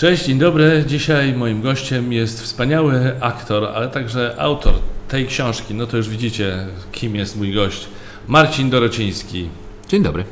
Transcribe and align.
Cześć, 0.00 0.24
dzień 0.24 0.38
dobry. 0.38 0.84
Dzisiaj 0.86 1.34
moim 1.34 1.62
gościem 1.62 2.12
jest 2.12 2.42
wspaniały 2.42 3.12
aktor, 3.20 3.64
ale 3.74 3.88
także 3.88 4.34
autor 4.38 4.74
tej 5.08 5.26
książki. 5.26 5.74
No 5.74 5.86
to 5.86 5.96
już 5.96 6.08
widzicie, 6.08 6.66
kim 6.92 7.16
jest 7.16 7.36
mój 7.36 7.54
gość. 7.54 7.88
Marcin 8.28 8.70
Dorociński. 8.70 9.48
Dzień 9.88 10.02
dobry. 10.02 10.24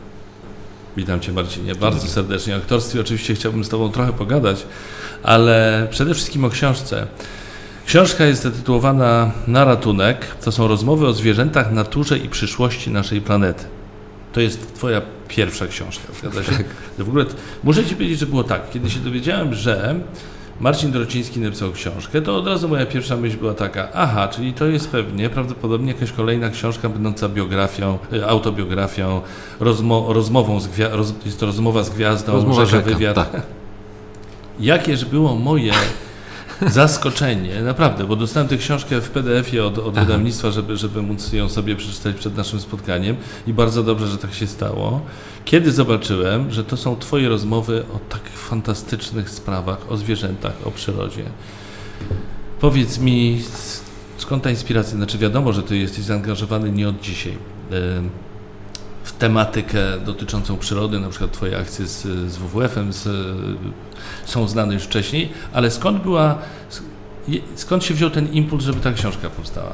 Witam 0.97 1.21
Cię 1.21 1.33
Marcinie 1.33 1.75
bardzo 1.75 2.07
serdecznie. 2.07 2.55
O 2.55 2.57
aktorstwie 2.57 3.01
oczywiście 3.01 3.35
chciałbym 3.35 3.65
z 3.65 3.69
Tobą 3.69 3.93
trochę 3.93 4.13
pogadać, 4.13 4.67
ale 5.23 5.87
przede 5.91 6.15
wszystkim 6.15 6.45
o 6.45 6.51
książce. 6.51 7.07
Książka 7.87 8.25
jest 8.25 8.43
zatytułowana 8.43 9.33
Na 9.47 9.65
ratunek. 9.65 10.27
To 10.45 10.53
są 10.53 10.69
rozmowy 10.69 11.07
o 11.07 11.13
zwierzętach, 11.13 11.73
naturze 11.73 12.19
i 12.19 12.29
przyszłości 12.29 12.91
naszej 12.91 13.21
planety. 13.21 13.65
To 14.33 14.41
jest 14.41 14.75
Twoja 14.75 15.03
pierwsza 15.29 15.67
książka, 15.67 16.05
zgadza 16.21 16.43
się? 16.43 16.53
Tak. 16.53 16.67
W 16.99 17.09
ogóle 17.09 17.25
muszę 17.65 17.85
Ci 17.85 17.95
powiedzieć, 17.95 18.19
że 18.19 18.27
było 18.27 18.45
tak. 18.45 18.71
Kiedy 18.71 18.91
się 18.91 19.01
dowiedziałem, 19.01 19.55
że 19.55 19.95
Marcin 20.61 20.93
Dorociński 20.93 21.41
napisał 21.41 21.73
książkę, 21.73 22.23
to 22.23 22.37
od 22.37 22.47
razu 22.47 22.69
moja 22.69 22.87
pierwsza 22.87 23.17
myśl 23.17 23.37
była 23.37 23.55
taka, 23.55 23.89
aha, 23.95 24.29
czyli 24.29 24.53
to 24.53 24.67
jest 24.67 24.89
pewnie, 24.89 25.31
prawdopodobnie 25.31 25.93
jakaś 25.93 26.13
kolejna 26.13 26.51
książka 26.51 26.89
będąca 26.89 27.29
biografią, 27.29 27.99
y, 28.13 28.27
autobiografią, 28.27 29.21
rozmo 29.61 30.07
rozmową 30.13 30.61
z 30.61 30.69
gwiazdą, 30.69 30.97
roz 30.97 31.15
jest 31.25 31.41
to 31.41 31.47
rozmowa 31.47 31.83
z 31.83 31.91
gwiazdą, 31.91 32.33
Rozmowa 32.33 32.67
rzeka, 32.67 32.85
wywiad. 32.91 33.15
tak. 33.15 33.43
Jakież 34.61 35.05
było 35.05 35.35
moje 35.35 35.73
zaskoczenie, 36.67 37.63
naprawdę, 37.63 38.05
bo 38.05 38.17
dostałem 38.17 38.49
tę 38.49 38.57
książkę 38.57 39.01
w 39.01 39.11
PDF-ie 39.11 39.65
od, 39.65 39.79
od 39.79 39.95
wydawnictwa, 39.95 40.51
żeby, 40.51 40.77
żeby 40.77 41.03
móc 41.03 41.33
ją 41.33 41.49
sobie 41.49 41.77
przeczytać 41.77 42.17
przed 42.17 42.37
naszym 42.37 42.61
spotkaniem 42.61 43.17
i 43.47 43.53
bardzo 43.53 43.83
dobrze, 43.83 44.07
że 44.07 44.19
tak 44.19 44.35
się 44.35 44.47
stało. 44.47 45.01
Kiedy 45.45 45.73
zobaczyłem, 45.73 46.51
że 46.51 46.65
to 46.65 46.77
są 46.77 46.97
Twoje 46.97 47.29
rozmowy 47.29 47.85
o 47.95 47.99
takich 48.09 48.39
fantastycznych 48.39 49.31
sprawach, 49.31 49.93
o 49.93 49.97
zwierzętach, 49.97 50.53
o 50.65 50.71
przyrodzie. 50.71 51.25
Powiedz 52.61 52.99
mi, 52.99 53.43
skąd 54.17 54.43
ta 54.43 54.51
inspiracja? 54.51 54.97
Znaczy 54.97 55.19
wiadomo, 55.19 55.53
że 55.53 55.63
Ty 55.63 55.77
jesteś 55.77 56.05
zaangażowany 56.05 56.73
nie 56.73 56.89
od 56.89 57.01
dzisiaj 57.01 57.39
w 59.09 59.13
tematykę 59.13 59.79
dotyczącą 60.07 60.57
przyrody, 60.59 61.01
na 61.01 61.09
przykład 61.09 61.33
Twoje 61.33 61.59
akcje 61.59 61.87
z, 61.87 62.03
z 62.33 62.37
WWF-em 62.37 62.93
z, 62.93 63.09
są 64.25 64.49
znane 64.49 64.75
już 64.75 64.83
wcześniej, 64.83 65.29
ale 65.53 65.71
skąd 65.71 66.03
była, 66.03 66.39
skąd 67.55 67.85
się 67.85 67.95
wziął 67.95 68.11
ten 68.11 68.33
impuls, 68.33 68.65
żeby 68.65 68.81
ta 68.81 68.93
książka 68.93 69.31
powstała? 69.31 69.73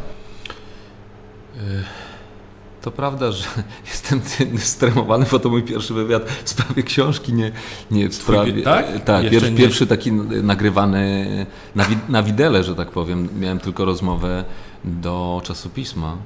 To 2.82 2.90
prawda, 2.90 3.32
że 3.32 3.44
jestem 3.90 4.20
stremowany, 4.58 5.26
bo 5.30 5.38
to 5.38 5.48
mój 5.48 5.62
pierwszy 5.62 5.94
wywiad 5.94 6.22
w 6.44 6.48
sprawie 6.48 6.82
książki, 6.82 7.32
nie, 7.32 7.52
nie 7.90 8.08
w 8.08 8.18
Twój 8.18 8.22
sprawie. 8.34 8.52
pi- 8.52 8.62
tak? 8.62 9.04
tak 9.04 9.30
pierwszy, 9.30 9.50
nie- 9.50 9.58
pierwszy 9.58 9.86
taki 9.86 10.12
nagrywany 10.42 11.46
na, 11.74 11.84
wi- 11.84 11.98
na 12.08 12.22
widele, 12.22 12.64
że 12.64 12.74
tak 12.74 12.90
powiem. 12.90 13.28
Miałem 13.40 13.58
tylko 13.58 13.84
rozmowę 13.84 14.44
do 14.84 15.42
czasopisma. 15.44 16.16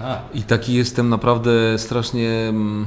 A, 0.00 0.18
I 0.34 0.42
taki 0.42 0.74
jestem 0.74 1.08
naprawdę 1.08 1.78
strasznie 1.78 2.30
mm, 2.30 2.86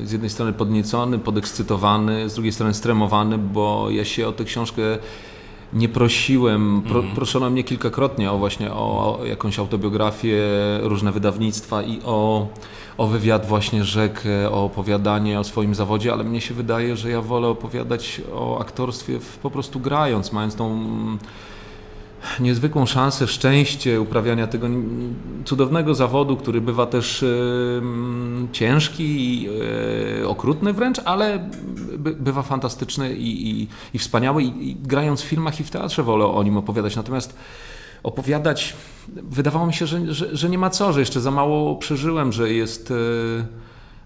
z 0.00 0.12
jednej 0.12 0.30
strony 0.30 0.52
podniecony, 0.52 1.18
podekscytowany, 1.18 2.28
z 2.28 2.34
drugiej 2.34 2.52
strony 2.52 2.74
stremowany, 2.74 3.38
bo 3.38 3.90
ja 3.90 4.04
się 4.04 4.28
o 4.28 4.32
tę 4.32 4.44
książkę 4.44 4.82
nie 5.72 5.88
prosiłem. 5.88 6.82
Pro, 6.88 7.02
Proszono 7.14 7.50
mnie 7.50 7.64
kilkakrotnie 7.64 8.32
o 8.32 8.38
właśnie 8.38 8.72
o 8.72 9.18
jakąś 9.24 9.58
autobiografię, 9.58 10.38
różne 10.82 11.12
wydawnictwa 11.12 11.82
i 11.82 12.00
o, 12.04 12.46
o 12.98 13.06
wywiad 13.06 13.46
właśnie 13.46 13.84
rzekę, 13.84 14.50
o 14.50 14.64
opowiadanie 14.64 15.40
o 15.40 15.44
swoim 15.44 15.74
zawodzie, 15.74 16.12
ale 16.12 16.24
mnie 16.24 16.40
się 16.40 16.54
wydaje, 16.54 16.96
że 16.96 17.10
ja 17.10 17.22
wolę 17.22 17.48
opowiadać 17.48 18.20
o 18.34 18.60
aktorstwie 18.60 19.20
w, 19.20 19.38
po 19.38 19.50
prostu 19.50 19.80
grając, 19.80 20.32
mając 20.32 20.54
tą 20.54 20.72
mm, 20.72 21.18
niezwykłą 22.40 22.86
szansę, 22.86 23.26
szczęście 23.26 24.00
uprawiania 24.00 24.46
tego 24.46 24.66
cudownego 25.44 25.94
zawodu, 25.94 26.36
który 26.36 26.60
bywa 26.60 26.86
też 26.86 27.24
ciężki 28.52 29.04
i 29.04 29.48
e, 30.20 30.28
okrutny 30.28 30.72
wręcz, 30.72 30.98
ale 31.04 31.50
by, 31.98 32.14
bywa 32.14 32.42
fantastyczny 32.42 33.14
i, 33.14 33.50
i, 33.50 33.68
i 33.94 33.98
wspaniały. 33.98 34.42
I, 34.42 34.70
I 34.70 34.74
grając 34.74 35.22
w 35.22 35.24
filmach 35.24 35.60
i 35.60 35.64
w 35.64 35.70
teatrze 35.70 36.02
wolę 36.02 36.24
o 36.24 36.42
nim 36.42 36.56
opowiadać. 36.56 36.96
Natomiast 36.96 37.36
opowiadać, 38.02 38.74
wydawało 39.08 39.66
mi 39.66 39.74
się, 39.74 39.86
że, 39.86 40.14
że, 40.14 40.36
że 40.36 40.48
nie 40.48 40.58
ma 40.58 40.70
co, 40.70 40.92
że 40.92 41.00
jeszcze 41.00 41.20
za 41.20 41.30
mało 41.30 41.76
przeżyłem, 41.76 42.32
że 42.32 42.52
jest 42.52 42.90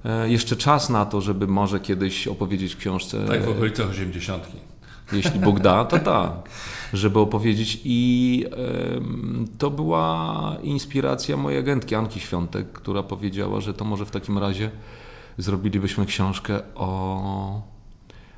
e, 0.05 0.10
e, 0.10 0.31
jeszcze 0.31 0.56
czas 0.56 0.91
na 0.91 1.06
to, 1.06 1.21
żeby 1.21 1.47
może 1.47 1.81
kiedyś 1.81 2.28
opowiedzieć 2.28 2.75
w 2.75 2.78
książce 2.78 3.25
tak 3.26 3.44
w 3.44 3.49
okolicach 3.49 3.91
80. 3.91 4.47
jeśli 5.12 5.41
Bóg 5.41 5.61
da, 5.61 5.84
to 5.84 5.99
tak, 5.99 6.31
żeby 6.93 7.19
opowiedzieć. 7.19 7.81
I 7.84 8.44
to 9.59 9.71
była 9.71 10.56
inspiracja 10.62 11.37
mojej 11.37 11.59
agentki 11.59 11.94
Anki 11.94 12.21
Świątek, 12.21 12.72
która 12.72 13.03
powiedziała, 13.03 13.61
że 13.61 13.75
to 13.75 13.84
może 13.84 14.06
w 14.06 14.11
takim 14.11 14.39
razie 14.39 14.71
zrobilibyśmy 15.39 16.06
książkę 16.06 16.61
o, 16.75 17.62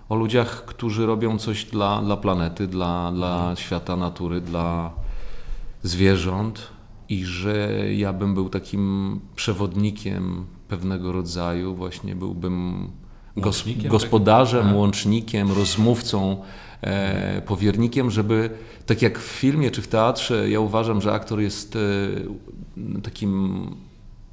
o 0.08 0.14
ludziach, 0.14 0.64
którzy 0.64 1.06
robią 1.06 1.38
coś 1.38 1.64
dla, 1.64 2.02
dla 2.02 2.16
planety, 2.16 2.66
dla, 2.66 3.12
dla 3.12 3.56
świata 3.56 3.96
natury, 3.96 4.40
dla 4.40 4.90
zwierząt 5.82 6.68
i 7.08 7.24
że 7.24 7.84
ja 7.94 8.12
bym 8.12 8.34
był 8.34 8.48
takim 8.48 9.20
przewodnikiem 9.36 10.46
pewnego 10.68 11.12
rodzaju, 11.12 11.74
właśnie 11.74 12.14
byłbym 12.14 12.88
Łącznikiem 13.44 13.90
gospodarzem, 13.90 14.60
takim? 14.60 14.76
A. 14.76 14.78
łącznikiem, 14.78 15.52
rozmówcą, 15.52 16.36
e, 16.80 17.42
powiernikiem, 17.46 18.10
żeby 18.10 18.50
tak 18.86 19.02
jak 19.02 19.18
w 19.18 19.26
filmie 19.26 19.70
czy 19.70 19.82
w 19.82 19.88
teatrze, 19.88 20.50
ja 20.50 20.60
uważam, 20.60 21.00
że 21.00 21.12
aktor 21.12 21.40
jest 21.40 21.76
e, 21.76 23.00
takim 23.00 23.60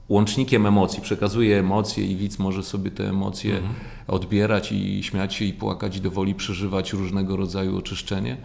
łącznikiem 0.09 0.65
emocji, 0.65 1.01
przekazuje 1.01 1.59
emocje 1.59 2.05
i 2.05 2.15
widz 2.15 2.39
może 2.39 2.63
sobie 2.63 2.91
te 2.91 3.09
emocje 3.09 3.59
odbierać 4.07 4.71
i 4.71 5.03
śmiać 5.03 5.33
się 5.33 5.45
i 5.45 5.53
płakać 5.53 5.97
i 5.97 6.01
do 6.01 6.11
woli 6.11 6.35
przeżywać 6.35 6.93
różnego 6.93 7.35
rodzaju 7.35 7.77
oczyszczenie. 7.77 8.37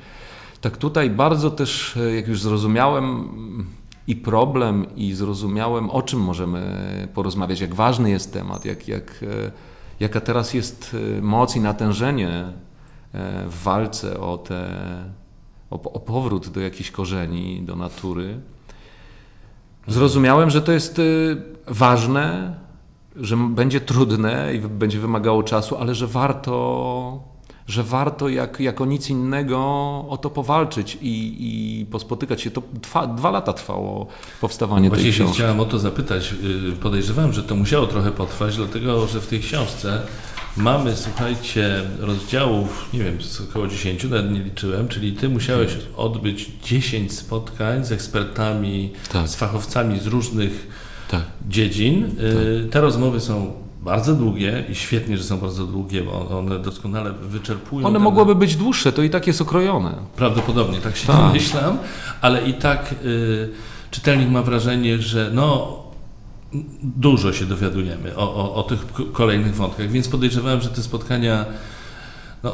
Tak 0.60 0.77
tutaj 0.77 1.10
bardzo 1.10 1.50
też, 1.50 1.97
e, 1.97 2.15
jak 2.15 2.28
już 2.28 2.42
zrozumiałem 2.42 3.28
i 4.06 4.16
problem, 4.16 4.87
i 4.97 5.12
zrozumiałem, 5.12 5.91
o 5.91 6.03
czym 6.03 6.21
możemy 6.21 6.60
porozmawiać, 7.15 7.60
jak 7.60 7.75
ważny 7.75 8.10
jest 8.10 8.32
temat, 8.32 8.65
jak, 8.65 8.88
jak, 8.88 9.25
e, 9.47 9.50
jaka 10.00 10.21
teraz 10.21 10.55
jest 10.55 10.97
e, 11.19 11.22
moc 11.22 11.56
i 11.56 11.61
natężenie 11.61 12.31
e, 12.31 12.53
w 13.49 13.62
walce 13.62 14.21
o, 14.21 14.38
te, 14.38 14.69
o, 15.71 15.83
o 15.83 16.00
powrót 16.00 16.49
do 16.49 16.61
jakichś 16.61 16.91
korzeni, 16.91 17.62
do 17.62 17.77
natury. 17.77 18.41
Zrozumiałem, 19.89 20.50
że 20.50 20.62
to 20.62 20.72
jest 20.72 20.99
y, 20.99 21.37
ważne, 21.66 22.55
że 23.16 23.37
będzie 23.37 23.81
trudne 23.81 24.55
i 24.55 24.59
będzie 24.59 24.99
wymagało 24.99 25.43
czasu, 25.43 25.77
ale 25.77 25.94
że 25.94 26.06
warto, 26.06 27.22
że 27.71 27.83
warto 27.83 28.29
jak, 28.29 28.61
jako 28.61 28.87
nic 28.87 29.11
innego 29.11 29.59
o 30.09 30.19
to 30.23 30.31
powalczyć 30.31 30.99
i, 31.03 31.37
i 31.81 31.87
pospotykać 31.87 32.43
się. 32.43 32.51
To 32.51 32.63
dwa, 32.83 33.07
dwa 33.07 33.31
lata 33.31 33.53
trwało 33.53 34.07
powstawanie 34.41 34.91
tej 34.91 34.99
Właśnie 34.99 35.11
książki. 35.13 35.35
chciałem 35.35 35.61
o 35.61 35.65
to 35.65 35.79
zapytać. 35.79 36.35
Yy, 36.67 36.73
Podejrzewałem, 36.73 37.33
że 37.33 37.43
to 37.43 37.57
musiało 37.57 37.87
trochę 37.87 38.11
potrwać, 38.11 38.57
dlatego 38.57 39.07
że 39.07 39.21
w 39.21 39.27
tej 39.27 39.41
książce 39.41 40.03
mamy, 40.57 40.97
słuchajcie, 40.97 41.83
rozdziałów, 41.99 42.89
nie 42.93 43.05
wiem, 43.05 43.23
z 43.23 43.41
około 43.41 43.67
10, 43.67 44.05
nawet 44.05 44.33
nie 44.33 44.41
liczyłem, 44.43 44.89
czyli 44.89 45.13
ty 45.13 45.29
musiałeś 45.29 45.73
odbyć 45.97 46.51
10 46.65 47.13
spotkań 47.13 47.85
z 47.85 47.93
ekspertami, 47.93 48.93
Tak. 49.13 49.29
z 49.29 49.35
fachowcami 49.37 49.99
z 50.01 50.07
różnych 50.07 50.67
Tak. 51.11 51.23
dziedzin. 51.49 52.11
Yy, 52.63 52.69
Te 52.71 52.81
rozmowy 52.81 53.21
są 53.21 53.53
bardzo 53.85 54.15
długie 54.15 54.65
i 54.71 54.75
świetnie, 54.75 55.17
że 55.19 55.25
są 55.25 55.39
bardzo 55.39 55.67
długie, 55.67 56.03
bo 56.03 56.39
one 56.39 56.59
doskonale 56.59 57.13
wyczerpują. 57.13 57.87
One 57.87 57.95
ten- 57.99 58.03
mogłyby 58.03 58.35
być 58.35 58.57
dłuższe, 58.57 58.93
to 58.93 59.03
i 59.03 59.11
tak 59.11 59.27
jest 59.27 59.41
okrojone. 59.41 59.95
Prawdopodobnie, 60.16 60.78
tak 60.81 60.97
się 60.97 61.07
Tak. 61.07 61.16
domyślam, 61.16 61.78
ale 62.21 62.49
i 62.49 62.54
tak 62.54 62.95
y, 63.04 63.49
czytelnik 63.91 64.28
ma 64.31 64.43
wrażenie, 64.43 64.99
że 64.99 65.31
no, 65.34 65.78
dużo 66.83 67.33
się 67.33 67.45
dowiadujemy 67.47 68.16
o, 68.16 68.34
o, 68.34 68.54
o 68.54 68.63
tych 68.63 68.87
kolejnych 69.13 69.54
wątkach, 69.54 69.91
więc 69.91 70.09
podejrzewałem, 70.09 70.60
że 70.60 70.69
te 70.69 70.83
spotkania, 70.83 71.45
no, 72.43 72.53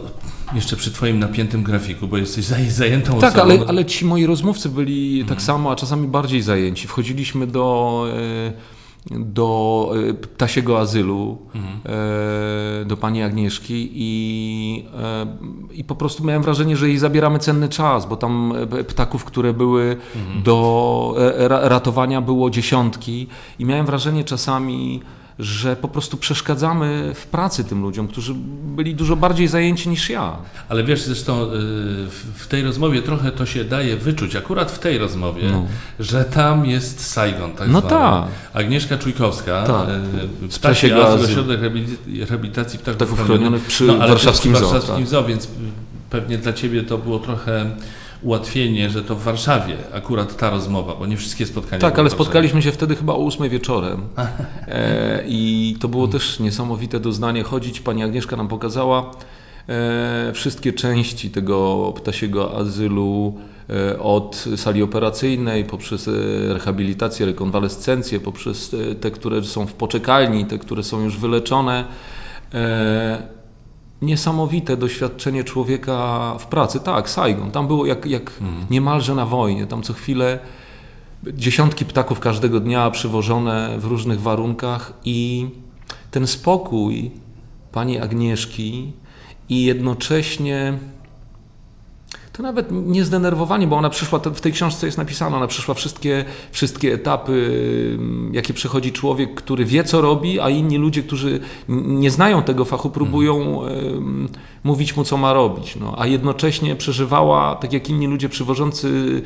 jeszcze 0.54 0.76
przy 0.76 0.90
Twoim 0.90 1.18
napiętym 1.18 1.62
grafiku, 1.62 2.08
bo 2.08 2.16
jesteś 2.16 2.44
zaj, 2.44 2.70
zajętą 2.70 3.18
Tak, 3.18 3.34
osobą. 3.36 3.42
ale, 3.52 3.64
ale 3.68 3.84
ci 3.84 4.04
moi 4.04 4.26
rozmówcy 4.26 4.68
byli 4.68 5.24
tak 5.24 5.42
samo, 5.42 5.70
a 5.72 5.76
czasami 5.76 6.08
bardziej 6.08 6.42
zajęci. 6.42 6.88
Wchodziliśmy 6.88 7.46
do, 7.46 8.06
e, 8.48 8.75
do 9.10 9.90
e, 10.10 10.14
ptasiego 10.14 10.78
azylu, 10.80 11.38
e, 11.86 12.84
do 12.84 12.96
pani 12.96 13.22
Agnieszki 13.22 13.90
i, 13.94 14.84
e, 15.02 15.26
i 15.74 15.84
po 15.84 15.94
prostu 15.94 16.24
miałem 16.24 16.42
wrażenie, 16.42 16.76
że 16.76 16.88
jej 16.88 16.98
zabieramy 16.98 17.38
cenny 17.38 17.68
czas, 17.68 18.06
bo 18.06 18.16
tam 18.16 18.52
e, 18.78 18.84
ptaków, 18.84 19.24
które 19.24 19.52
były 19.52 19.96
do 20.44 21.14
e, 21.38 21.48
ra- 21.48 21.68
ratowania 21.68 22.20
było 22.20 22.50
dziesiątki 22.50 23.26
i 23.58 23.64
miałem 23.64 23.86
wrażenie 23.86 24.24
czasami, 24.24 25.00
że 25.38 25.76
po 25.76 25.88
prostu 25.88 26.16
przeszkadzamy 26.16 27.12
w 27.14 27.26
pracy 27.26 27.64
tym 27.64 27.82
ludziom, 27.82 28.08
którzy 28.08 28.34
byli 28.76 28.94
dużo 28.94 29.16
bardziej 29.16 29.48
zajęci 29.48 29.88
niż 29.88 30.10
ja. 30.10 30.36
Ale 30.68 30.84
wiesz, 30.84 31.02
zresztą 31.02 31.42
y, 31.42 31.46
w 32.34 32.46
tej 32.48 32.62
rozmowie 32.62 33.02
trochę 33.02 33.32
to 33.32 33.46
się 33.46 33.64
daje 33.64 33.96
wyczuć, 33.96 34.36
akurat 34.36 34.72
w 34.72 34.78
tej 34.78 34.98
rozmowie, 34.98 35.42
no. 35.50 35.66
że 36.00 36.24
tam 36.24 36.66
jest 36.66 37.06
Saigon, 37.06 37.52
tak 37.52 37.68
No 37.68 37.82
tak. 37.82 38.24
Agnieszka 38.52 38.98
Czujkowska, 38.98 39.64
tak. 39.66 39.88
Y, 40.44 40.48
Ptasi 40.48 40.92
Ośrodek 40.92 41.60
Rehabilitacji 42.18 42.78
Ptaków, 42.78 43.24
Chronionych 43.24 43.64
przy 43.64 43.84
no, 43.84 43.98
warszawskim, 43.98 44.52
przy 44.52 44.62
warszawskim 44.62 45.06
zoo, 45.06 45.20
tak. 45.20 45.28
więc 45.28 45.48
pewnie 46.10 46.38
dla 46.38 46.52
Ciebie 46.52 46.82
to 46.82 46.98
było 46.98 47.18
trochę 47.18 47.70
ułatwienie, 48.22 48.90
że 48.90 49.02
to 49.02 49.16
w 49.16 49.22
Warszawie 49.22 49.76
akurat 49.92 50.36
ta 50.36 50.50
rozmowa, 50.50 50.94
bo 50.94 51.06
nie 51.06 51.16
wszystkie 51.16 51.46
spotkania. 51.46 51.80
Tak, 51.80 51.98
ale 51.98 52.10
spotkaliśmy 52.10 52.62
się 52.62 52.72
wtedy 52.72 52.96
chyba 52.96 53.12
o 53.12 53.26
8 53.26 53.48
wieczorem. 53.48 54.02
E, 54.68 55.24
I 55.26 55.76
to 55.80 55.88
było 55.88 56.08
też 56.08 56.40
niesamowite 56.40 57.00
doznanie. 57.00 57.42
Chodzić, 57.42 57.80
pani 57.80 58.02
Agnieszka 58.02 58.36
nam 58.36 58.48
pokazała 58.48 59.10
e, 59.68 60.32
wszystkie 60.34 60.72
części 60.72 61.30
tego 61.30 61.92
ptasiego 61.96 62.56
azylu 62.56 63.34
e, 63.70 63.98
od 63.98 64.44
sali 64.56 64.82
operacyjnej, 64.82 65.64
poprzez 65.64 66.08
e, 66.08 66.12
rehabilitację, 66.52 67.26
rekonwalescencję, 67.26 68.20
poprzez 68.20 68.74
e, 68.74 68.94
te, 68.94 69.10
które 69.10 69.44
są 69.44 69.66
w 69.66 69.72
poczekalni, 69.72 70.44
te, 70.44 70.58
które 70.58 70.82
są 70.82 71.04
już 71.04 71.18
wyleczone 71.18 71.84
niesamowite 74.02 74.76
doświadczenie 74.76 75.44
człowieka 75.44 76.34
w 76.38 76.46
pracy. 76.46 76.80
Tak, 76.80 77.10
Saigon, 77.10 77.50
tam 77.50 77.66
było 77.66 77.86
jak, 77.86 78.06
jak 78.06 78.30
mhm. 78.40 78.66
niemalże 78.70 79.14
na 79.14 79.26
wojnie, 79.26 79.66
tam 79.66 79.82
co 79.82 79.92
chwilę 79.92 80.38
dziesiątki 81.24 81.84
ptaków 81.84 82.20
każdego 82.20 82.60
dnia 82.60 82.90
przywożone 82.90 83.76
w 83.78 83.84
różnych 83.84 84.20
warunkach 84.20 84.92
i 85.04 85.48
ten 86.10 86.26
spokój 86.26 87.10
pani 87.72 87.98
Agnieszki 87.98 88.92
i 89.48 89.64
jednocześnie 89.64 90.78
to 92.36 92.42
nawet 92.42 92.66
nie 92.70 93.04
zdenerwowanie, 93.04 93.66
bo 93.66 93.76
ona 93.76 93.90
przyszła, 93.90 94.18
w 94.18 94.40
tej 94.40 94.52
książce 94.52 94.86
jest 94.86 94.98
napisane, 94.98 95.36
ona 95.36 95.46
przyszła 95.46 95.74
wszystkie, 95.74 96.24
wszystkie 96.52 96.94
etapy, 96.94 97.58
mm, 97.98 98.34
jakie 98.34 98.54
przechodzi 98.54 98.92
człowiek, 98.92 99.34
który 99.34 99.64
wie, 99.64 99.84
co 99.84 100.00
robi, 100.00 100.40
a 100.40 100.50
inni 100.50 100.78
ludzie, 100.78 101.02
którzy 101.02 101.40
nie 101.68 102.10
znają 102.10 102.42
tego 102.42 102.64
fachu, 102.64 102.90
próbują 102.90 103.60
hmm. 103.60 104.28
mówić 104.64 104.96
mu, 104.96 105.04
co 105.04 105.16
ma 105.16 105.32
robić. 105.32 105.76
No, 105.76 105.94
a 105.98 106.06
jednocześnie 106.06 106.76
przeżywała, 106.76 107.54
tak 107.54 107.72
jak 107.72 107.90
inni 107.90 108.06
ludzie 108.06 108.28
przywożący 108.28 109.22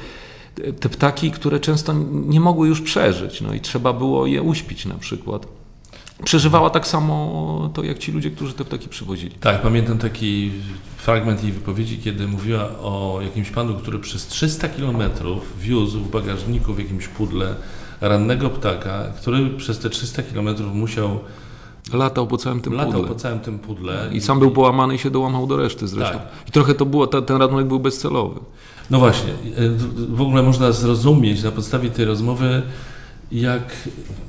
te 0.80 0.88
ptaki, 0.88 1.30
które 1.30 1.60
często 1.60 1.94
nie 2.12 2.40
mogły 2.40 2.68
już 2.68 2.80
przeżyć, 2.80 3.40
no 3.40 3.54
i 3.54 3.60
trzeba 3.60 3.92
było 3.92 4.26
je 4.26 4.42
uśpić 4.42 4.86
na 4.86 4.94
przykład 4.94 5.46
przeżywała 6.24 6.70
tak 6.70 6.86
samo 6.86 7.70
to, 7.74 7.84
jak 7.84 7.98
ci 7.98 8.12
ludzie, 8.12 8.30
którzy 8.30 8.52
te 8.52 8.64
ptaki 8.64 8.88
przywozili. 8.88 9.34
Tak, 9.40 9.62
pamiętam 9.62 9.98
taki 9.98 10.50
fragment 11.02 11.42
jej 11.42 11.52
wypowiedzi, 11.52 11.98
kiedy 11.98 12.28
mówiła 12.28 12.60
o 12.62 13.18
jakimś 13.22 13.50
panu, 13.50 13.74
który 13.74 13.98
przez 13.98 14.26
300 14.26 14.68
kilometrów 14.68 15.60
wiózł 15.60 16.00
w 16.00 16.10
bagażniku 16.10 16.74
w 16.74 16.78
jakimś 16.78 17.08
pudle 17.08 17.54
rannego 18.00 18.50
ptaka, 18.50 19.04
który 19.20 19.50
przez 19.50 19.78
te 19.78 19.90
300 19.90 20.22
kilometrów 20.22 20.74
musiał 20.74 21.18
Latał 21.92 22.26
po 22.26 22.36
całym 22.36 22.60
tym 22.60 22.72
Latał 22.72 22.92
pudle. 22.92 23.08
po 23.08 23.14
całym 23.14 23.40
tym 23.40 23.58
pudle. 23.58 24.10
I 24.12 24.20
sam 24.20 24.38
był 24.38 24.50
połamany 24.50 24.94
i 24.94 24.98
się 24.98 25.10
dołamał 25.10 25.46
do 25.46 25.56
reszty 25.56 25.88
zresztą. 25.88 26.18
Tak. 26.18 26.28
I 26.48 26.52
trochę 26.52 26.74
to 26.74 26.86
było, 26.86 27.06
ten 27.06 27.36
radunek 27.36 27.66
był 27.66 27.80
bezcelowy. 27.80 28.40
No 28.90 28.98
właśnie. 28.98 29.32
W 30.08 30.20
ogóle 30.20 30.42
można 30.42 30.72
zrozumieć 30.72 31.42
na 31.42 31.50
podstawie 31.50 31.90
tej 31.90 32.04
rozmowy, 32.04 32.62
jak 33.32 33.62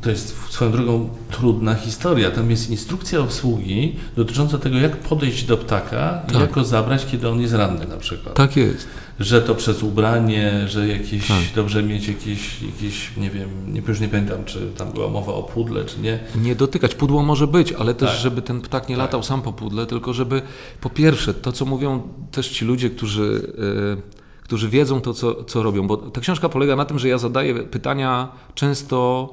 to 0.02 0.10
jest 0.10 0.38
swoją 0.50 0.72
drogą 0.72 1.10
trudna 1.32 1.76
historia. 1.76 2.32
Tam 2.32 2.52
jest 2.52 2.70
instrukcja 2.70 3.20
obsługi 3.20 3.96
dotycząca 4.16 4.58
tego, 4.58 4.78
jak 4.78 4.98
podejść 4.98 5.44
do 5.44 5.58
ptaka 5.58 6.22
tak. 6.28 6.36
i 6.36 6.40
jak 6.40 6.52
go 6.52 6.64
zabrać, 6.64 7.06
kiedy 7.06 7.30
on 7.30 7.42
jest 7.42 7.54
ranny 7.54 7.88
na 7.88 7.98
przykład. 7.98 8.36
Tak 8.36 8.58
jest. 8.58 8.88
Że 9.20 9.42
to 9.42 9.56
przez 9.56 9.84
ubranie, 9.84 10.68
że 10.68 10.88
jakieś, 10.88 11.28
tak. 11.28 11.38
dobrze 11.56 11.84
mieć 11.84 12.08
jakieś, 12.08 12.62
jakieś, 12.62 13.18
nie 13.18 13.30
wiem, 13.30 13.50
nie, 13.68 13.82
już 13.88 14.00
nie 14.00 14.08
pamiętam, 14.08 14.46
czy 14.46 14.60
tam 14.78 14.92
była 14.92 15.10
mowa 15.10 15.34
o 15.34 15.44
pudle, 15.44 15.86
czy 15.86 16.00
nie. 16.00 16.20
Nie 16.36 16.56
dotykać. 16.56 16.96
Pudło 16.96 17.24
może 17.24 17.48
być, 17.48 17.74
ale 17.74 17.94
też, 17.94 18.10
tak. 18.10 18.20
żeby 18.20 18.42
ten 18.42 18.62
ptak 18.62 18.90
nie 18.90 18.96
tak. 18.96 19.04
latał 19.04 19.24
sam 19.24 19.42
po 19.42 19.54
pudle, 19.54 19.86
tylko 19.86 20.14
żeby 20.14 20.42
po 20.82 20.90
pierwsze, 20.90 21.34
to 21.34 21.52
co 21.52 21.66
mówią 21.66 22.02
też 22.32 22.50
ci 22.50 22.66
ludzie, 22.66 22.90
którzy... 22.90 23.54
Yy, 23.98 24.21
którzy 24.52 24.70
wiedzą 24.70 25.02
to, 25.02 25.14
co, 25.14 25.44
co 25.44 25.64
robią. 25.64 25.88
Bo 25.88 25.98
ta 25.98 26.22
książka 26.22 26.50
polega 26.50 26.76
na 26.76 26.86
tym, 26.86 27.00
że 27.00 27.08
ja 27.08 27.18
zadaję 27.18 27.54
pytania 27.56 28.30
często, 28.56 29.30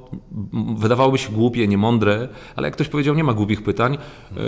wydawałoby 0.76 1.18
się 1.18 1.32
głupie, 1.32 1.68
niemądre, 1.68 2.28
ale 2.56 2.66
jak 2.66 2.74
ktoś 2.74 2.88
powiedział, 2.88 3.14
nie 3.14 3.24
ma 3.24 3.34
głupich 3.34 3.62
pytań. 3.62 3.98
E, 4.36 4.38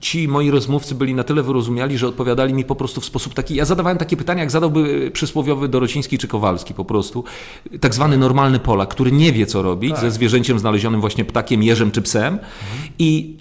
ci 0.00 0.28
moi 0.28 0.50
rozmówcy 0.50 0.94
byli 0.94 1.14
na 1.14 1.24
tyle 1.24 1.42
wyrozumiali, 1.42 1.98
że 1.98 2.08
odpowiadali 2.08 2.54
mi 2.54 2.64
po 2.64 2.74
prostu 2.74 3.00
w 3.00 3.04
sposób 3.04 3.34
taki. 3.34 3.54
Ja 3.54 3.64
zadawałem 3.64 3.98
takie 3.98 4.16
pytania, 4.16 4.40
jak 4.40 4.50
zadałby 4.50 5.10
przysłowiowy 5.10 5.68
Dorociński 5.68 6.18
czy 6.18 6.28
Kowalski 6.28 6.74
po 6.74 6.84
prostu. 6.84 7.24
Tak 7.80 7.94
zwany 7.94 8.16
normalny 8.16 8.58
Polak, 8.58 8.88
który 8.88 9.12
nie 9.12 9.32
wie, 9.32 9.46
co 9.46 9.62
robić 9.62 9.90
tak. 9.90 10.00
ze 10.00 10.10
zwierzęciem 10.10 10.58
znalezionym 10.58 11.00
właśnie 11.00 11.24
ptakiem, 11.24 11.62
jeżem 11.62 11.90
czy 11.90 12.02
psem. 12.02 12.34
Mhm. 12.34 12.92
I 12.98 13.36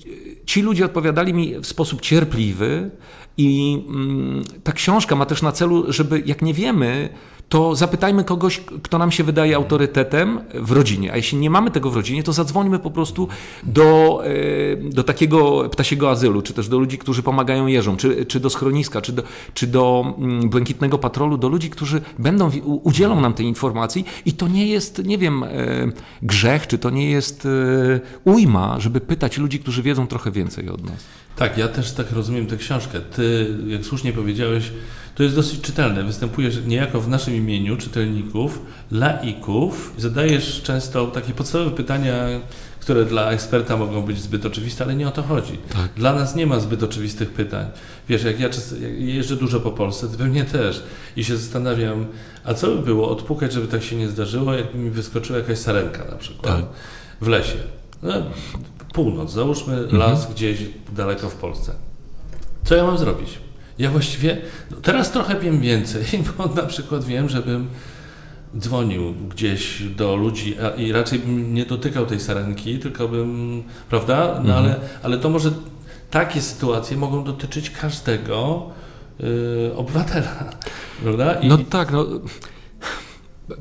ci 0.46 0.62
ludzie 0.62 0.86
odpowiadali 0.86 1.34
mi 1.34 1.60
w 1.60 1.68
sposób 1.68 2.02
cierpliwy, 2.02 2.92
i 3.38 3.84
mm, 3.88 4.44
ta 4.64 4.72
książka 4.72 5.16
ma 5.16 5.26
też 5.26 5.42
na 5.42 5.52
celu, 5.52 5.86
żeby 5.88 6.24
jak 6.26 6.42
nie 6.42 6.54
wiemy, 6.54 7.10
to 7.50 7.76
zapytajmy 7.76 8.24
kogoś, 8.24 8.60
kto 8.60 8.98
nam 8.98 9.12
się 9.12 9.24
wydaje 9.24 9.56
autorytetem 9.56 10.40
w 10.54 10.72
rodzinie. 10.72 11.14
A 11.14 11.16
jeśli 11.16 11.38
nie 11.38 11.50
mamy 11.50 11.72
tego 11.72 11.92
w 11.92 11.96
rodzinie, 11.96 12.24
to 12.24 12.34
zadzwońmy 12.34 12.80
po 12.80 12.92
prostu 12.92 13.28
do, 13.64 14.22
e, 14.26 14.90
do 14.90 15.04
takiego 15.04 15.70
ptasiego 15.70 16.10
azylu, 16.10 16.42
czy 16.42 16.54
też 16.54 16.68
do 16.68 16.80
ludzi, 16.80 16.98
którzy 16.98 17.24
pomagają 17.24 17.68
jeżom, 17.68 17.98
czy, 17.98 18.26
czy 18.26 18.40
do 18.40 18.50
schroniska, 18.50 19.02
czy 19.02 19.12
do, 19.12 19.24
czy 19.54 19.68
do 19.68 20.16
mm, 20.18 20.50
błękitnego 20.50 20.98
patrolu, 20.98 21.38
do 21.38 21.50
ludzi, 21.50 21.70
którzy 21.70 22.02
będą, 22.20 22.52
udzielą 22.64 23.22
nam 23.22 23.34
tej 23.34 23.46
informacji 23.46 24.06
i 24.26 24.34
to 24.34 24.48
nie 24.48 24.68
jest, 24.68 25.06
nie 25.06 25.18
wiem, 25.18 25.44
e, 25.44 25.48
grzech, 26.22 26.68
czy 26.68 26.78
to 26.78 26.90
nie 26.90 27.10
jest 27.10 27.46
e, 27.46 27.50
ujma, 28.24 28.80
żeby 28.80 29.02
pytać 29.02 29.38
ludzi, 29.38 29.60
którzy 29.60 29.84
wiedzą 29.84 30.08
trochę 30.08 30.32
więcej 30.32 30.70
od 30.70 30.84
nas. 30.84 31.04
Tak, 31.36 31.58
ja 31.58 31.68
też 31.68 31.92
tak 31.92 32.12
rozumiem 32.12 32.48
tę 32.48 32.58
książkę. 32.58 33.02
Ty, 33.02 33.58
jak 33.68 33.86
słusznie 33.86 34.14
powiedziałeś, 34.14 34.72
to 35.16 35.24
jest 35.24 35.36
dosyć 35.36 35.62
czytelne. 35.62 36.04
Występujesz 36.04 36.58
niejako 36.66 37.02
w 37.02 37.08
naszym 37.08 37.36
imieniu, 37.36 37.78
czytelników, 37.78 38.62
laików. 38.92 39.94
Zadajesz 39.98 40.62
często 40.62 41.08
takie 41.08 41.34
podstawowe 41.34 41.72
pytania, 41.72 42.14
które 42.80 43.06
dla 43.06 43.32
eksperta 43.32 43.78
mogą 43.78 44.02
być 44.02 44.22
zbyt 44.22 44.46
oczywiste, 44.46 44.84
ale 44.84 44.96
nie 44.96 45.08
o 45.08 45.12
to 45.12 45.24
chodzi. 45.24 45.58
Tak. 45.74 45.94
Dla 45.96 46.14
nas 46.14 46.36
nie 46.36 46.48
ma 46.48 46.60
zbyt 46.60 46.84
oczywistych 46.84 47.30
pytań. 47.30 47.66
Wiesz, 48.10 48.24
jak 48.24 48.40
ja 48.40 48.48
jak 48.48 49.00
jeżdżę 49.00 49.36
dużo 49.36 49.60
po 49.60 49.72
Polsce, 49.72 50.08
ty 50.08 50.18
pewnie 50.18 50.46
też 50.46 50.84
i 51.16 51.24
się 51.24 51.38
zastanawiam, 51.38 52.06
a 52.44 52.54
co 52.54 52.68
by 52.68 52.82
było 52.82 53.10
odpukać, 53.10 53.54
żeby 53.54 53.68
tak 53.68 53.84
się 53.84 53.96
nie 53.96 54.10
zdarzyło, 54.10 54.54
jakby 54.54 54.78
mi 54.78 54.90
wyskoczyła 54.90 55.40
jakaś 55.40 55.58
sarenka 55.58 56.06
na 56.06 56.16
przykład 56.16 56.56
tak. 56.56 56.66
w 57.22 57.28
lesie. 57.28 57.58
No, 58.04 58.14
północ, 58.94 59.32
załóżmy 59.32 59.78
mhm. 59.78 59.98
las 59.98 60.34
gdzieś 60.34 60.60
daleko 60.96 61.30
w 61.30 61.36
Polsce. 61.36 61.72
Co 62.64 62.76
ja 62.76 62.84
mam 62.84 62.98
zrobić? 62.98 63.40
Ja 63.80 63.92
właściwie 63.92 64.38
no 64.72 64.78
teraz 64.78 65.12
trochę 65.12 65.40
wiem 65.40 65.62
więcej, 65.62 66.06
bo 66.38 66.46
na 66.46 66.64
przykład 66.64 67.04
wiem, 67.04 67.30
żebym 67.30 67.68
dzwonił 68.60 69.14
gdzieś 69.14 69.84
do 69.84 70.16
ludzi 70.16 70.56
i 70.78 70.92
raczej 70.92 71.20
bym 71.20 71.54
nie 71.54 71.66
dotykał 71.66 72.06
tej 72.06 72.20
sarenki, 72.20 72.80
tylko 72.80 73.08
bym, 73.08 73.64
prawda? 73.90 74.28
No 74.28 74.40
mhm. 74.40 74.58
ale, 74.58 74.76
ale 75.04 75.18
to 75.18 75.30
może 75.30 75.52
takie 76.12 76.42
sytuacje 76.42 76.98
mogą 76.98 77.24
dotyczyć 77.24 77.70
każdego 77.70 78.70
yy, 79.20 79.72
obywatela, 79.76 80.50
prawda? 81.04 81.34
I... 81.34 81.48
No 81.48 81.58
tak, 81.58 81.92
no. 81.92 82.06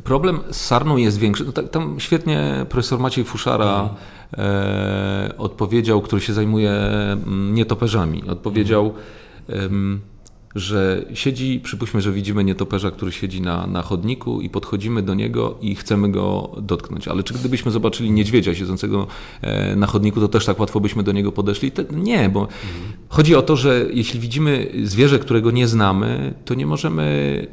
Problem 0.05 0.41
z 0.51 0.61
sarną 0.61 0.97
jest 0.97 1.19
większy. 1.19 1.45
No, 1.45 1.53
tam 1.53 2.01
świetnie 2.01 2.67
profesor 2.69 2.99
Maciej 2.99 3.25
Fuszara 3.25 3.81
mhm. 3.81 3.97
e, 4.39 5.35
odpowiedział, 5.39 6.03
który 6.03 6.23
się 6.23 6.33
zajmuje 6.33 6.71
mm, 6.73 7.55
nietoperzami. 7.55 8.23
Odpowiedział, 8.29 8.95
mhm 9.49 10.12
że 10.55 11.05
siedzi, 11.15 11.61
przypuśćmy, 11.65 12.01
że 12.01 12.13
widzimy 12.13 12.45
nietoperza, 12.45 12.91
który 12.91 13.13
siedzi 13.13 13.41
na, 13.41 13.67
na 13.67 13.83
chodniku 13.83 14.41
i 14.41 14.51
podchodzimy 14.51 15.03
do 15.03 15.15
niego 15.15 15.59
i 15.61 15.75
chcemy 15.75 16.11
go 16.11 16.51
dotknąć. 16.63 17.09
Ale 17.09 17.23
czy 17.23 17.35
gdybyśmy 17.35 17.71
zobaczyli 17.71 18.11
niedźwiedzia 18.11 18.55
siedzącego 18.55 19.07
e, 19.41 19.77
na 19.77 19.87
chodniku, 19.87 20.21
to 20.21 20.29
też 20.29 20.47
tak 20.47 20.61
łatwo 20.61 20.81
byśmy 20.81 21.03
do 21.03 21.13
niego 21.13 21.33
podeszli? 21.33 21.73
Nie, 21.91 22.29
bo 22.29 22.41
mhm. 22.41 22.93
chodzi 23.09 23.35
o 23.35 23.43
to, 23.43 23.57
że 23.57 23.87
jeśli 23.93 24.21
widzimy 24.21 24.73
zwierzę, 24.85 25.19
którego 25.19 25.51
nie 25.51 25.69
znamy, 25.69 26.35
to 26.45 26.55
nie 26.55 26.67
możemy 26.67 27.47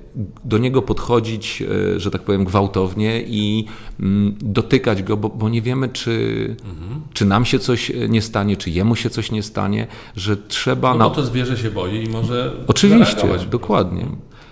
do 0.45 0.57
niego 0.57 0.81
podchodzić, 0.81 1.63
e, 1.95 1.99
że 1.99 2.11
tak 2.11 2.21
powiem, 2.21 2.43
gwałtownie 2.43 3.23
i 3.27 3.65
mm, 3.99 4.35
dotykać 4.41 5.03
go, 5.03 5.17
bo, 5.17 5.29
bo 5.29 5.49
nie 5.49 5.61
wiemy, 5.61 5.89
czy, 5.89 6.55
mhm. 6.65 7.01
czy 7.13 7.25
nam 7.25 7.45
się 7.45 7.59
coś 7.59 7.91
nie 8.09 8.21
stanie, 8.21 8.57
czy 8.57 8.69
jemu 8.69 8.95
się 8.95 9.09
coś 9.09 9.31
nie 9.31 9.43
stanie, 9.43 9.87
że 10.15 10.37
trzeba... 10.37 10.95
No 10.95 11.09
bo 11.09 11.15
to 11.15 11.25
zwierzę 11.25 11.57
się 11.57 11.71
boi 11.71 12.03
i 12.03 12.09
może... 12.09 12.51
Oczywiście 12.67 12.88
Oczywiście, 12.89 13.49
dokładnie. 13.49 14.05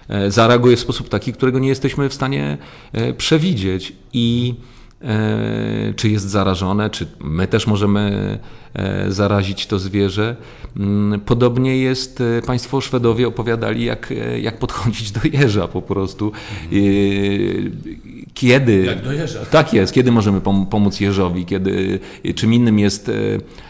E, 0.10 0.32
zareaguje 0.32 0.75
w 0.75 0.79
sposób 0.79 1.10
taki, 1.10 1.34
którego 1.34 1.60
nie 1.60 1.70
jesteśmy 1.70 2.10
w 2.10 2.13
stanie 2.13 2.58
e, 2.94 3.13
przewidzieć. 3.13 3.94
I 4.13 4.56
e, 5.01 5.94
czy 5.96 6.10
jest 6.10 6.29
zarażone, 6.29 6.89
czy 6.89 7.08
my 7.20 7.48
też 7.48 7.67
możemy 7.67 8.39
zarazić 9.08 9.67
to 9.67 9.79
zwierzę. 9.79 10.36
Mm, 10.77 11.20
podobnie 11.20 11.77
jest, 11.77 12.24
Państwo 12.46 12.82
Szwedowie 12.82 13.27
opowiadali, 13.27 13.86
jak, 13.86 14.13
jak 14.41 14.60
podchodzić 14.60 15.12
do 15.12 15.20
jeża 15.34 15.67
po 15.67 15.82
prostu. 15.82 16.32
Kiedy. 18.34 18.86
Jak 18.86 19.03
do 19.03 19.13
jeża. 19.13 19.46
Tak 19.46 19.74
jest, 19.74 19.94
kiedy 19.94 20.12
możemy 20.12 20.41
pomóc 20.70 21.00
jeżowi, 21.00 21.46
kiedy, 21.46 22.00
czym 22.36 22.53
innym 22.53 22.79
jest 22.79 23.12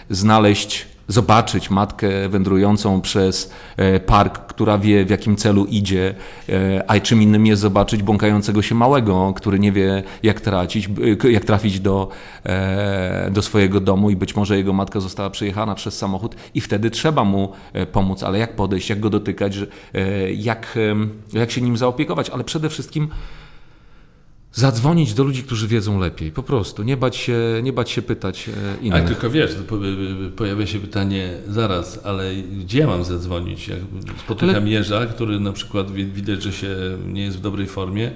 znaleźć 0.09 0.87
zobaczyć 1.07 1.69
matkę 1.69 2.29
wędrującą 2.29 3.01
przez 3.01 3.51
e, 3.77 3.99
park, 3.99 4.39
która 4.39 4.77
wie 4.77 5.05
w 5.05 5.09
jakim 5.09 5.35
celu 5.35 5.65
idzie, 5.65 6.15
e, 6.49 6.83
a 6.87 6.99
czym 6.99 7.21
innym 7.21 7.45
jest 7.45 7.61
zobaczyć 7.61 8.03
błąkającego 8.03 8.61
się 8.61 8.75
małego, 8.75 9.33
który 9.35 9.59
nie 9.59 9.71
wie 9.71 10.03
jak, 10.23 10.41
tracić, 10.41 10.89
jak 11.29 11.45
trafić 11.45 11.79
do, 11.79 12.09
e, 12.45 13.29
do 13.31 13.41
swojego 13.41 13.79
domu 13.79 14.09
i 14.09 14.15
być 14.15 14.35
może 14.35 14.57
jego 14.57 14.73
matka 14.73 14.99
została 14.99 15.29
przejechana 15.29 15.75
przez 15.75 15.97
samochód 15.97 16.35
i 16.53 16.61
wtedy 16.61 16.91
trzeba 16.91 17.23
mu 17.23 17.51
pomóc, 17.91 18.23
ale 18.23 18.39
jak 18.39 18.55
podejść, 18.55 18.89
jak 18.89 18.99
go 18.99 19.09
dotykać, 19.09 19.57
jak, 20.35 20.79
jak 21.33 21.51
się 21.51 21.61
nim 21.61 21.77
zaopiekować, 21.77 22.29
ale 22.29 22.43
przede 22.43 22.69
wszystkim 22.69 23.09
zadzwonić 24.53 25.13
do 25.13 25.23
ludzi, 25.23 25.43
którzy 25.43 25.67
wiedzą 25.67 25.99
lepiej. 25.99 26.31
Po 26.31 26.43
prostu. 26.43 26.83
Nie 26.83 26.97
bać 26.97 27.15
się, 27.15 27.39
nie 27.63 27.73
bać 27.73 27.91
się 27.91 28.01
pytać 28.01 28.49
e, 28.49 28.85
innych. 28.85 29.03
A 29.03 29.07
tylko 29.07 29.29
wiesz, 29.29 29.51
pojawia 30.35 30.67
się 30.67 30.79
pytanie 30.79 31.33
zaraz, 31.47 31.99
ale 32.03 32.35
gdzie 32.35 32.87
mam 32.87 33.03
zadzwonić? 33.03 33.67
Jak 33.67 33.79
spotykam 34.25 34.55
ale... 34.55 34.69
jeża, 34.69 35.05
który 35.05 35.39
na 35.39 35.51
przykład 35.51 35.91
widać, 35.91 36.43
że 36.43 36.53
się 36.53 36.75
nie 37.07 37.23
jest 37.23 37.37
w 37.37 37.41
dobrej 37.41 37.67
formie, 37.67 38.11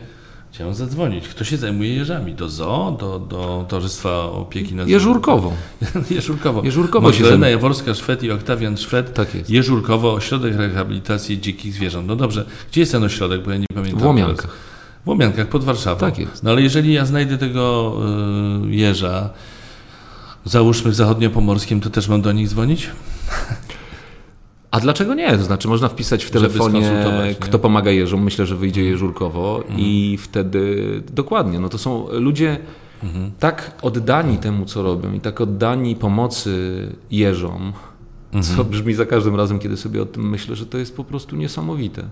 Chciałem 0.54 0.74
zadzwonić. 0.74 1.28
Kto 1.28 1.44
się 1.44 1.58
zajmuje 1.58 1.96
jeżami? 1.96 2.34
Do 2.34 2.50
zoo? 2.50 2.98
Do, 3.00 3.20
do 3.20 3.66
Towarzystwa 3.70 4.24
Opieki 4.24 4.76
nad 4.76 4.88
Jeżurkowo. 4.88 5.54
Jeżurkowo. 6.10 6.64
Jeżurkowo 6.64 7.08
Magdalena 7.08 7.50
Jaworska 7.50 7.94
Szwed 7.94 8.24
i 8.24 8.32
Oktawian 8.32 8.78
Szwed. 8.78 9.14
Tak 9.14 9.36
jest. 9.36 9.50
Jeżurkowo, 9.50 10.14
Ośrodek 10.14 10.56
Rehabilitacji 10.56 11.42
Dzikich 11.42 11.74
Zwierząt. 11.74 12.08
No 12.08 12.16
dobrze. 12.16 12.46
Gdzie 12.72 12.82
jest 12.82 12.92
ten 12.92 13.04
ośrodek? 13.04 13.44
Bo 13.44 13.52
ja 13.52 13.58
nie 13.58 13.66
pamiętam. 13.74 14.00
W 14.00 14.06
Łomiankach. 14.06 14.71
W 15.06 15.08
Łomiankach 15.08 15.48
pod 15.48 15.64
Warszawą. 15.64 16.00
Tak 16.00 16.20
jest. 16.20 16.44
No 16.44 16.52
ale 16.52 16.62
jeżeli 16.62 16.94
ja 16.94 17.06
znajdę 17.06 17.38
tego 17.38 17.96
y, 18.66 18.76
jeża, 18.76 19.30
załóżmy 20.46 20.92
w 20.92 20.96
zachodniopomorskim, 20.96 21.82
to 21.82 21.90
też 21.90 22.08
mam 22.08 22.22
do 22.22 22.32
nich 22.32 22.48
dzwonić? 22.48 22.90
A 24.72 24.80
dlaczego 24.80 25.14
nie? 25.14 25.38
To 25.38 25.44
znaczy 25.44 25.68
można 25.68 25.90
wpisać 25.90 26.26
w 26.26 26.32
telefonie, 26.32 27.06
kto 27.40 27.60
pomaga 27.60 27.92
jeżom. 27.92 28.24
Myślę, 28.24 28.46
że 28.46 28.56
wyjdzie 28.56 28.84
jeżurkowo 28.84 29.58
mhm. 29.62 29.80
i 29.80 30.18
wtedy 30.22 31.04
dokładnie. 31.14 31.60
No 31.60 31.70
to 31.70 31.78
są 31.78 32.08
ludzie 32.12 32.58
mhm. 33.04 33.32
tak 33.40 33.72
oddani 33.82 34.38
temu, 34.38 34.66
co 34.66 34.84
robią 34.84 35.14
i 35.14 35.20
tak 35.20 35.42
oddani 35.42 35.96
pomocy 35.96 36.88
jeżom, 37.12 37.74
mhm. 38.34 38.58
co 38.58 38.64
brzmi 38.64 38.94
za 38.94 39.06
każdym 39.06 39.36
razem, 39.36 39.60
kiedy 39.60 39.78
sobie 39.78 40.02
o 40.02 40.06
tym 40.06 40.30
myślę, 40.30 40.56
że 40.56 40.66
to 40.66 40.78
jest 40.78 40.96
po 40.96 41.04
prostu 41.04 41.36
niesamowite. 41.36 42.04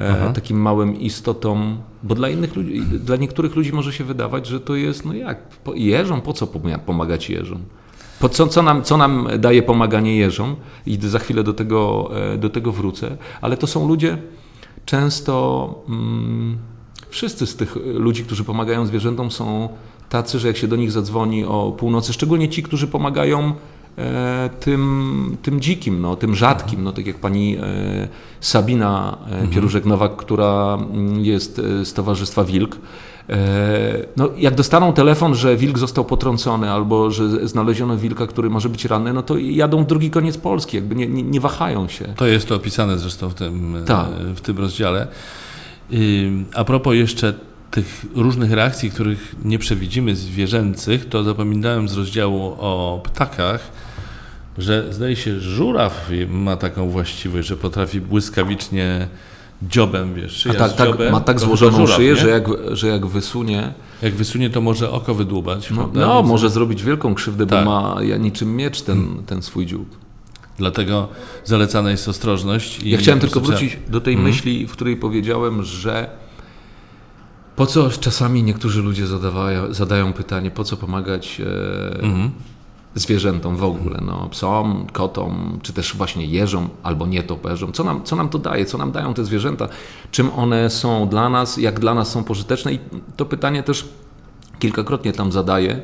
E, 0.00 0.12
Aha. 0.12 0.32
takim 0.32 0.60
małym 0.60 1.00
istotom, 1.00 1.78
bo 2.02 2.14
dla 2.14 2.28
innych 2.28 2.56
ludzi, 2.56 2.82
dla 2.82 3.16
niektórych 3.16 3.56
ludzi 3.56 3.72
może 3.72 3.92
się 3.92 4.04
wydawać, 4.04 4.46
że 4.46 4.60
to 4.60 4.74
jest, 4.74 5.04
no 5.04 5.14
jak, 5.14 5.38
jeżom, 5.74 6.20
po 6.20 6.32
co 6.32 6.46
pomagać 6.86 7.30
jeżom? 7.30 7.58
Po 8.20 8.28
co, 8.28 8.46
co, 8.46 8.62
nam, 8.62 8.82
co 8.82 8.96
nam 8.96 9.28
daje 9.38 9.62
pomaganie 9.62 10.16
jeżom? 10.16 10.56
I 10.86 10.98
za 11.00 11.18
chwilę 11.18 11.44
do 11.44 11.54
tego, 11.54 12.10
e, 12.32 12.38
do 12.38 12.50
tego 12.50 12.72
wrócę, 12.72 13.16
ale 13.40 13.56
to 13.56 13.66
są 13.66 13.88
ludzie 13.88 14.18
często, 14.84 15.74
mm, 15.88 16.58
wszyscy 17.08 17.46
z 17.46 17.56
tych 17.56 17.76
ludzi, 17.94 18.24
którzy 18.24 18.44
pomagają 18.44 18.86
zwierzętom 18.86 19.30
są 19.30 19.68
tacy, 20.08 20.38
że 20.38 20.48
jak 20.48 20.56
się 20.56 20.68
do 20.68 20.76
nich 20.76 20.92
zadzwoni 20.92 21.44
o 21.44 21.72
północy, 21.78 22.12
szczególnie 22.12 22.48
ci, 22.48 22.62
którzy 22.62 22.86
pomagają 22.86 23.54
tym, 24.60 25.36
tym 25.42 25.60
dzikim, 25.60 26.00
no, 26.00 26.16
tym 26.16 26.34
rzadkim, 26.34 26.84
no, 26.84 26.92
tak 26.92 27.06
jak 27.06 27.16
pani 27.16 27.56
e, 27.56 27.60
Sabina 28.40 29.18
e, 29.20 29.32
mhm. 29.32 29.50
Pierużek-Nowak, 29.50 30.16
która 30.16 30.74
mm, 30.74 31.24
jest 31.24 31.56
z 31.84 31.92
Towarzystwa 31.92 32.44
Wilk. 32.44 32.76
No, 34.16 34.28
jak 34.36 34.54
dostaną 34.54 34.92
telefon, 34.92 35.34
że 35.34 35.56
wilk 35.56 35.78
został 35.78 36.04
potrącony 36.04 36.70
albo 36.70 37.10
że 37.10 37.48
znaleziono 37.48 37.96
wilka, 37.96 38.26
który 38.26 38.50
może 38.50 38.68
być 38.68 38.84
ranny, 38.84 39.12
no 39.12 39.22
to 39.22 39.38
jadą 39.38 39.84
w 39.84 39.86
drugi 39.86 40.10
koniec 40.10 40.36
Polski, 40.36 40.76
jakby 40.76 40.94
nie, 40.94 41.06
nie, 41.06 41.22
nie 41.22 41.40
wahają 41.40 41.88
się. 41.88 42.04
To 42.04 42.26
jest 42.26 42.48
to 42.48 42.54
opisane 42.54 42.98
zresztą 42.98 43.28
w 43.28 43.34
tym, 43.34 43.76
tak. 43.86 44.06
w 44.34 44.40
tym 44.40 44.58
rozdziale. 44.58 45.08
A 46.54 46.64
propos 46.64 46.94
jeszcze 46.94 47.34
tych 47.70 48.04
różnych 48.14 48.52
reakcji, 48.52 48.90
których 48.90 49.34
nie 49.44 49.58
przewidzimy 49.58 50.16
zwierzęcych, 50.16 51.08
to 51.08 51.24
zapominałem 51.24 51.88
z 51.88 51.96
rozdziału 51.96 52.56
o 52.58 53.00
ptakach, 53.04 53.70
że 54.58 54.92
zdaje 54.92 55.16
się, 55.16 55.40
żuraw 55.40 56.10
ma 56.28 56.56
taką 56.56 56.90
właściwość, 56.90 57.48
że 57.48 57.56
potrafi 57.56 58.00
błyskawicznie 58.00 59.08
dziobem, 59.62 60.14
wiesz, 60.14 60.46
A 60.46 60.54
tak, 60.54 60.72
tak, 60.72 60.88
dziobem, 60.88 61.12
ma 61.12 61.20
tak 61.20 61.40
złożoną 61.40 61.76
żuraw, 61.76 61.96
szyję, 61.96 62.16
że 62.16 62.28
jak, 62.28 62.44
że 62.72 62.88
jak 62.88 63.06
wysunie... 63.06 63.72
Jak 64.02 64.14
wysunie, 64.14 64.50
to 64.50 64.60
może 64.60 64.90
oko 64.90 65.14
wydłubać. 65.14 65.70
No, 65.70 65.90
no 65.94 66.22
może 66.22 66.50
zrobić 66.50 66.84
wielką 66.84 67.14
krzywdę, 67.14 67.46
tak. 67.46 67.64
bo 67.64 67.70
ma 67.70 68.02
ja 68.02 68.16
niczym 68.16 68.56
miecz 68.56 68.82
ten, 68.82 69.04
hmm. 69.04 69.24
ten 69.24 69.42
swój 69.42 69.66
dziób. 69.66 69.96
Dlatego 70.58 71.08
zalecana 71.44 71.90
jest 71.90 72.08
ostrożność. 72.08 72.82
ja 72.82 72.98
chciałem 72.98 73.20
tylko 73.20 73.40
wrócić 73.40 73.78
do 73.88 74.00
tej 74.00 74.14
hmm. 74.14 74.32
myśli, 74.32 74.66
w 74.66 74.72
której 74.72 74.96
powiedziałem, 74.96 75.62
że 75.62 76.10
po 77.56 77.66
co 77.66 77.90
czasami 77.90 78.42
niektórzy 78.42 78.82
ludzie 78.82 79.06
zadawają, 79.06 79.74
zadają 79.74 80.12
pytanie, 80.12 80.50
po 80.50 80.64
co 80.64 80.76
pomagać 80.76 81.40
e, 81.40 82.00
hmm 82.00 82.30
zwierzętom 82.94 83.56
w 83.56 83.64
ogóle, 83.64 84.00
no, 84.06 84.28
psom, 84.30 84.86
kotom, 84.92 85.58
czy 85.62 85.72
też 85.72 85.96
właśnie 85.96 86.26
jeżom 86.26 86.68
albo 86.82 87.06
nietoperzom. 87.06 87.72
Co 87.72 87.84
nam, 87.84 88.04
co 88.04 88.16
nam 88.16 88.28
to 88.28 88.38
daje, 88.38 88.64
co 88.64 88.78
nam 88.78 88.92
dają 88.92 89.14
te 89.14 89.24
zwierzęta, 89.24 89.68
czym 90.10 90.30
one 90.30 90.70
są 90.70 91.08
dla 91.08 91.28
nas, 91.28 91.56
jak 91.56 91.80
dla 91.80 91.94
nas 91.94 92.10
są 92.10 92.24
pożyteczne 92.24 92.72
i 92.72 92.78
to 93.16 93.26
pytanie 93.26 93.62
też 93.62 93.88
kilkakrotnie 94.58 95.12
tam 95.12 95.32
zadaję. 95.32 95.82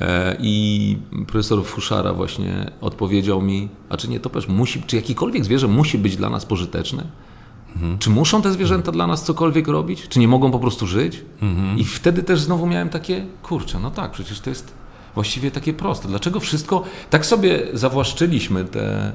E, 0.00 0.36
I 0.40 0.96
profesor 1.26 1.64
Fuszara 1.64 2.12
właśnie 2.12 2.70
odpowiedział 2.80 3.42
mi, 3.42 3.68
a 3.88 3.96
czy 3.96 4.08
nietoperz 4.08 4.48
musi, 4.48 4.82
czy 4.82 4.96
jakikolwiek 4.96 5.44
zwierzę 5.44 5.68
musi 5.68 5.98
być 5.98 6.16
dla 6.16 6.30
nas 6.30 6.46
pożyteczne? 6.46 7.04
Mhm. 7.76 7.98
Czy 7.98 8.10
muszą 8.10 8.42
te 8.42 8.52
zwierzęta 8.52 8.92
dla 8.92 9.06
nas 9.06 9.24
cokolwiek 9.24 9.68
robić? 9.68 10.08
Czy 10.08 10.18
nie 10.18 10.28
mogą 10.28 10.50
po 10.50 10.58
prostu 10.58 10.86
żyć? 10.86 11.24
Mhm. 11.42 11.78
I 11.78 11.84
wtedy 11.84 12.22
też 12.22 12.40
znowu 12.40 12.66
miałem 12.66 12.88
takie, 12.88 13.26
kurczę, 13.42 13.78
no 13.78 13.90
tak, 13.90 14.10
przecież 14.10 14.40
to 14.40 14.50
jest 14.50 14.79
właściwie 15.14 15.50
takie 15.50 15.72
proste. 15.72 16.08
Dlaczego 16.08 16.40
wszystko, 16.40 16.84
tak 17.10 17.26
sobie 17.26 17.66
zawłaszczyliśmy 17.72 18.64
tę 18.64 19.12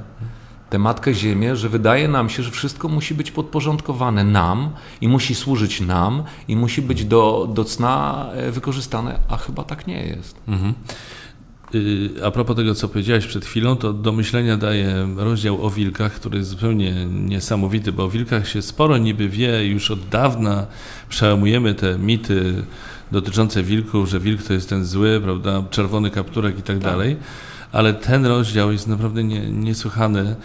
te 0.70 0.80
Matkę 0.80 1.14
Ziemię, 1.14 1.56
że 1.56 1.70
wydaje 1.70 2.08
nam 2.08 2.30
się, 2.30 2.44
że 2.44 2.52
wszystko 2.52 2.88
musi 2.88 3.14
być 3.14 3.32
podporządkowane 3.32 4.24
nam 4.24 4.70
i 5.02 5.08
musi 5.08 5.36
służyć 5.36 5.82
nam 5.82 6.24
i 6.48 6.56
musi 6.56 6.82
być 6.82 7.06
do, 7.06 7.50
do 7.54 7.64
cna 7.64 8.26
e, 8.34 8.52
wykorzystane, 8.52 9.20
a 9.30 9.38
chyba 9.38 9.64
tak 9.64 9.88
nie 9.88 10.08
jest. 10.08 10.36
Mhm. 10.48 10.74
Y, 11.76 12.10
a 12.26 12.32
propos 12.32 12.56
tego, 12.56 12.76
co 12.76 12.88
powiedziałeś 12.90 13.26
przed 13.26 13.46
chwilą, 13.46 13.76
to 13.76 13.94
do 13.94 14.12
myślenia 14.12 14.58
daje 14.58 15.08
rozdział 15.16 15.66
o 15.66 15.70
wilkach, 15.70 16.14
który 16.14 16.38
jest 16.38 16.50
zupełnie 16.50 17.06
niesamowity, 17.06 17.92
bo 17.92 18.04
o 18.04 18.10
wilkach 18.10 18.48
się 18.48 18.62
sporo 18.62 18.98
niby 18.98 19.30
wie, 19.30 19.66
już 19.68 19.92
od 19.92 20.10
dawna 20.10 20.68
przełamujemy 21.10 21.74
te 21.74 22.00
mity 22.00 22.64
dotyczące 23.16 23.64
wilków, 23.64 24.10
że 24.10 24.20
wilk 24.20 24.44
to 24.44 24.54
jest 24.54 24.70
ten 24.70 24.86
zły, 24.86 25.22
prawda, 25.24 25.64
czerwony 25.70 26.10
kapturek 26.12 26.60
i 26.60 26.62
tak, 26.62 26.66
tak. 26.66 26.80
dalej. 26.80 27.16
Ale 27.76 27.94
ten 27.94 28.26
rozdział 28.26 28.72
jest 28.72 28.88
naprawdę 28.88 29.24
nie, 29.24 29.50
niesłychany 29.52 30.36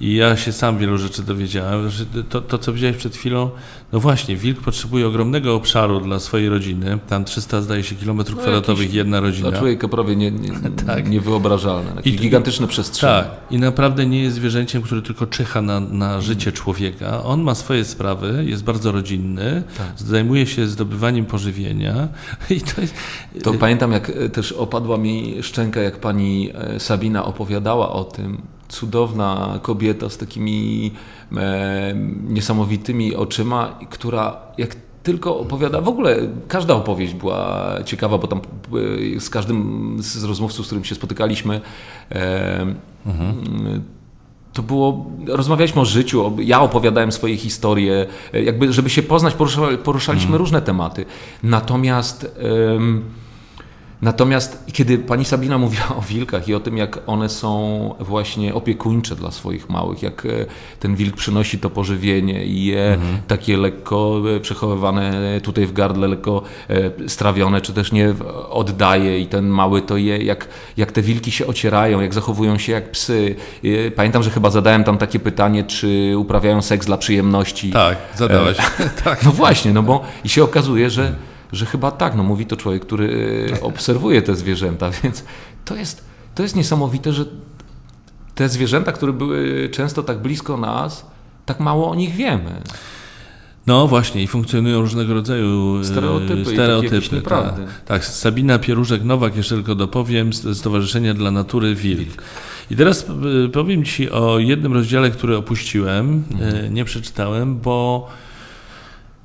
i 0.00 0.14
ja 0.14 0.36
się 0.36 0.52
sam 0.52 0.78
wielu 0.78 0.98
rzeczy 0.98 1.22
dowiedziałem. 1.22 1.90
To, 2.28 2.40
to, 2.40 2.58
co 2.58 2.70
powiedziałeś 2.70 2.96
przed 2.96 3.16
chwilą, 3.16 3.50
no 3.92 4.00
właśnie, 4.00 4.36
wilk 4.36 4.60
potrzebuje 4.60 5.06
ogromnego 5.06 5.54
obszaru 5.54 6.00
dla 6.00 6.20
swojej 6.20 6.48
rodziny. 6.48 6.98
Tam 7.08 7.24
300 7.24 7.62
zdaje 7.62 7.82
się 7.82 7.94
kilometrów 7.94 8.36
no, 8.36 8.42
kwadratowych 8.42 8.94
jedna 8.94 9.20
rodzina. 9.20 9.50
Dla 9.50 9.58
człowieka 9.58 9.88
prawie 9.88 10.16
nie, 10.16 10.30
nie, 10.30 10.50
tak. 10.86 11.08
niewyobrażalne. 11.08 11.92
Jakieś 11.96 12.14
I, 12.14 12.16
gigantyczne 12.16 12.66
przestrzenie. 12.66 13.12
Tak. 13.12 13.30
I 13.50 13.58
naprawdę 13.58 14.06
nie 14.06 14.22
jest 14.22 14.36
zwierzęciem, 14.36 14.82
które 14.82 15.02
tylko 15.02 15.26
czyha 15.26 15.62
na, 15.62 15.80
na 15.80 16.20
życie 16.20 16.52
człowieka. 16.52 17.24
On 17.24 17.42
ma 17.42 17.54
swoje 17.54 17.84
sprawy, 17.84 18.44
jest 18.46 18.64
bardzo 18.64 18.92
rodzinny, 18.92 19.62
tak. 19.78 19.86
zajmuje 19.96 20.46
się 20.46 20.66
zdobywaniem 20.66 21.26
pożywienia. 21.26 22.08
I 22.50 22.60
to, 22.60 22.80
jest... 22.80 22.94
to 23.42 23.54
pamiętam, 23.54 23.92
jak 23.92 24.12
też 24.32 24.52
opadła 24.52 24.98
mi 24.98 25.42
szczęka, 25.42 25.80
jak 25.80 26.00
pani 26.00 26.50
e, 26.54 26.79
Sabina 26.80 27.24
opowiadała 27.24 27.92
o 27.92 28.04
tym, 28.04 28.42
cudowna 28.68 29.58
kobieta 29.62 30.10
z 30.10 30.16
takimi 30.16 30.92
e, 31.36 31.94
niesamowitymi 32.28 33.14
oczyma, 33.14 33.78
która 33.90 34.36
jak 34.58 34.76
tylko 35.02 35.38
opowiada, 35.38 35.80
w 35.80 35.88
ogóle 35.88 36.16
każda 36.48 36.74
opowieść 36.74 37.14
była 37.14 37.68
ciekawa, 37.84 38.18
bo 38.18 38.26
tam 38.26 38.40
e, 39.16 39.20
z 39.20 39.30
każdym 39.30 39.96
z 39.98 40.24
rozmówców, 40.24 40.66
z 40.66 40.68
którym 40.68 40.84
się 40.84 40.94
spotykaliśmy, 40.94 41.60
e, 42.12 42.74
mhm. 43.06 43.34
to 44.52 44.62
było, 44.62 45.06
rozmawialiśmy 45.26 45.80
o 45.80 45.84
życiu, 45.84 46.36
ja 46.38 46.60
opowiadałem 46.60 47.12
swoje 47.12 47.36
historie, 47.36 48.06
e, 48.34 48.42
jakby 48.42 48.72
żeby 48.72 48.90
się 48.90 49.02
poznać, 49.02 49.34
porusza, 49.34 49.62
poruszaliśmy 49.84 50.26
mhm. 50.26 50.38
różne 50.38 50.62
tematy. 50.62 51.04
Natomiast 51.42 52.40
Natomiast 54.02 54.64
kiedy 54.72 54.98
pani 54.98 55.24
Sabina 55.24 55.58
mówiła 55.58 55.96
o 55.98 56.00
wilkach 56.00 56.48
i 56.48 56.54
o 56.54 56.60
tym, 56.60 56.76
jak 56.76 56.98
one 57.06 57.28
są 57.28 57.94
właśnie 58.00 58.54
opiekuńcze 58.54 59.16
dla 59.16 59.30
swoich 59.30 59.68
małych, 59.68 60.02
jak 60.02 60.26
e, 60.26 60.28
ten 60.80 60.96
wilk 60.96 61.16
przynosi 61.16 61.58
to 61.58 61.70
pożywienie 61.70 62.44
i 62.44 62.64
je 62.64 62.92
mhm. 62.92 63.18
takie 63.26 63.56
lekko 63.56 64.22
e, 64.36 64.40
przechowywane 64.40 65.40
tutaj 65.42 65.66
w 65.66 65.72
gardle, 65.72 66.08
lekko 66.08 66.42
e, 66.68 67.08
strawione, 67.08 67.60
czy 67.60 67.72
też 67.72 67.92
nie 67.92 68.14
oddaje 68.50 69.20
i 69.20 69.26
ten 69.26 69.48
mały 69.48 69.82
to 69.82 69.96
je, 69.96 70.18
jak, 70.18 70.48
jak 70.76 70.92
te 70.92 71.02
wilki 71.02 71.30
się 71.30 71.46
ocierają, 71.46 72.00
jak 72.00 72.14
zachowują 72.14 72.58
się 72.58 72.72
jak 72.72 72.90
psy. 72.90 73.36
Pamiętam, 73.96 74.22
że 74.22 74.30
chyba 74.30 74.50
zadałem 74.50 74.84
tam 74.84 74.98
takie 74.98 75.18
pytanie, 75.18 75.64
czy 75.64 76.14
uprawiają 76.16 76.62
seks 76.62 76.86
dla 76.86 76.96
przyjemności. 76.96 77.70
Tak, 77.70 77.98
zadałeś. 78.16 78.58
tak. 79.04 79.24
No 79.24 79.32
właśnie, 79.32 79.72
no 79.72 79.82
bo 79.82 80.04
i 80.24 80.28
się 80.28 80.44
okazuje, 80.44 80.90
że 80.90 81.14
że 81.52 81.66
chyba 81.66 81.90
tak, 81.90 82.14
no 82.14 82.22
mówi 82.22 82.46
to 82.46 82.56
człowiek, 82.56 82.82
który 82.82 83.48
e, 83.52 83.60
obserwuje 83.60 84.22
te 84.22 84.36
zwierzęta, 84.36 84.90
więc 85.02 85.24
to 85.64 85.76
jest, 85.76 86.04
to 86.34 86.42
jest 86.42 86.56
niesamowite, 86.56 87.12
że 87.12 87.24
te 88.34 88.48
zwierzęta, 88.48 88.92
które 88.92 89.12
były 89.12 89.68
często 89.72 90.02
tak 90.02 90.18
blisko 90.22 90.56
nas, 90.56 91.06
tak 91.46 91.60
mało 91.60 91.90
o 91.90 91.94
nich 91.94 92.14
wiemy. 92.14 92.62
No 93.66 93.86
właśnie 93.86 94.22
i 94.22 94.26
funkcjonują 94.26 94.80
różnego 94.80 95.14
rodzaju 95.14 95.78
e, 95.80 95.84
stereotypy. 95.84 96.44
stereotypy 96.44 97.22
tak, 97.22 97.54
tak, 97.86 98.04
Sabina 98.04 98.58
Pieruszek-Nowak, 98.58 99.36
jeszcze 99.36 99.54
tylko 99.54 99.74
dopowiem, 99.74 100.32
z 100.32 100.58
Stowarzyszenia 100.58 101.14
dla 101.14 101.30
Natury 101.30 101.74
Wilk. 101.74 102.22
I 102.70 102.76
teraz 102.76 103.06
e, 103.46 103.48
powiem 103.48 103.84
Ci 103.84 104.10
o 104.10 104.38
jednym 104.38 104.72
rozdziale, 104.72 105.10
który 105.10 105.36
opuściłem, 105.36 106.24
mhm. 106.30 106.74
nie 106.74 106.84
przeczytałem, 106.84 107.58
bo, 107.58 108.08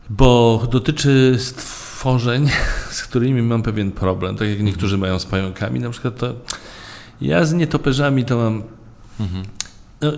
bo 0.09 0.61
dotyczy 0.71 1.37
stworzeń, 2.05 2.49
z 2.89 3.03
którymi 3.03 3.41
mam 3.41 3.63
pewien 3.63 3.91
problem, 3.91 4.35
tak 4.35 4.49
jak 4.49 4.63
niektórzy 4.63 4.97
mają 4.97 5.19
z 5.19 5.25
pająkami, 5.25 5.79
na 5.79 5.89
przykład 5.89 6.17
to 6.17 6.33
ja 7.21 7.45
z 7.45 7.53
nietoperzami 7.53 8.25
to 8.25 8.37
mam, 8.37 8.63
mhm. 9.19 9.45
no, 10.01 10.11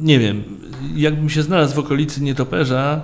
nie 0.00 0.18
wiem, 0.18 0.44
jakbym 0.94 1.30
się 1.30 1.42
znalazł 1.42 1.74
w 1.74 1.78
okolicy 1.78 2.22
nietoperza, 2.22 3.00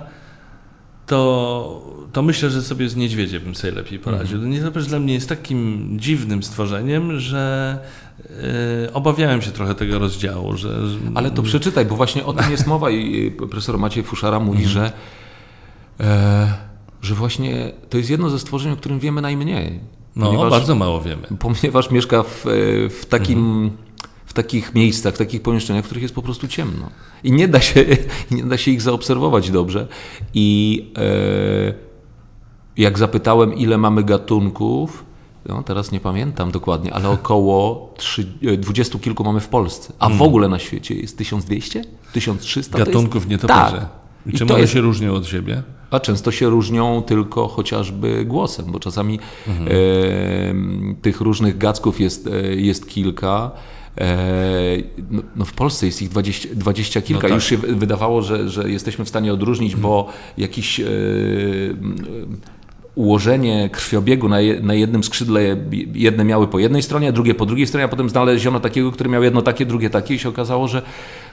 to, 1.07 2.07
to 2.13 2.21
myślę, 2.21 2.49
że 2.49 2.61
sobie 2.61 2.89
z 2.89 2.95
niedźwiedziem 2.95 3.43
bym 3.43 3.55
sobie 3.55 3.73
lepiej 3.73 3.99
poradził. 3.99 4.35
Mhm. 4.35 4.53
Nietoperz 4.53 4.87
dla 4.87 4.99
mnie 4.99 5.13
jest 5.13 5.29
takim 5.29 5.89
dziwnym 5.99 6.43
stworzeniem, 6.43 7.19
że 7.19 7.77
yy, 8.19 8.93
obawiałem 8.93 9.41
się 9.41 9.51
trochę 9.51 9.75
tego 9.75 9.99
rozdziału. 9.99 10.57
Że, 10.57 10.69
Ale 11.15 11.31
to 11.31 11.43
przeczytaj, 11.43 11.85
bo 11.85 11.95
właśnie 11.95 12.25
o 12.25 12.33
tym 12.33 12.51
jest 12.51 12.67
mowa 12.67 12.89
i 12.89 13.31
profesor 13.31 13.77
Maciej 13.77 14.03
Fuszara 14.03 14.39
mówi, 14.39 14.63
mhm. 14.63 14.73
że 14.73 14.91
e, 15.99 16.64
że 17.05 17.15
właśnie 17.15 17.71
to 17.89 17.97
jest 17.97 18.09
jedno 18.09 18.29
ze 18.29 18.39
stworzeń, 18.39 18.71
o 18.71 18.75
którym 18.75 18.99
wiemy 18.99 19.21
najmniej. 19.21 19.79
No, 20.15 20.49
bardzo 20.49 20.75
mało 20.75 21.01
wiemy. 21.01 21.27
Ponieważ 21.39 21.91
mieszka 21.91 22.23
w, 22.23 22.45
w 23.01 23.05
takim. 23.09 23.39
Mhm. 23.39 23.85
W 24.25 24.33
takich 24.33 24.75
miejscach, 24.75 25.15
w 25.15 25.17
takich 25.17 25.41
pomieszczeniach, 25.41 25.83
w 25.83 25.85
których 25.85 26.01
jest 26.01 26.15
po 26.15 26.21
prostu 26.21 26.47
ciemno. 26.47 26.89
I 27.23 27.31
nie 27.31 27.47
da 27.47 27.61
się, 27.61 27.85
nie 28.31 28.43
da 28.43 28.57
się 28.57 28.71
ich 28.71 28.81
zaobserwować 28.81 29.51
dobrze. 29.51 29.87
I 30.33 30.91
e, 30.97 31.73
jak 32.77 32.97
zapytałem, 32.97 33.53
ile 33.53 33.77
mamy 33.77 34.03
gatunków, 34.03 35.05
no, 35.45 35.63
teraz 35.63 35.91
nie 35.91 35.99
pamiętam 35.99 36.51
dokładnie, 36.51 36.93
ale 36.93 37.09
około 37.09 37.93
20 38.57 38.99
kilku 38.99 39.23
mamy 39.23 39.39
w 39.39 39.47
Polsce. 39.47 39.93
A 39.99 40.07
w 40.09 40.11
mhm. 40.11 40.29
ogóle 40.29 40.47
na 40.47 40.59
świecie 40.59 40.95
jest 40.95 41.17
1200? 41.17 41.81
1300? 42.13 42.77
Gatunków 42.77 43.15
jest... 43.15 43.29
nietoperzy. 43.29 43.77
Tak. 43.77 43.89
I 44.25 44.37
czym 44.37 44.51
one 44.51 44.59
jest... 44.59 44.73
się 44.73 44.81
różnią 44.81 45.13
od 45.13 45.27
siebie? 45.27 45.63
A 45.95 45.99
często 45.99 46.31
się 46.31 46.49
różnią 46.49 47.01
tylko 47.01 47.47
chociażby 47.47 48.25
głosem, 48.25 48.65
bo 48.67 48.79
czasami 48.79 49.19
mhm. 49.47 49.67
e, 49.67 49.71
tych 51.01 51.21
różnych 51.21 51.57
gacków 51.57 51.99
jest, 51.99 52.27
e, 52.27 52.55
jest 52.55 52.89
kilka. 52.89 53.51
E, 53.97 54.17
no, 55.11 55.21
no, 55.35 55.45
w 55.45 55.53
Polsce 55.53 55.85
jest 55.85 56.01
ich 56.01 56.09
dwadzieścia, 56.09 56.49
dwadzieścia 56.53 57.01
kilka. 57.01 57.27
No 57.27 57.29
tak. 57.29 57.35
Już 57.35 57.45
się 57.45 57.57
wydawało, 57.57 58.21
że, 58.21 58.49
że 58.49 58.69
jesteśmy 58.69 59.05
w 59.05 59.09
stanie 59.09 59.33
odróżnić, 59.33 59.75
bo 59.75 60.07
jakiś 60.37 60.79
e, 60.79 60.85
ułożenie 62.95 63.69
krwiobiegu 63.69 64.29
na, 64.29 64.39
je, 64.39 64.59
na 64.59 64.73
jednym 64.73 65.03
skrzydle, 65.03 65.41
jedne 65.93 66.23
miały 66.23 66.47
po 66.47 66.59
jednej 66.59 66.83
stronie, 66.83 67.09
a 67.09 67.11
drugie 67.11 67.35
po 67.35 67.45
drugiej 67.45 67.67
stronie, 67.67 67.85
a 67.85 67.87
potem 67.87 68.09
znaleziono 68.09 68.59
takiego, 68.59 68.91
który 68.91 69.09
miał 69.09 69.23
jedno 69.23 69.41
takie, 69.41 69.65
drugie 69.65 69.89
takie 69.89 70.15
i 70.15 70.19
się 70.19 70.29
okazało, 70.29 70.67
że, 70.67 70.81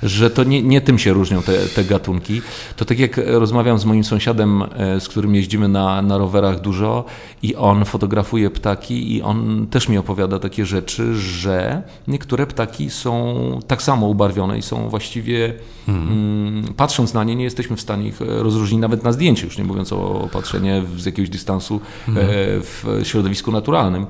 że 0.03 0.31
to 0.31 0.45
nie, 0.45 0.63
nie 0.63 0.81
tym 0.81 0.99
się 0.99 1.13
różnią 1.13 1.43
te, 1.43 1.53
te 1.75 1.85
gatunki. 1.85 2.43
To 2.77 2.85
tak 2.85 2.99
jak 2.99 3.21
rozmawiam 3.27 3.79
z 3.79 3.85
moim 3.85 4.05
sąsiadem, 4.05 4.63
e, 4.63 5.01
z 5.01 5.09
którym 5.09 5.35
jeździmy 5.35 5.69
na, 5.69 6.03
na 6.03 6.19
rowerach 6.19 6.61
dużo 6.61 7.05
i 7.43 7.57
on 7.57 7.85
fotografuje 7.85 8.51
ptaki 8.51 9.17
i 9.17 9.23
on 9.23 9.67
też 9.71 9.89
mi 9.89 9.99
opowiada 9.99 10.39
takie 10.39 10.67
rzeczy, 10.67 11.15
że 11.15 11.83
niektóre 12.09 12.47
ptaki 12.47 12.91
są 12.91 13.35
tak 13.67 13.83
samo 13.83 14.09
ubarwione 14.09 14.59
i 14.59 14.63
są 14.63 14.89
właściwie, 14.89 15.55
mhm. 15.89 16.09
mm, 16.09 16.75
patrząc 16.75 17.15
na 17.15 17.25
nie, 17.25 17.37
nie 17.37 17.45
jesteśmy 17.45 17.77
w 17.77 17.81
stanie 17.81 18.09
ich 18.09 18.21
rozróżnić 18.21 18.81
nawet 18.81 19.05
na 19.05 19.13
zdjęciu, 19.13 19.47
już 19.47 19.59
nie 19.59 19.65
mówiąc 19.65 19.93
o 19.93 20.29
patrzeniu 20.33 20.73
z 20.99 21.07
jakiegoś 21.07 21.31
dystansu 21.31 21.52
dystansu 21.59 21.81
mhm. 22.09 22.27
w 22.63 23.01
środowisku 23.03 23.53
naturalnym 23.53 24.07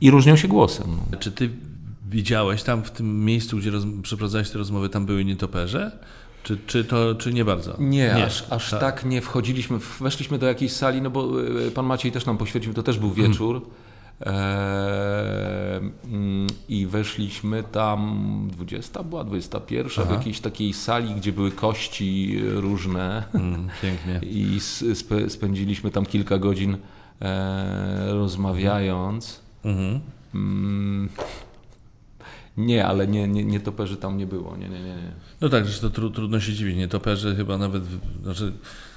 i 0.00 0.10
różnią 0.10 0.36
się 0.36 0.48
głosem. 0.48 0.98
No. 1.12 1.18
Czy 1.18 1.32
ty 1.32 1.50
widziałeś 2.10 2.62
tam 2.62 2.82
w 2.82 2.90
tym 2.90 3.24
miejscu, 3.24 3.56
gdzie 3.56 3.70
roz, 3.70 3.84
przeprowadzałeś 4.02 4.50
te 4.50 4.58
rozmowy, 4.58 4.88
tam 4.88 5.06
były 5.06 5.24
nietoperze? 5.24 5.98
Czy, 6.42 6.58
czy, 6.66 6.84
to, 6.84 7.14
czy 7.14 7.32
nie 7.32 7.44
bardzo? 7.44 7.76
Nie, 7.78 8.14
nie. 8.16 8.24
aż, 8.24 8.44
aż 8.50 8.70
tak. 8.70 8.80
tak. 8.80 9.04
nie 9.04 9.20
wchodziliśmy. 9.20 9.78
Weszliśmy 10.00 10.38
do 10.38 10.46
jakiejś 10.46 10.72
sali, 10.72 11.02
no 11.02 11.10
bo 11.10 11.30
e, 11.66 11.70
pan 11.70 11.86
Maciej 11.86 12.12
też 12.12 12.26
nam 12.26 12.38
poświęcił, 12.38 12.74
to 12.74 12.82
też 12.82 12.98
był 12.98 13.08
mhm. 13.08 13.28
wieczór. 13.28 13.66
I 16.68 16.86
weszliśmy 16.86 17.62
tam, 17.62 18.48
20 18.52 19.02
była, 19.02 19.24
21, 19.24 19.90
Aha. 19.96 20.04
w 20.04 20.18
jakiejś 20.18 20.40
takiej 20.40 20.72
sali, 20.72 21.14
gdzie 21.14 21.32
były 21.32 21.50
kości 21.50 22.40
różne. 22.44 23.24
Mm, 23.34 23.68
pięknie. 23.82 24.20
I 24.40 24.60
spe, 24.94 25.30
spędziliśmy 25.30 25.90
tam 25.90 26.06
kilka 26.06 26.38
godzin 26.38 26.76
e, 27.20 28.06
rozmawiając. 28.12 29.40
Mhm. 29.64 30.00
Mm, 30.34 31.08
nie, 32.56 32.86
ale 32.86 33.06
nie, 33.06 33.28
nie, 33.28 33.44
nie 33.44 33.60
toperzy 33.60 33.96
tam 33.96 34.18
nie 34.18 34.26
było. 34.26 34.56
Nie, 34.56 34.68
nie, 34.68 34.80
nie, 34.80 34.96
nie. 34.96 35.12
No 35.40 35.48
tak, 35.48 35.66
że 35.66 35.80
to 35.80 35.90
tru, 35.90 36.10
trudno 36.10 36.40
się 36.40 36.52
dziwić. 36.52 36.76
Nietoperzy 36.76 37.36
chyba 37.36 37.58
nawet, 37.58 37.82
znaczy, 38.22 38.52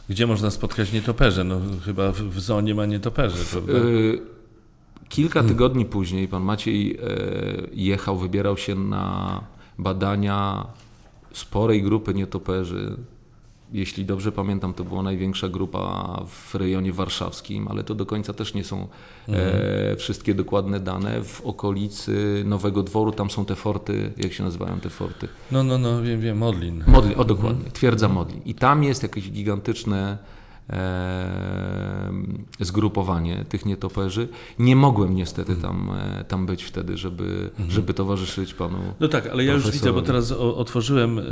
gdzie 0.10 0.28
można 0.28 0.52
spotkać 0.52 0.92
nietoperze? 0.92 1.44
No 1.44 1.62
chyba 1.86 2.12
w, 2.12 2.22
w 2.22 2.40
zonie 2.40 2.76
ma 2.76 2.86
nietoperze, 2.86 3.38
prawda? 3.52 3.74
Y 3.74 4.37
Kilka 5.10 5.44
tygodni 5.44 5.86
później 5.86 6.28
pan 6.28 6.44
Maciej 6.44 6.96
e, 6.96 7.00
jechał, 7.74 8.18
wybierał 8.18 8.58
się 8.58 8.76
na 8.76 9.42
badania 9.78 10.68
sporej 11.34 11.84
grupy 11.84 12.14
nietoperzy. 12.14 12.98
Jeśli 13.74 14.06
dobrze 14.06 14.32
pamiętam, 14.32 14.74
to 14.74 14.84
była 14.84 15.04
największa 15.04 15.50
grupa 15.50 16.22
w 16.28 16.56
rejonie 16.56 16.94
warszawskim, 16.94 17.68
ale 17.68 17.84
to 17.84 17.96
do 17.96 18.06
końca 18.06 18.34
też 18.34 18.54
nie 18.54 18.64
są 18.64 18.78
e, 18.78 18.86
mhm. 19.28 19.98
wszystkie 19.98 20.34
dokładne 20.34 20.80
dane. 20.80 21.24
W 21.24 21.42
okolicy 21.42 22.44
Nowego 22.46 22.84
Dworu 22.84 23.12
tam 23.12 23.30
są 23.30 23.46
te 23.46 23.56
forty, 23.56 24.14
jak 24.18 24.34
się 24.34 24.44
nazywają 24.44 24.80
te 24.80 24.90
forty? 24.90 25.28
No, 25.52 25.64
no, 25.64 25.78
no, 25.78 26.02
wiem, 26.02 26.22
wiem, 26.22 26.38
Modlin. 26.38 26.84
Modlin, 26.88 27.14
o 27.18 27.26
dokładnie, 27.26 27.58
mhm. 27.58 27.72
twierdza 27.72 28.10
Modlin. 28.10 28.42
I 28.46 28.56
tam 28.56 28.84
jest 28.84 29.04
jakieś 29.04 29.32
gigantyczne 29.32 30.18
zgrupowanie 32.60 33.46
tych 33.50 33.66
nietoperzy. 33.66 34.28
Nie 34.60 34.76
mogłem 34.76 35.16
niestety 35.16 35.54
mhm. 35.54 35.62
tam, 35.62 35.98
e, 36.00 36.24
tam 36.24 36.46
być 36.46 36.64
wtedy, 36.64 36.98
żeby, 36.98 37.50
mhm. 37.50 37.72
żeby 37.72 37.94
towarzyszyć 37.94 38.54
panu. 38.54 38.78
No 39.00 39.08
tak, 39.08 39.28
ale 39.28 39.44
ja 39.44 39.54
już 39.54 39.72
widzę, 39.72 39.94
bo 39.94 40.02
teraz 40.02 40.32
otworzyłem 40.32 41.20
e, 41.20 41.24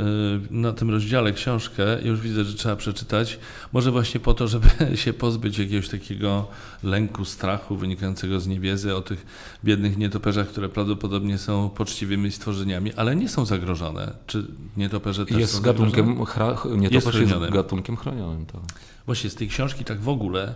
na 0.50 0.72
tym 0.72 0.90
rozdziale 0.90 1.32
książkę 1.32 1.84
już 2.02 2.20
widzę, 2.20 2.44
że 2.44 2.54
trzeba 2.54 2.76
przeczytać. 2.76 3.38
Może 3.72 3.90
właśnie 3.90 4.20
po 4.20 4.34
to, 4.34 4.48
żeby 4.48 4.68
się 4.94 5.12
pozbyć 5.12 5.58
jakiegoś 5.58 5.88
takiego 5.88 6.46
lęku, 6.82 7.24
strachu 7.24 7.76
wynikającego 7.76 8.40
z 8.40 8.46
niewiedzy 8.46 8.96
o 8.96 9.00
tych 9.00 9.26
biednych 9.64 9.98
nietoperzach, 9.98 10.48
które 10.48 10.68
prawdopodobnie 10.68 11.38
są 11.38 11.68
poczciwymi 11.68 12.32
stworzeniami, 12.32 12.92
ale 12.94 13.16
nie 13.16 13.28
są 13.28 13.44
zagrożone. 13.44 14.12
Czy 14.26 14.46
nietoperze 14.76 15.26
też 15.26 15.38
jest 15.38 15.54
są 15.54 15.62
gatunkiem, 15.62 16.24
chra, 16.24 16.56
nietoperz 16.76 17.14
jest, 17.14 17.32
jest 17.32 17.52
gatunkiem 17.52 17.96
chronionym. 17.96 18.46
Tak. 18.46 18.85
Właśnie 19.06 19.30
z 19.30 19.34
tej 19.34 19.48
książki 19.48 19.84
tak 19.84 20.00
w 20.00 20.08
ogóle 20.08 20.54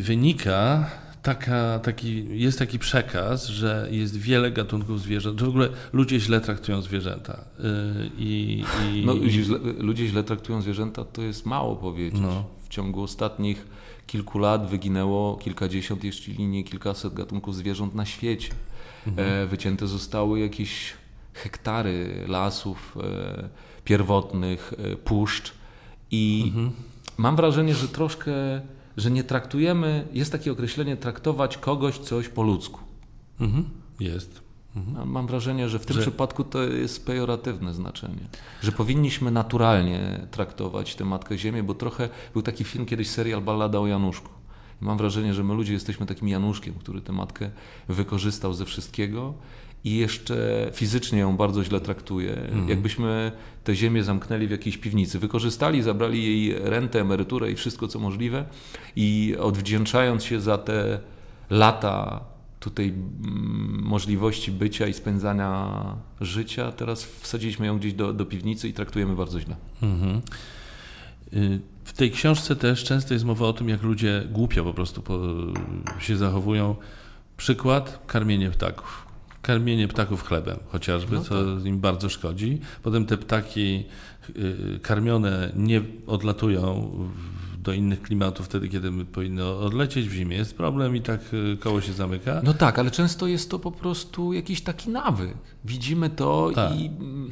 wynika 0.00 0.90
taka, 1.22 1.78
taki, 1.78 2.40
jest 2.40 2.58
taki 2.58 2.78
przekaz, 2.78 3.46
że 3.46 3.88
jest 3.90 4.16
wiele 4.16 4.50
gatunków 4.50 5.00
zwierząt, 5.00 5.40
że 5.40 5.46
w 5.46 5.48
ogóle 5.48 5.68
ludzie 5.92 6.20
źle 6.20 6.40
traktują 6.40 6.82
zwierzęta. 6.82 7.44
Y, 7.60 7.64
I, 8.18 8.64
i, 8.94 9.06
no, 9.06 9.28
źle, 9.28 9.58
ludzie 9.78 10.08
źle 10.08 10.24
traktują 10.24 10.62
zwierzęta, 10.62 11.04
to 11.04 11.22
jest 11.22 11.46
mało 11.46 11.76
powiedzieć. 11.76 12.20
No. 12.20 12.44
W 12.62 12.68
ciągu 12.68 13.02
ostatnich 13.02 13.66
kilku 14.06 14.38
lat 14.38 14.70
wyginęło 14.70 15.36
kilkadziesiąt, 15.36 16.04
jeśli 16.04 16.46
nie 16.46 16.64
kilkaset 16.64 17.14
gatunków 17.14 17.56
zwierząt 17.56 17.94
na 17.94 18.06
świecie. 18.06 18.52
Mhm. 19.06 19.28
E, 19.28 19.46
wycięte 19.46 19.86
zostały 19.86 20.40
jakieś 20.40 20.92
hektary 21.34 22.24
lasów 22.28 22.96
e, 23.02 23.48
pierwotnych, 23.84 24.74
e, 24.78 24.96
puszcz 24.96 25.57
i 26.10 26.44
mhm. 26.46 26.70
mam 27.18 27.36
wrażenie, 27.36 27.74
że 27.74 27.88
troszkę 27.88 28.32
że 28.98 29.10
nie 29.10 29.24
traktujemy, 29.24 30.08
jest 30.12 30.32
takie 30.32 30.52
określenie 30.52 30.96
traktować 30.96 31.58
kogoś 31.58 31.98
coś 31.98 32.28
po 32.28 32.42
ludzku. 32.42 32.80
Mhm. 33.40 33.64
Jest. 34.00 34.40
Mhm. 34.76 35.08
Mam 35.10 35.26
wrażenie, 35.26 35.68
że 35.68 35.78
w 35.78 35.86
tym 35.86 35.96
że... 35.96 36.02
przypadku 36.02 36.44
to 36.44 36.62
jest 36.62 37.06
pejoratywne 37.06 37.74
znaczenie. 37.74 38.28
Że 38.62 38.72
powinniśmy 38.72 39.30
naturalnie 39.30 40.26
traktować 40.30 40.94
tę 40.94 41.04
Matkę 41.04 41.38
Ziemię, 41.38 41.62
bo 41.62 41.74
trochę 41.74 42.08
był 42.32 42.42
taki 42.42 42.64
film 42.64 42.86
kiedyś, 42.86 43.10
serial 43.10 43.42
Ballada 43.42 43.78
o 43.78 43.86
Januszku. 43.86 44.28
I 44.82 44.84
mam 44.84 44.98
wrażenie, 44.98 45.34
że 45.34 45.44
my 45.44 45.54
ludzie 45.54 45.72
jesteśmy 45.72 46.06
takim 46.06 46.28
Januszkiem, 46.28 46.74
który 46.74 47.00
tę 47.00 47.12
matkę 47.12 47.50
wykorzystał 47.88 48.54
ze 48.54 48.64
wszystkiego 48.64 49.34
i 49.84 49.96
jeszcze 49.96 50.70
fizycznie 50.74 51.18
ją 51.18 51.36
bardzo 51.36 51.64
źle 51.64 51.80
traktuje. 51.80 52.36
Mhm. 52.36 52.68
Jakbyśmy 52.68 53.32
tę 53.64 53.74
ziemię 53.74 54.04
zamknęli 54.04 54.46
w 54.46 54.50
jakiejś 54.50 54.78
piwnicy, 54.78 55.18
wykorzystali, 55.18 55.82
zabrali 55.82 56.24
jej 56.24 56.58
rentę, 56.58 57.00
emeryturę 57.00 57.50
i 57.50 57.54
wszystko 57.54 57.88
co 57.88 57.98
możliwe 57.98 58.44
i 58.96 59.36
odwdzięczając 59.40 60.24
się 60.24 60.40
za 60.40 60.58
te 60.58 61.00
lata 61.50 62.24
tutaj 62.60 62.88
mm, 62.88 63.82
możliwości 63.82 64.52
bycia 64.52 64.86
i 64.86 64.92
spędzania 64.92 65.82
życia, 66.20 66.72
teraz 66.72 67.04
wsadziliśmy 67.04 67.66
ją 67.66 67.78
gdzieś 67.78 67.92
do, 67.92 68.12
do 68.12 68.26
piwnicy 68.26 68.68
i 68.68 68.72
traktujemy 68.72 69.16
bardzo 69.16 69.40
źle. 69.40 69.56
Mhm. 69.82 70.20
Y, 71.32 71.60
w 71.84 71.92
tej 71.92 72.10
książce 72.10 72.56
też 72.56 72.84
często 72.84 73.14
jest 73.14 73.24
mowa 73.24 73.46
o 73.46 73.52
tym, 73.52 73.68
jak 73.68 73.82
ludzie 73.82 74.22
głupio 74.32 74.64
po 74.64 74.74
prostu 74.74 75.02
się 75.98 76.16
zachowują. 76.16 76.76
Przykład 77.36 78.02
karmienie 78.06 78.50
ptaków. 78.50 79.07
Karmienie 79.42 79.88
ptaków 79.88 80.22
chlebem 80.22 80.58
chociażby, 80.68 81.16
no 81.16 81.24
co 81.24 81.56
tak. 81.56 81.64
im 81.64 81.80
bardzo 81.80 82.08
szkodzi. 82.08 82.60
Potem 82.82 83.06
te 83.06 83.16
ptaki 83.16 83.84
y, 84.36 84.80
karmione 84.82 85.52
nie 85.56 85.82
odlatują 86.06 86.90
do 87.62 87.72
innych 87.72 88.02
klimatów 88.02 88.46
wtedy, 88.46 88.68
kiedy 88.68 89.04
powinny 89.04 89.44
odlecieć. 89.44 90.08
W 90.08 90.12
zimie 90.12 90.36
jest 90.36 90.56
problem 90.56 90.96
i 90.96 91.00
tak 91.00 91.20
y, 91.34 91.56
koło 91.56 91.80
się 91.80 91.92
zamyka. 91.92 92.40
No 92.44 92.54
tak, 92.54 92.78
ale 92.78 92.90
często 92.90 93.26
jest 93.26 93.50
to 93.50 93.58
po 93.58 93.72
prostu 93.72 94.32
jakiś 94.32 94.60
taki 94.60 94.90
nawyk. 94.90 95.36
Widzimy 95.64 96.10
to 96.10 96.50
tak. 96.54 96.80
i 96.80 96.86
mm, 96.86 97.30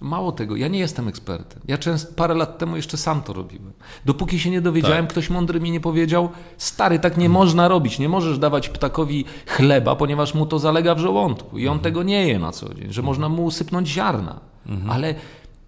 Mało 0.00 0.32
tego, 0.32 0.56
ja 0.56 0.68
nie 0.68 0.78
jestem 0.78 1.08
ekspertem. 1.08 1.62
Ja 1.68 1.78
często, 1.78 2.12
parę 2.16 2.34
lat 2.34 2.58
temu 2.58 2.76
jeszcze 2.76 2.96
sam 2.96 3.22
to 3.22 3.32
robiłem. 3.32 3.72
Dopóki 4.04 4.38
się 4.38 4.50
nie 4.50 4.60
dowiedziałem, 4.60 5.04
tak. 5.04 5.10
ktoś 5.10 5.30
mądry 5.30 5.60
mi 5.60 5.70
nie 5.70 5.80
powiedział, 5.80 6.28
stary, 6.58 6.98
tak 6.98 7.16
nie 7.16 7.28
można 7.28 7.68
robić, 7.68 7.98
nie 7.98 8.08
możesz 8.08 8.38
dawać 8.38 8.68
ptakowi 8.68 9.24
chleba, 9.46 9.96
ponieważ 9.96 10.34
mu 10.34 10.46
to 10.46 10.58
zalega 10.58 10.94
w 10.94 10.98
żołądku 10.98 11.58
i 11.58 11.68
on 11.68 11.76
mhm. 11.76 11.84
tego 11.84 12.02
nie 12.02 12.28
je 12.28 12.38
na 12.38 12.52
co 12.52 12.74
dzień, 12.74 12.92
że 12.92 13.02
można 13.02 13.28
mu 13.28 13.44
usypnąć 13.44 13.88
ziarna, 13.88 14.40
mhm. 14.66 14.90
ale 14.90 15.14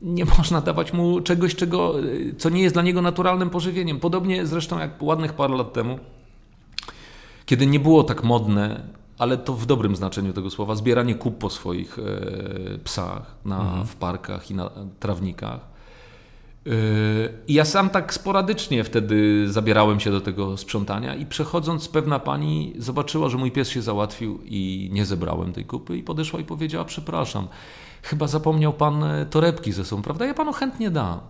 nie 0.03 0.25
można 0.39 0.61
dawać 0.61 0.93
mu 0.93 1.21
czegoś, 1.21 1.55
czego, 1.55 1.95
co 2.39 2.51
nie 2.51 2.63
jest 2.63 2.75
dla 2.75 2.83
niego 2.83 3.03
naturalnym 3.03 3.51
pożywieniem. 3.51 4.01
Podobnie 4.01 4.47
zresztą 4.47 4.79
jak 4.79 5.03
ładnych 5.03 5.33
parę 5.33 5.57
lat 5.57 5.73
temu, 5.73 5.99
kiedy 7.47 7.67
nie 7.67 7.81
było 7.81 8.05
tak 8.05 8.25
modne 8.25 8.81
ale 9.23 9.39
to 9.39 9.55
w 9.55 9.67
dobrym 9.67 9.97
znaczeniu 9.97 10.33
tego 10.33 10.51
słowa, 10.51 10.75
zbieranie 10.75 11.15
kup 11.15 11.39
po 11.39 11.51
swoich 11.51 11.99
e, 11.99 12.79
psach 12.85 13.35
na, 13.45 13.61
mhm. 13.61 13.87
w 13.87 13.97
parkach 13.97 14.51
i 14.51 14.55
na 14.55 14.71
trawnikach. 15.01 15.61
E, 16.67 16.71
I 17.49 17.55
ja 17.55 17.65
sam 17.65 17.91
tak 17.91 18.15
sporadycznie 18.15 18.85
wtedy 18.85 19.47
zabierałem 19.53 20.01
się 20.01 20.11
do 20.11 20.21
tego 20.21 20.57
sprzątania 20.57 21.15
i 21.15 21.27
przechodząc 21.27 21.89
pewna 21.89 22.19
pani 22.19 22.73
zobaczyła, 22.79 23.29
że 23.29 23.39
mój 23.39 23.51
pies 23.51 23.69
się 23.69 23.83
załatwił 23.83 24.41
i 24.45 24.91
nie 24.93 25.07
zebrałem 25.07 25.53
tej 25.53 25.65
kupy 25.65 25.97
i 25.97 26.03
podeszła 26.03 26.41
i 26.41 26.45
powiedziała, 26.45 26.85
przepraszam, 26.85 27.49
chyba 28.03 28.27
zapomniał 28.27 28.73
pan 28.73 29.05
e, 29.05 29.27
torebki 29.27 29.73
ze 29.73 29.85
sobą, 29.85 30.03
prawda? 30.03 30.27
Ja 30.27 30.35
panu 30.35 30.53
chętnie 30.53 30.91
dam. 30.91 31.21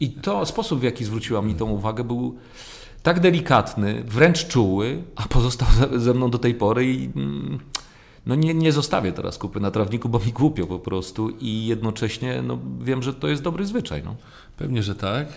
I 0.00 0.10
to 0.10 0.46
sposób, 0.46 0.80
w 0.80 0.82
jaki 0.82 1.04
zwróciła 1.04 1.42
mi 1.42 1.54
tą 1.54 1.70
uwagę 1.70 2.04
był 2.04 2.38
tak 3.02 3.20
delikatny, 3.20 4.02
wręcz 4.06 4.46
czuły, 4.46 5.02
a 5.16 5.28
pozostał 5.28 5.68
ze 5.96 6.14
mną 6.14 6.30
do 6.30 6.38
tej 6.38 6.54
pory 6.54 6.92
i 6.92 7.04
mm, 7.16 7.58
no 8.26 8.34
nie, 8.34 8.54
nie 8.54 8.72
zostawię 8.72 9.12
teraz 9.12 9.38
kupy 9.38 9.60
na 9.60 9.70
trawniku, 9.70 10.08
bo 10.08 10.18
mi 10.18 10.32
głupio 10.32 10.66
po 10.66 10.78
prostu 10.78 11.30
i 11.40 11.66
jednocześnie 11.66 12.42
no, 12.42 12.58
wiem, 12.80 13.02
że 13.02 13.14
to 13.14 13.28
jest 13.28 13.42
dobry 13.42 13.66
zwyczaj. 13.66 14.02
No. 14.04 14.16
Pewnie, 14.56 14.82
że 14.82 14.94
tak. 14.94 15.28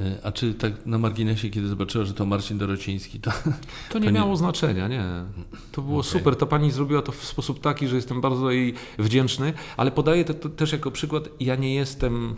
E, 0.00 0.18
a 0.22 0.32
czy 0.32 0.54
tak 0.54 0.86
na 0.86 0.98
marginesie, 0.98 1.50
kiedy 1.50 1.68
zobaczyła, 1.68 2.04
że 2.04 2.14
to 2.14 2.26
Marcin 2.26 2.58
Dorociński, 2.58 3.20
to... 3.20 3.30
To 3.90 3.98
nie, 3.98 4.06
to 4.06 4.12
miało 4.12 4.36
znaczenia, 4.36 4.88
nie. 4.88 5.04
To 5.72 5.82
było 5.82 5.98
okay. 5.98 6.10
super. 6.10 6.36
Ta 6.36 6.46
pani 6.46 6.70
zrobiła 6.70 7.02
to 7.02 7.12
w 7.12 7.24
sposób 7.24 7.60
taki, 7.60 7.88
że 7.88 7.96
jestem 7.96 8.20
bardzo 8.20 8.50
jej 8.50 8.74
wdzięczny, 8.98 9.52
ale 9.76 9.90
podaję 9.90 10.24
to, 10.24 10.34
to 10.34 10.48
też 10.48 10.72
jako 10.72 10.90
przykład. 10.90 11.28
Ja 11.40 11.56
nie 11.56 11.74
jestem... 11.74 12.34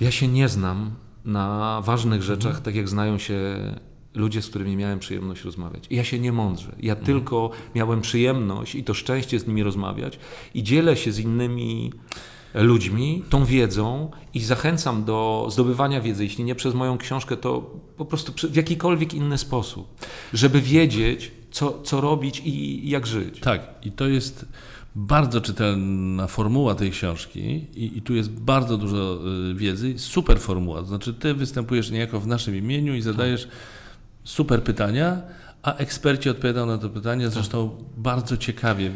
Ja 0.00 0.10
się 0.10 0.28
nie 0.28 0.48
znam 0.48 0.90
na 1.26 1.80
ważnych 1.84 2.20
mhm. 2.20 2.36
rzeczach, 2.36 2.60
tak 2.60 2.74
jak 2.74 2.88
znają 2.88 3.18
się 3.18 3.36
ludzie, 4.14 4.42
z 4.42 4.48
którymi 4.48 4.76
miałem 4.76 4.98
przyjemność 4.98 5.44
rozmawiać. 5.44 5.84
I 5.90 5.96
ja 5.96 6.04
się 6.04 6.18
nie 6.18 6.32
mądrzę. 6.32 6.72
Ja 6.80 6.92
mhm. 6.92 7.06
tylko 7.06 7.50
miałem 7.74 8.00
przyjemność 8.00 8.74
i 8.74 8.84
to 8.84 8.94
szczęście 8.94 9.40
z 9.40 9.46
nimi 9.46 9.62
rozmawiać 9.62 10.18
i 10.54 10.62
dzielę 10.62 10.96
się 10.96 11.12
z 11.12 11.18
innymi 11.18 11.92
ludźmi 12.54 13.22
tą 13.30 13.44
wiedzą 13.44 14.10
i 14.34 14.40
zachęcam 14.40 15.04
do 15.04 15.48
zdobywania 15.50 16.00
wiedzy, 16.00 16.24
jeśli 16.24 16.44
nie 16.44 16.54
przez 16.54 16.74
moją 16.74 16.98
książkę, 16.98 17.36
to 17.36 17.70
po 17.96 18.04
prostu 18.04 18.48
w 18.48 18.56
jakikolwiek 18.56 19.14
inny 19.14 19.38
sposób, 19.38 20.04
żeby 20.32 20.60
wiedzieć, 20.60 21.32
co, 21.50 21.82
co 21.82 22.00
robić 22.00 22.42
i 22.44 22.88
jak 22.88 23.06
żyć. 23.06 23.40
Tak, 23.40 23.74
i 23.82 23.92
to 23.92 24.08
jest 24.08 24.46
bardzo 24.96 25.40
czytelna 25.40 26.26
formuła 26.26 26.74
tej 26.74 26.90
książki 26.90 27.40
i, 27.74 27.98
i, 27.98 28.02
tu 28.02 28.14
jest 28.14 28.30
bardzo 28.30 28.76
dużo 28.76 29.18
y, 29.50 29.54
wiedzy. 29.54 29.98
Super 29.98 30.40
formuła. 30.40 30.80
To 30.80 30.86
znaczy, 30.86 31.14
ty 31.14 31.34
występujesz 31.34 31.90
niejako 31.90 32.20
w 32.20 32.26
naszym 32.26 32.56
imieniu 32.56 32.94
i 32.94 33.02
zadajesz 33.02 33.48
super 34.24 34.62
pytania, 34.62 35.22
a 35.62 35.74
eksperci 35.74 36.30
odpowiadają 36.30 36.66
na 36.66 36.78
te 36.78 36.88
pytania, 36.88 37.30
zresztą 37.30 37.70
tak. 37.70 37.78
bardzo 37.96 38.36
ciekawie. 38.36 38.86
Y, 38.86 38.92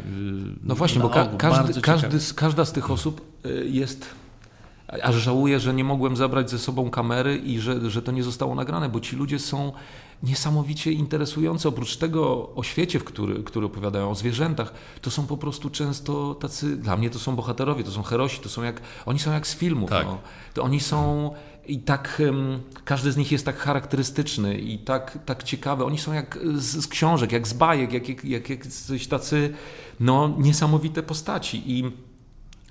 no 0.63 0.75
właśnie, 0.75 1.01
bo 1.01 1.09
ka 1.09 1.25
każdy, 1.37 1.81
każdy, 1.81 2.17
każda 2.35 2.65
z 2.65 2.71
tych 2.71 2.91
osób 2.91 3.21
y, 3.45 3.67
jest 3.69 4.05
aż 5.03 5.15
żałuję, 5.15 5.59
że 5.59 5.73
nie 5.73 5.83
mogłem 5.83 6.15
zabrać 6.15 6.49
ze 6.49 6.59
sobą 6.59 6.89
kamery 6.89 7.37
i 7.37 7.59
że, 7.59 7.89
że 7.89 8.01
to 8.01 8.11
nie 8.11 8.23
zostało 8.23 8.55
nagrane, 8.55 8.89
bo 8.89 8.99
ci 8.99 9.15
ludzie 9.15 9.39
są 9.39 9.71
niesamowicie 10.23 10.91
interesujące. 10.91 11.69
Oprócz 11.69 11.97
tego 11.97 12.49
o 12.55 12.63
świecie, 12.63 12.99
w 12.99 13.03
który, 13.03 13.43
który 13.43 13.65
opowiadają, 13.65 14.09
o 14.09 14.15
zwierzętach, 14.15 14.73
to 15.01 15.11
są 15.11 15.27
po 15.27 15.37
prostu 15.37 15.69
często 15.69 16.35
tacy, 16.35 16.77
dla 16.77 16.97
mnie 16.97 17.09
to 17.09 17.19
są 17.19 17.35
bohaterowie, 17.35 17.83
to 17.83 17.91
są 17.91 18.03
herosi, 18.03 18.39
to 18.39 18.49
są 18.49 18.63
jak, 18.63 18.81
oni 19.05 19.19
są 19.19 19.31
jak 19.31 19.47
z 19.47 19.55
filmów. 19.55 19.89
Tak. 19.89 20.05
No. 20.05 20.17
To 20.53 20.63
oni 20.63 20.79
są 20.79 21.31
i 21.67 21.79
tak, 21.79 22.21
każdy 22.85 23.11
z 23.11 23.17
nich 23.17 23.31
jest 23.31 23.45
tak 23.45 23.57
charakterystyczny 23.57 24.57
i 24.57 24.79
tak, 24.79 25.19
tak 25.25 25.43
ciekawy. 25.43 25.85
Oni 25.85 25.97
są 25.97 26.13
jak 26.13 26.39
z, 26.55 26.83
z 26.83 26.87
książek, 26.87 27.31
jak 27.31 27.47
z 27.47 27.53
bajek, 27.53 27.93
jak, 27.93 28.09
jak, 28.09 28.25
jak, 28.25 28.49
jak 28.49 28.67
coś 28.67 29.07
tacy 29.07 29.53
no, 29.99 30.35
niesamowite 30.37 31.03
postaci 31.03 31.63
i 31.65 31.91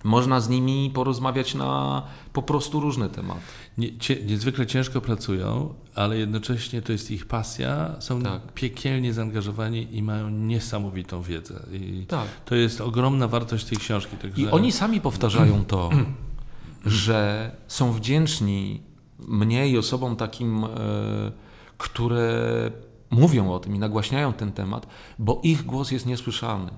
można 0.04 0.40
z 0.40 0.48
nimi 0.48 0.90
porozmawiać 0.94 1.54
na 1.54 2.02
po 2.32 2.42
prostu 2.42 2.80
różne 2.80 3.08
tematy. 3.08 3.40
Nie, 3.78 3.98
cie, 3.98 4.24
niezwykle 4.24 4.66
ciężko 4.66 5.00
pracują, 5.00 5.74
ale 5.94 6.18
jednocześnie 6.18 6.82
to 6.82 6.92
jest 6.92 7.10
ich 7.10 7.26
pasja, 7.26 7.90
są 7.98 8.22
tak. 8.22 8.52
piekielnie 8.52 9.12
zaangażowani 9.12 9.96
i 9.96 10.02
mają 10.02 10.30
niesamowitą 10.30 11.22
wiedzę. 11.22 11.62
I 11.72 12.06
tak. 12.08 12.26
To 12.44 12.54
jest 12.54 12.80
ogromna 12.80 13.28
wartość 13.28 13.64
tej 13.64 13.78
książki. 13.78 14.16
Także... 14.16 14.42
I 14.42 14.48
oni 14.48 14.72
sami 14.72 15.00
powtarzają 15.00 15.64
to, 15.64 15.90
że 16.84 17.50
są 17.68 17.92
wdzięczni 17.92 18.82
mnie 19.18 19.68
i 19.68 19.78
osobom 19.78 20.16
takim, 20.16 20.64
e, 20.64 20.68
które 21.78 22.30
mówią 23.10 23.52
o 23.52 23.58
tym 23.58 23.76
i 23.76 23.78
nagłaśniają 23.78 24.32
ten 24.32 24.52
temat, 24.52 24.86
bo 25.18 25.40
ich 25.42 25.62
głos 25.62 25.90
jest 25.90 26.06
niesłyszalny 26.06 26.70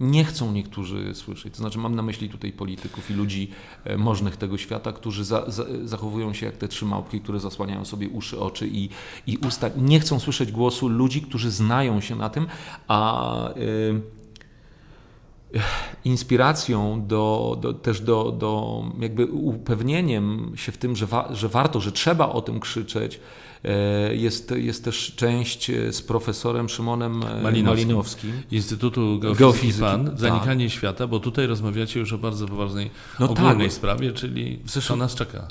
nie 0.00 0.24
chcą 0.24 0.52
niektórzy 0.52 1.14
słyszeć. 1.14 1.52
To 1.52 1.58
znaczy, 1.58 1.78
mam 1.78 1.94
na 1.94 2.02
myśli 2.02 2.28
tutaj 2.28 2.52
polityków 2.52 3.10
i 3.10 3.14
ludzi 3.14 3.50
e, 3.84 3.96
możnych 3.96 4.36
tego 4.36 4.58
świata, 4.58 4.92
którzy 4.92 5.24
za, 5.24 5.50
za, 5.50 5.64
zachowują 5.84 6.34
się 6.34 6.46
jak 6.46 6.56
te 6.56 6.68
trzy 6.68 6.84
małpki, 6.84 7.20
które 7.20 7.40
zasłaniają 7.40 7.84
sobie 7.84 8.08
uszy, 8.08 8.40
oczy 8.40 8.68
i, 8.72 8.88
i 9.26 9.38
usta. 9.46 9.70
Nie 9.76 10.00
chcą 10.00 10.20
słyszeć 10.20 10.52
głosu 10.52 10.88
ludzi, 10.88 11.22
którzy 11.22 11.50
znają 11.50 12.00
się 12.00 12.16
na 12.16 12.30
tym, 12.30 12.46
a. 12.88 13.50
Yy, 13.56 14.15
inspiracją, 16.04 17.06
do, 17.06 17.56
do, 17.60 17.74
też 17.74 18.00
do, 18.00 18.32
do 18.32 18.82
jakby 19.00 19.26
upewnieniem 19.26 20.52
się 20.56 20.72
w 20.72 20.78
tym, 20.78 20.96
że, 20.96 21.06
wa, 21.06 21.28
że 21.30 21.48
warto, 21.48 21.80
że 21.80 21.92
trzeba 21.92 22.28
o 22.28 22.42
tym 22.42 22.60
krzyczeć, 22.60 23.20
E, 23.66 24.16
jest, 24.16 24.50
jest 24.50 24.84
też 24.84 25.14
część 25.16 25.70
e, 25.70 25.92
z 25.92 26.02
profesorem 26.02 26.68
Szymonem 26.68 27.22
e, 27.22 27.42
Malinowskim, 27.42 27.64
Malinowskim. 27.64 28.42
Instytutu 28.50 29.18
Geofizyki, 29.18 29.38
Geofizyki 29.38 29.80
PAN, 29.80 30.06
tak. 30.06 30.18
Zanikanie 30.18 30.66
tak. 30.66 30.74
Świata, 30.74 31.06
bo 31.06 31.20
tutaj 31.20 31.46
rozmawiacie 31.46 32.00
już 32.00 32.12
o 32.12 32.18
bardzo 32.18 32.46
poważnej, 32.46 32.90
no 33.20 33.30
ogólnej 33.30 33.66
tak. 33.66 33.72
sprawie, 33.72 34.12
czyli 34.12 34.60
co 34.66 34.96
nas 34.96 35.14
czeka. 35.14 35.48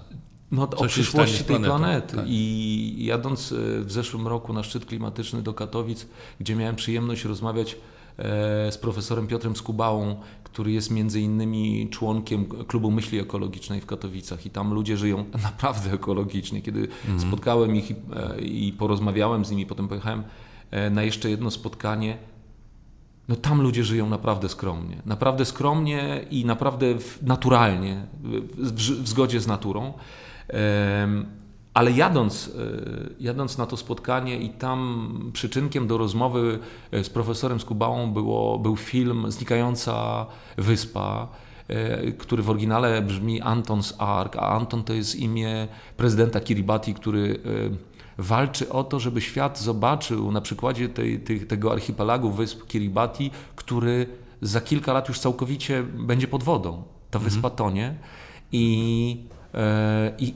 No, 0.51 0.69
o 0.75 0.85
przyszłości 0.85 1.43
tej 1.43 1.59
planety. 1.59 2.15
Tak. 2.15 2.25
I 2.27 2.95
jadąc 2.99 3.53
w 3.79 3.91
zeszłym 3.91 4.27
roku 4.27 4.53
na 4.53 4.63
szczyt 4.63 4.85
klimatyczny 4.85 5.41
do 5.41 5.53
Katowic, 5.53 6.07
gdzie 6.39 6.55
miałem 6.55 6.75
przyjemność 6.75 7.25
rozmawiać 7.25 7.77
z 8.71 8.77
profesorem 8.77 9.27
Piotrem 9.27 9.55
Skubałą, 9.55 10.15
który 10.43 10.71
jest 10.71 10.91
między 10.91 11.21
innymi 11.21 11.89
członkiem 11.91 12.45
Klubu 12.45 12.91
Myśli 12.91 13.19
Ekologicznej 13.19 13.81
w 13.81 13.85
Katowicach 13.85 14.45
i 14.45 14.49
tam 14.49 14.73
ludzie 14.73 14.97
żyją 14.97 15.25
naprawdę 15.43 15.91
ekologicznie. 15.91 16.61
Kiedy 16.61 16.79
mhm. 16.79 17.19
spotkałem 17.19 17.75
ich 17.75 17.91
i, 17.91 17.95
e, 18.15 18.41
i 18.41 18.73
porozmawiałem 18.73 19.45
z 19.45 19.51
nimi, 19.51 19.65
potem 19.65 19.87
pojechałem 19.87 20.23
e, 20.71 20.89
na 20.89 21.03
jeszcze 21.03 21.29
jedno 21.29 21.51
spotkanie, 21.51 22.17
no 23.27 23.35
tam 23.35 23.61
ludzie 23.61 23.83
żyją 23.83 24.09
naprawdę 24.09 24.49
skromnie. 24.49 25.01
Naprawdę 25.05 25.45
skromnie 25.45 26.25
i 26.31 26.45
naprawdę 26.45 26.85
naturalnie, 27.21 28.05
w, 28.57 28.71
w 29.03 29.07
zgodzie 29.07 29.39
z 29.39 29.47
naturą. 29.47 29.93
Ale 31.75 31.91
jadąc, 31.91 32.47
e, 32.47 32.51
jadąc 33.19 33.57
na 33.57 33.65
to 33.65 33.77
spotkanie 33.77 34.37
i 34.37 34.49
tam 34.49 35.31
przyczynkiem 35.33 35.87
do 35.87 35.97
rozmowy 35.97 36.59
e, 36.91 37.03
z 37.03 37.09
profesorem 37.09 37.59
Skubałą 37.59 38.11
było, 38.11 38.59
był 38.59 38.75
film 38.75 39.31
Znikająca 39.31 40.25
Wyspa, 40.57 41.27
e, 41.67 42.11
który 42.11 42.43
w 42.43 42.49
oryginale 42.49 43.01
brzmi 43.01 43.41
Anton's 43.41 43.93
Ark, 43.97 44.35
a 44.35 44.49
Anton 44.49 44.83
to 44.83 44.93
jest 44.93 45.15
imię 45.15 45.67
prezydenta 45.97 46.39
Kiribati, 46.39 46.93
który 46.93 47.39
walczy 48.17 48.69
o 48.69 48.83
to, 48.83 48.99
żeby 48.99 49.21
świat 49.21 49.59
zobaczył 49.59 50.31
na 50.31 50.41
przykładzie 50.41 50.89
tej, 50.89 51.19
tej, 51.19 51.39
tego 51.39 51.71
archipelagu 51.71 52.31
wysp 52.31 52.67
Kiribati, 52.67 53.31
który 53.55 54.07
za 54.41 54.61
kilka 54.61 54.93
lat 54.93 55.07
już 55.07 55.19
całkowicie 55.19 55.83
będzie 55.83 56.27
pod 56.27 56.43
wodą. 56.43 56.83
Ta 57.11 57.19
mhm. 57.19 57.33
wyspa 57.33 57.49
tonie 57.49 57.95
i 58.51 59.34
i 60.19 60.33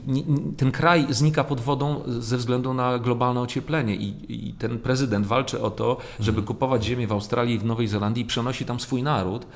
ten 0.56 0.72
kraj 0.72 1.06
znika 1.10 1.44
pod 1.44 1.60
wodą 1.60 2.02
ze 2.06 2.36
względu 2.36 2.74
na 2.74 2.98
globalne 2.98 3.40
ocieplenie. 3.40 3.96
I, 3.96 4.14
I, 4.48 4.52
ten 4.52 4.78
prezydent 4.78 5.26
walczy 5.26 5.62
o 5.62 5.70
to, 5.70 5.96
żeby 6.20 6.38
mhm. 6.38 6.46
kupować 6.46 6.84
ziemię 6.84 7.06
w 7.06 7.12
Australii 7.12 7.54
i 7.54 7.58
w 7.58 7.64
Nowej 7.64 7.88
Zelandii 7.88 8.22
i 8.22 8.26
przenosi 8.26 8.64
tam 8.64 8.80
swój 8.80 9.02
naród. 9.02 9.46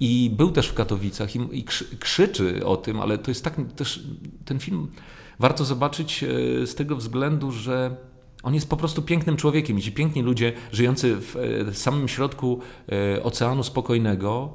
I 0.00 0.30
był 0.36 0.50
też 0.50 0.68
w 0.68 0.74
Katowicach 0.74 1.36
i, 1.36 1.40
i 1.52 1.64
krzyczy 2.00 2.66
o 2.66 2.76
tym, 2.76 3.00
ale 3.00 3.18
to 3.18 3.30
jest 3.30 3.44
tak 3.44 3.54
też 3.76 4.02
ten 4.44 4.58
film 4.58 4.88
warto 5.38 5.64
zobaczyć 5.64 6.24
e, 6.24 6.26
z 6.66 6.74
tego 6.74 6.96
względu, 6.96 7.52
że 7.52 7.96
on 8.42 8.54
jest 8.54 8.70
po 8.70 8.76
prostu 8.76 9.02
pięknym 9.02 9.36
człowiekiem 9.36 9.78
i 9.78 9.82
ci 9.82 9.92
piękni 9.92 10.22
ludzie 10.22 10.52
żyjący 10.72 11.16
w 11.16 11.36
e, 11.68 11.74
samym 11.74 12.08
środku 12.08 12.60
e, 12.88 13.22
Oceanu 13.22 13.62
Spokojnego 13.62 14.52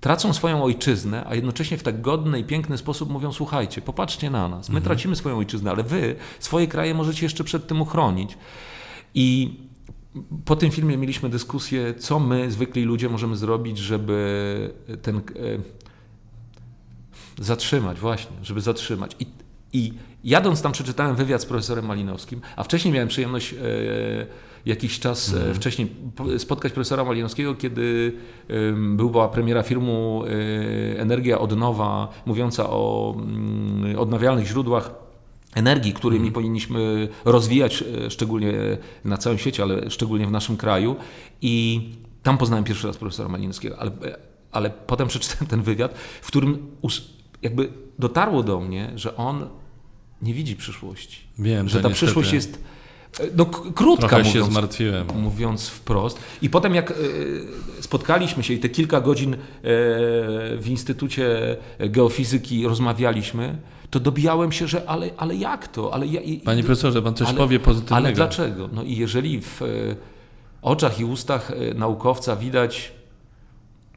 tracą 0.00 0.32
swoją 0.32 0.64
ojczyznę, 0.64 1.24
a 1.28 1.34
jednocześnie 1.34 1.78
w 1.78 1.82
tak 1.82 2.00
godny 2.00 2.40
i 2.40 2.44
piękny 2.44 2.78
sposób 2.78 3.10
mówią: 3.10 3.32
Słuchajcie, 3.32 3.80
popatrzcie 3.80 4.30
na 4.30 4.48
nas. 4.48 4.68
My 4.68 4.76
mhm. 4.76 4.84
tracimy 4.84 5.16
swoją 5.16 5.38
ojczyznę, 5.38 5.70
ale 5.70 5.82
wy 5.82 6.16
swoje 6.38 6.66
kraje 6.66 6.94
możecie 6.94 7.26
jeszcze 7.26 7.44
przed 7.44 7.66
tym 7.66 7.80
uchronić. 7.80 8.38
I 9.14 9.56
po 10.44 10.56
tym 10.56 10.70
filmie 10.70 10.96
mieliśmy 10.96 11.28
dyskusję, 11.28 11.94
co 11.94 12.20
my, 12.20 12.50
zwykli 12.50 12.84
ludzie, 12.84 13.08
możemy 13.08 13.36
zrobić, 13.36 13.78
żeby 13.78 14.74
ten. 15.02 15.20
zatrzymać, 17.40 17.98
właśnie, 17.98 18.36
żeby 18.42 18.60
zatrzymać. 18.60 19.16
I 19.20 19.26
i 19.72 19.92
jadąc 20.24 20.62
tam 20.62 20.72
przeczytałem 20.72 21.16
wywiad 21.16 21.42
z 21.42 21.46
profesorem 21.46 21.86
Malinowskim, 21.86 22.40
a 22.56 22.64
wcześniej 22.64 22.94
miałem 22.94 23.08
przyjemność 23.08 23.54
e, 23.54 23.56
jakiś 24.68 24.98
czas 25.00 25.32
mm. 25.32 25.54
wcześniej 25.54 25.88
spotkać 26.38 26.72
profesora 26.72 27.04
Malinowskiego, 27.04 27.54
kiedy 27.54 28.12
e, 28.48 28.54
była 28.72 29.28
premiera 29.28 29.62
filmu 29.62 30.24
e, 30.24 31.00
Energia 31.00 31.38
od 31.38 31.56
nowa, 31.56 32.08
mówiąca 32.26 32.70
o 32.70 33.14
mm, 33.16 33.98
odnawialnych 33.98 34.46
źródłach 34.46 34.94
energii, 35.54 35.92
którymi 35.92 36.22
mm. 36.22 36.32
powinniśmy 36.32 37.08
rozwijać, 37.24 37.84
e, 38.06 38.10
szczególnie 38.10 38.52
na 39.04 39.16
całym 39.16 39.38
świecie, 39.38 39.62
ale 39.62 39.90
szczególnie 39.90 40.26
w 40.26 40.30
naszym 40.30 40.56
kraju. 40.56 40.96
I 41.42 41.82
tam 42.22 42.38
poznałem 42.38 42.64
pierwszy 42.64 42.86
raz 42.86 42.96
profesora 42.96 43.28
Malinowskiego, 43.28 43.78
ale, 43.78 43.90
ale 44.52 44.70
potem 44.70 45.08
przeczytałem 45.08 45.46
ten 45.46 45.62
wywiad, 45.62 45.94
w 46.22 46.26
którym 46.26 46.66
jakby 47.42 47.68
dotarło 47.98 48.42
do 48.42 48.60
mnie, 48.60 48.92
że 48.94 49.16
on 49.16 49.48
nie 50.22 50.34
widzi 50.34 50.56
przyszłości. 50.56 51.20
Wiem, 51.38 51.68
że 51.68 51.80
ta 51.80 51.90
przyszłość 51.90 52.32
jest 52.32 52.58
no, 53.36 53.46
krótka, 53.46 54.08
Trochę 54.08 54.18
mówiąc, 54.18 54.34
się 54.46 54.52
zmartwiłem. 54.52 55.06
mówiąc 55.14 55.68
wprost. 55.68 56.18
I 56.42 56.50
potem 56.50 56.74
jak 56.74 56.90
e, 56.90 56.94
spotkaliśmy 57.80 58.42
się 58.42 58.54
i 58.54 58.58
te 58.58 58.68
kilka 58.68 59.00
godzin 59.00 59.34
e, 59.34 59.38
w 60.56 60.64
Instytucie 60.66 61.56
Geofizyki 61.80 62.66
rozmawialiśmy, 62.66 63.58
to 63.90 64.00
dobijałem 64.00 64.52
się, 64.52 64.68
że 64.68 64.88
ale, 64.88 65.10
ale 65.16 65.36
jak 65.36 65.68
to? 65.68 65.94
Ale 65.94 66.06
ja, 66.06 66.20
Panie 66.44 66.64
profesorze, 66.64 67.02
pan 67.02 67.14
coś 67.14 67.28
ale, 67.28 67.36
powie 67.36 67.60
pozytywnego. 67.60 68.06
Ale 68.06 68.12
dlaczego? 68.14 68.68
No 68.72 68.82
i 68.82 68.96
jeżeli 68.96 69.40
w 69.40 69.62
e, 69.62 69.66
oczach 70.62 71.00
i 71.00 71.04
ustach 71.04 71.52
naukowca 71.74 72.36
widać 72.36 72.97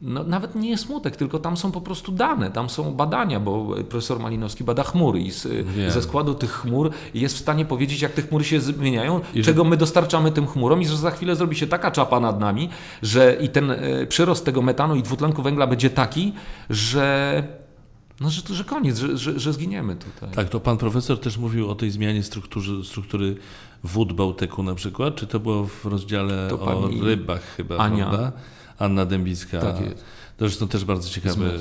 no, 0.01 0.23
nawet 0.23 0.55
nie 0.55 0.69
jest 0.69 0.85
smutek, 0.85 1.15
tylko 1.15 1.39
tam 1.39 1.57
są 1.57 1.71
po 1.71 1.81
prostu 1.81 2.11
dane, 2.11 2.51
tam 2.51 2.69
są 2.69 2.93
badania, 2.93 3.39
bo 3.39 3.75
profesor 3.89 4.19
Malinowski 4.19 4.63
bada 4.63 4.83
chmury 4.83 5.19
i 5.19 5.31
z, 5.31 5.47
ze 5.87 6.01
składu 6.01 6.33
tych 6.33 6.51
chmur 6.51 6.91
jest 7.13 7.35
w 7.35 7.39
stanie 7.39 7.65
powiedzieć, 7.65 8.01
jak 8.01 8.11
te 8.11 8.21
chmury 8.21 8.43
się 8.43 8.61
zmieniają, 8.61 9.21
I 9.33 9.43
czego 9.43 9.63
my 9.63 9.77
dostarczamy 9.77 10.31
tym 10.31 10.47
chmurom 10.47 10.81
i 10.81 10.85
że 10.85 10.97
za 10.97 11.11
chwilę 11.11 11.35
zrobi 11.35 11.55
się 11.55 11.67
taka 11.67 11.91
czapa 11.91 12.19
nad 12.19 12.39
nami, 12.39 12.69
że 13.01 13.37
i 13.41 13.49
ten 13.49 13.71
e, 13.71 14.07
przyrost 14.07 14.45
tego 14.45 14.61
metanu 14.61 14.95
i 14.95 15.03
dwutlenku 15.03 15.41
węgla 15.41 15.67
będzie 15.67 15.89
taki, 15.89 16.33
że 16.69 17.43
no, 18.21 18.29
że, 18.29 18.41
że 18.55 18.63
koniec, 18.63 18.97
że, 18.97 19.17
że, 19.17 19.39
że, 19.39 19.53
zginiemy 19.53 19.95
tutaj. 19.95 20.29
Tak, 20.35 20.49
to 20.49 20.59
pan 20.59 20.77
profesor 20.77 21.19
też 21.19 21.37
mówił 21.37 21.69
o 21.69 21.75
tej 21.75 21.91
zmianie 21.91 22.23
struktury, 22.23 22.83
struktury 22.83 23.35
wód 23.83 24.13
Bałtyku 24.13 24.63
na 24.63 24.75
przykład, 24.75 25.15
czy 25.15 25.27
to 25.27 25.39
było 25.39 25.63
w 25.65 25.85
rozdziale 25.85 26.47
to 26.49 26.61
o 26.61 26.89
rybach 27.01 27.41
chyba, 27.41 27.77
Ania. 27.77 28.09
prawda? 28.09 28.31
Anna 28.81 29.05
Dębicka. 29.05 29.59
Tak 29.59 29.81
jest. 29.81 30.03
Zresztą 30.39 30.67
też 30.67 30.85
bardzo 30.85 31.09
ciekawy, 31.09 31.59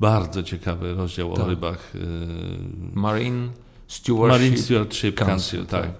bardzo 0.00 0.42
ciekawy 0.42 0.94
rozdział 0.94 1.32
tak. 1.32 1.44
o 1.44 1.48
rybach. 1.48 1.94
Y, 1.94 1.98
Marine 2.94 3.48
Stewardship, 3.88 4.40
Marine 4.40 4.56
Stewardship 4.56 5.16
Council, 5.18 5.58
Council 5.58 5.66
tak. 5.66 5.82
tak. 5.82 5.90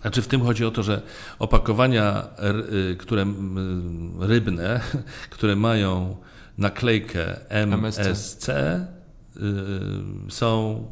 Znaczy 0.00 0.22
w 0.22 0.28
tym 0.28 0.42
chodzi 0.42 0.64
o 0.64 0.70
to, 0.70 0.82
że 0.82 1.02
opakowania, 1.38 2.26
y, 2.92 2.96
które 2.96 3.26
rybne, 4.18 4.80
które 5.30 5.56
mają 5.56 6.16
naklejkę 6.58 7.50
MSC, 7.50 8.00
MSC 8.00 8.48
y, 8.48 9.40
są 10.28 10.84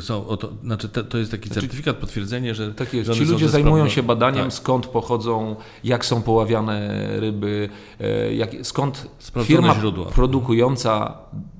są, 0.00 0.26
oto, 0.26 0.52
znaczy 0.62 0.88
to, 0.88 1.04
to 1.04 1.18
jest 1.18 1.30
taki 1.30 1.48
znaczy, 1.48 1.60
certyfikat, 1.60 1.96
potwierdzenie, 1.96 2.54
że. 2.54 2.74
Tak 2.74 2.94
jest. 2.94 3.12
Ci 3.12 3.24
ludzie 3.24 3.48
zajmują 3.48 3.88
się 3.88 4.02
badaniem, 4.02 4.44
tak. 4.44 4.52
skąd 4.52 4.86
pochodzą, 4.86 5.56
jak 5.84 6.04
są 6.04 6.22
poławiane 6.22 7.06
ryby, 7.20 7.68
e, 8.00 8.34
jak, 8.34 8.50
skąd 8.62 9.08
firma 9.44 9.74
źródła. 9.74 10.06
produkująca 10.06 11.18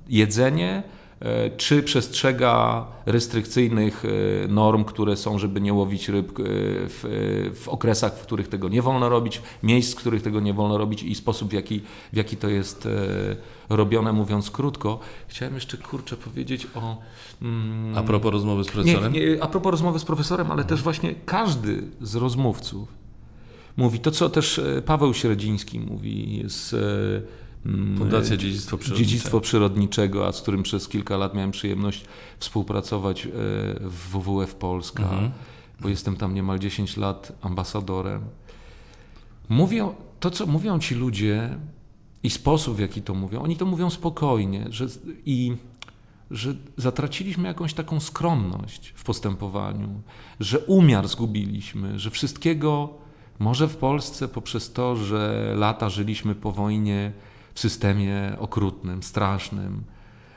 jedzenie 0.09 0.83
czy 1.57 1.83
przestrzega 1.83 2.87
restrykcyjnych 3.07 4.05
e, 4.05 4.49
norm, 4.49 4.85
które 4.85 5.17
są, 5.17 5.39
żeby 5.39 5.61
nie 5.61 5.73
łowić 5.73 6.09
ryb 6.09 6.31
e, 6.31 6.43
w, 6.43 7.51
w, 7.55 7.69
okresach, 7.69 8.19
w 8.19 8.23
których 8.23 8.49
tego 8.49 8.69
nie 8.69 8.83
wolno 8.83 9.09
robić, 9.09 9.43
miejsc, 9.63 9.93
w 9.93 9.97
których 9.97 10.23
tego 10.23 10.41
nie 10.41 10.55
wolno 10.55 10.79
robić 10.79 11.03
i 11.03 11.15
sposób, 11.15 11.51
w 11.51 11.53
jaki, 11.53 11.81
w 12.13 12.17
jaki 12.17 12.37
to 12.37 12.49
jest 12.49 12.89
robione, 13.69 14.13
mówiąc 14.13 14.51
krótko. 14.51 14.99
Chciałem 15.29 15.55
jeszcze 15.55 15.77
kurczę 15.77 16.17
powiedzieć 16.17 16.67
o. 16.75 16.97
Mm, 17.43 17.99
a 17.99 18.03
propos 18.03 18.33
rozmowy 18.33 18.65
z 18.65 18.69
profesorem? 18.69 19.13
Nie, 19.13 19.21
nie, 19.21 19.43
a 19.43 19.47
propos 19.47 19.71
rozmowy 19.71 19.99
z 19.99 20.05
profesorem, 20.05 20.51
ale 20.51 20.65
też 20.65 20.83
właśnie 20.83 21.15
każdy 21.27 21.83
z 22.01 22.15
rozmówców 22.15 22.89
mówi 23.77 24.01
to, 24.01 24.11
co 24.11 24.31
też 24.31 24.61
Paweł 24.87 25.15
Średziński 25.15 25.81
mówi, 25.81 26.41
Mm, 26.41 27.23
Fundacja 27.99 28.37
Dziedzictwo 28.37 28.79
Przyrodnicze. 28.79 29.11
Dziedzictwo 29.11 29.41
Przyrodniczego, 29.41 30.27
a 30.27 30.33
z 30.33 30.43
którym 30.43 30.63
przez 30.63 30.89
kilka 30.89 31.17
lat 31.17 31.35
miałem 31.35 31.51
przyjemność 31.51 32.05
współpracować 32.39 33.27
e, 33.27 33.31
w 33.81 34.09
WWF 34.11 34.55
Polska, 34.55 35.03
mhm. 35.03 35.31
bo 35.81 35.89
jestem 35.89 36.17
tam 36.17 36.35
niemal 36.35 36.59
10 36.59 36.97
lat 36.97 37.33
ambasadorem. 37.43 38.21
Mówią, 39.49 39.95
to, 40.21 40.31
co 40.31 40.47
mówią 40.47 40.79
ci 40.79 40.95
ludzie 40.95 41.59
i 42.23 42.31
sposób, 42.31 42.77
w 42.77 42.79
jaki 42.79 43.03
to 43.03 43.15
mówią, 43.15 43.41
oni 43.41 43.57
to 43.57 43.67
mówią 43.67 43.91
spokojnie 43.91 44.67
że, 44.71 44.87
i 45.27 45.57
że 46.31 46.55
zatraciliśmy 46.77 47.49
jakąś 47.49 47.75
taką 47.75 48.01
skromność 48.01 48.93
w 48.97 49.05
postępowaniu, 49.05 50.01
że 50.41 50.59
umiar 50.59 51.09
zgubiliśmy, 51.09 51.99
że 51.99 52.11
wszystkiego 52.11 52.95
może 53.39 53.69
w 53.69 53.77
Polsce 53.77 54.29
poprzez 54.29 54.73
to, 54.73 54.97
że 54.97 55.53
lata 55.57 55.91
żyliśmy 55.91 56.35
po 56.35 56.53
wojnie, 56.53 57.13
w 57.55 57.61
systemie 57.61 58.37
okrutnym, 58.39 59.03
strasznym. 59.03 59.85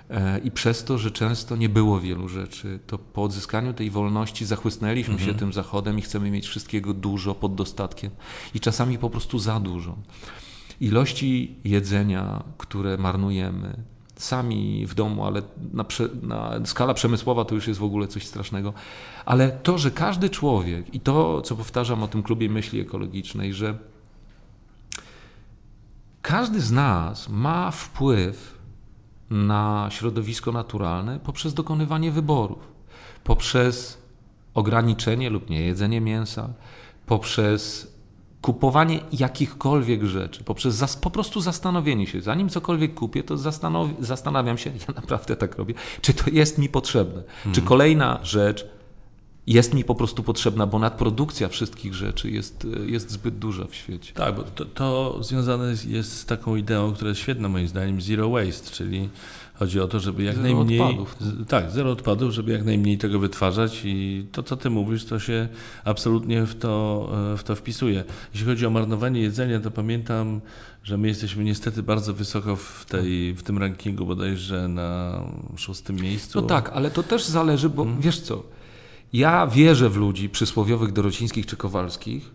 E, 0.09 0.39
I 0.39 0.51
przez 0.51 0.83
to, 0.83 0.97
że 0.97 1.11
często 1.11 1.55
nie 1.55 1.69
było 1.69 1.99
wielu 1.99 2.29
rzeczy, 2.29 2.79
to 2.87 2.97
po 2.97 3.23
odzyskaniu 3.23 3.73
tej 3.73 3.89
wolności 3.89 4.45
zachłysnęliśmy 4.45 5.13
mhm. 5.13 5.31
się 5.31 5.39
tym 5.39 5.53
zachodem 5.53 5.99
i 5.99 6.01
chcemy 6.01 6.31
mieć 6.31 6.47
wszystkiego 6.47 6.93
dużo 6.93 7.35
pod 7.35 7.55
dostatkiem 7.55 8.11
i 8.53 8.59
czasami 8.59 8.97
po 8.97 9.09
prostu 9.09 9.39
za 9.39 9.59
dużo. 9.59 9.95
Ilości 10.81 11.55
jedzenia, 11.63 12.43
które 12.57 12.97
marnujemy, 12.97 13.83
sami 14.15 14.85
w 14.85 14.95
domu, 14.95 15.25
ale 15.25 15.41
na, 15.73 15.85
na 16.21 16.65
skala 16.65 16.93
przemysłowa 16.93 17.45
to 17.45 17.55
już 17.55 17.67
jest 17.67 17.79
w 17.79 17.83
ogóle 17.83 18.07
coś 18.07 18.25
strasznego. 18.27 18.73
Ale 19.25 19.51
to, 19.51 19.77
że 19.77 19.91
każdy 19.91 20.29
człowiek, 20.29 20.95
i 20.95 20.99
to, 20.99 21.41
co 21.41 21.55
powtarzam 21.55 22.03
o 22.03 22.07
tym 22.07 22.23
klubie 22.23 22.49
myśli 22.49 22.79
ekologicznej, 22.79 23.53
że 23.53 23.77
każdy 26.27 26.61
z 26.61 26.71
nas 26.71 27.29
ma 27.29 27.71
wpływ 27.71 28.57
na 29.29 29.87
środowisko 29.91 30.51
naturalne 30.51 31.19
poprzez 31.19 31.53
dokonywanie 31.53 32.11
wyborów, 32.11 32.59
poprzez 33.23 33.97
ograniczenie 34.53 35.29
lub 35.29 35.49
nie 35.49 35.61
jedzenie 35.61 36.01
mięsa, 36.01 36.49
poprzez 37.05 37.87
kupowanie 38.41 38.99
jakichkolwiek 39.11 40.03
rzeczy, 40.03 40.43
poprzez 40.43 40.75
zas, 40.75 40.95
po 40.95 41.11
prostu 41.11 41.41
zastanowienie 41.41 42.07
się, 42.07 42.21
zanim 42.21 42.49
cokolwiek 42.49 42.93
kupię, 42.93 43.23
to 43.23 43.37
zastanawiam 43.99 44.57
się, 44.57 44.69
ja 44.87 44.93
naprawdę 44.95 45.35
tak 45.35 45.57
robię, 45.57 45.73
czy 46.01 46.13
to 46.13 46.29
jest 46.29 46.57
mi 46.57 46.69
potrzebne, 46.69 47.23
czy 47.41 47.49
mhm. 47.49 47.67
kolejna 47.67 48.19
rzecz 48.23 48.76
jest 49.47 49.73
mi 49.73 49.83
po 49.83 49.95
prostu 49.95 50.23
potrzebna, 50.23 50.67
bo 50.67 50.79
nadprodukcja 50.79 51.47
wszystkich 51.47 51.93
rzeczy 51.93 52.31
jest, 52.31 52.67
jest 52.85 53.11
zbyt 53.11 53.37
duża 53.37 53.65
w 53.67 53.75
świecie. 53.75 54.13
Tak, 54.13 54.35
bo 54.35 54.43
to, 54.43 54.65
to 54.65 55.19
związane 55.23 55.73
jest 55.87 56.17
z 56.17 56.25
taką 56.25 56.55
ideą, 56.55 56.93
która 56.93 57.09
jest 57.09 57.21
świetna 57.21 57.49
moim 57.49 57.67
zdaniem, 57.67 58.01
zero 58.01 58.29
waste, 58.29 58.71
czyli 58.71 59.09
chodzi 59.53 59.79
o 59.79 59.87
to, 59.87 59.99
żeby 59.99 60.23
jak 60.23 60.35
zero 60.35 60.47
najmniej. 60.47 60.81
Odpadów. 60.81 61.15
Z, 61.19 61.47
tak, 61.47 61.71
zero 61.71 61.91
odpadów, 61.91 62.31
żeby 62.31 62.51
jak 62.51 62.65
najmniej 62.65 62.97
tego 62.97 63.19
wytwarzać 63.19 63.81
i 63.85 64.25
to, 64.31 64.43
co 64.43 64.57
ty 64.57 64.69
mówisz, 64.69 65.05
to 65.05 65.19
się 65.19 65.47
absolutnie 65.85 66.45
w 66.45 66.55
to, 66.55 67.09
w 67.37 67.43
to 67.43 67.55
wpisuje. 67.55 68.03
Jeśli 68.33 68.47
chodzi 68.47 68.65
o 68.65 68.69
marnowanie 68.69 69.21
jedzenia, 69.21 69.59
to 69.59 69.71
pamiętam, 69.71 70.41
że 70.83 70.97
my 70.97 71.07
jesteśmy 71.07 71.43
niestety 71.43 71.83
bardzo 71.83 72.13
wysoko 72.13 72.55
w, 72.55 72.85
tej, 72.85 73.33
w 73.33 73.43
tym 73.43 73.57
rankingu, 73.57 74.05
bodajże 74.05 74.67
na 74.67 75.21
szóstym 75.55 75.95
miejscu. 75.95 76.41
No 76.41 76.47
tak, 76.47 76.69
ale 76.69 76.91
to 76.91 77.03
też 77.03 77.25
zależy, 77.25 77.69
bo 77.69 77.83
hmm. 77.83 78.01
wiesz 78.01 78.19
co 78.19 78.56
ja 79.13 79.47
wierzę 79.47 79.89
w 79.89 79.97
ludzi 79.97 80.29
przysłowiowych 80.29 80.91
Dorocińskich 80.91 81.45
czy 81.45 81.57
Kowalskich, 81.57 82.31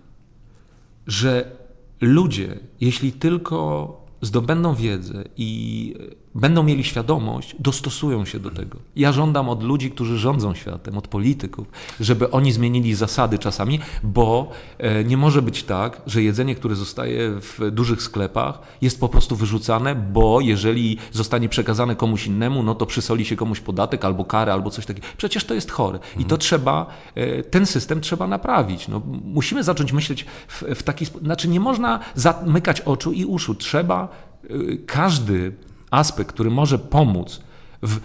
że 1.06 1.56
ludzie, 2.00 2.58
jeśli 2.80 3.12
tylko 3.12 3.96
zdobędą 4.20 4.74
wiedzę 4.74 5.24
i 5.36 5.94
będą 6.34 6.62
mieli 6.62 6.84
świadomość, 6.84 7.56
dostosują 7.58 8.24
się 8.24 8.38
do 8.38 8.50
tego. 8.50 8.78
Ja 8.96 9.12
żądam 9.12 9.48
od 9.48 9.62
ludzi, 9.62 9.90
którzy 9.90 10.18
rządzą 10.18 10.54
światem, 10.54 10.98
od 10.98 11.08
polityków, 11.08 11.66
żeby 12.00 12.30
oni 12.30 12.52
zmienili 12.52 12.94
zasady 12.94 13.38
czasami, 13.38 13.80
bo 14.02 14.50
e, 14.78 15.04
nie 15.04 15.16
może 15.16 15.42
być 15.42 15.62
tak, 15.62 16.02
że 16.06 16.22
jedzenie, 16.22 16.54
które 16.54 16.74
zostaje 16.74 17.30
w 17.40 17.70
dużych 17.70 18.02
sklepach, 18.02 18.58
jest 18.82 19.00
po 19.00 19.08
prostu 19.08 19.36
wyrzucane, 19.36 19.94
bo 19.94 20.40
jeżeli 20.40 20.98
zostanie 21.12 21.48
przekazane 21.48 21.96
komuś 21.96 22.26
innemu, 22.26 22.62
no 22.62 22.74
to 22.74 22.86
przysoli 22.86 23.24
się 23.24 23.36
komuś 23.36 23.60
podatek 23.60 24.04
albo 24.04 24.24
karę, 24.24 24.52
albo 24.52 24.70
coś 24.70 24.86
takiego. 24.86 25.06
Przecież 25.16 25.44
to 25.44 25.54
jest 25.54 25.70
chore. 25.70 25.98
I 26.18 26.24
to 26.24 26.38
trzeba, 26.38 26.86
e, 27.14 27.42
ten 27.42 27.66
system 27.66 28.00
trzeba 28.00 28.26
naprawić. 28.26 28.88
No, 28.88 29.02
musimy 29.24 29.64
zacząć 29.64 29.92
myśleć 29.92 30.26
w, 30.48 30.62
w 30.74 30.82
taki 30.82 31.06
sposób. 31.06 31.24
Znaczy, 31.24 31.48
nie 31.48 31.60
można 31.60 32.00
zamykać 32.14 32.80
oczu 32.80 33.12
i 33.12 33.24
uszu. 33.24 33.54
Trzeba 33.54 34.08
e, 34.44 34.48
każdy 34.86 35.52
aspekt, 35.92 36.32
który 36.32 36.50
może 36.50 36.78
pomóc. 36.78 37.40
W... 37.82 38.00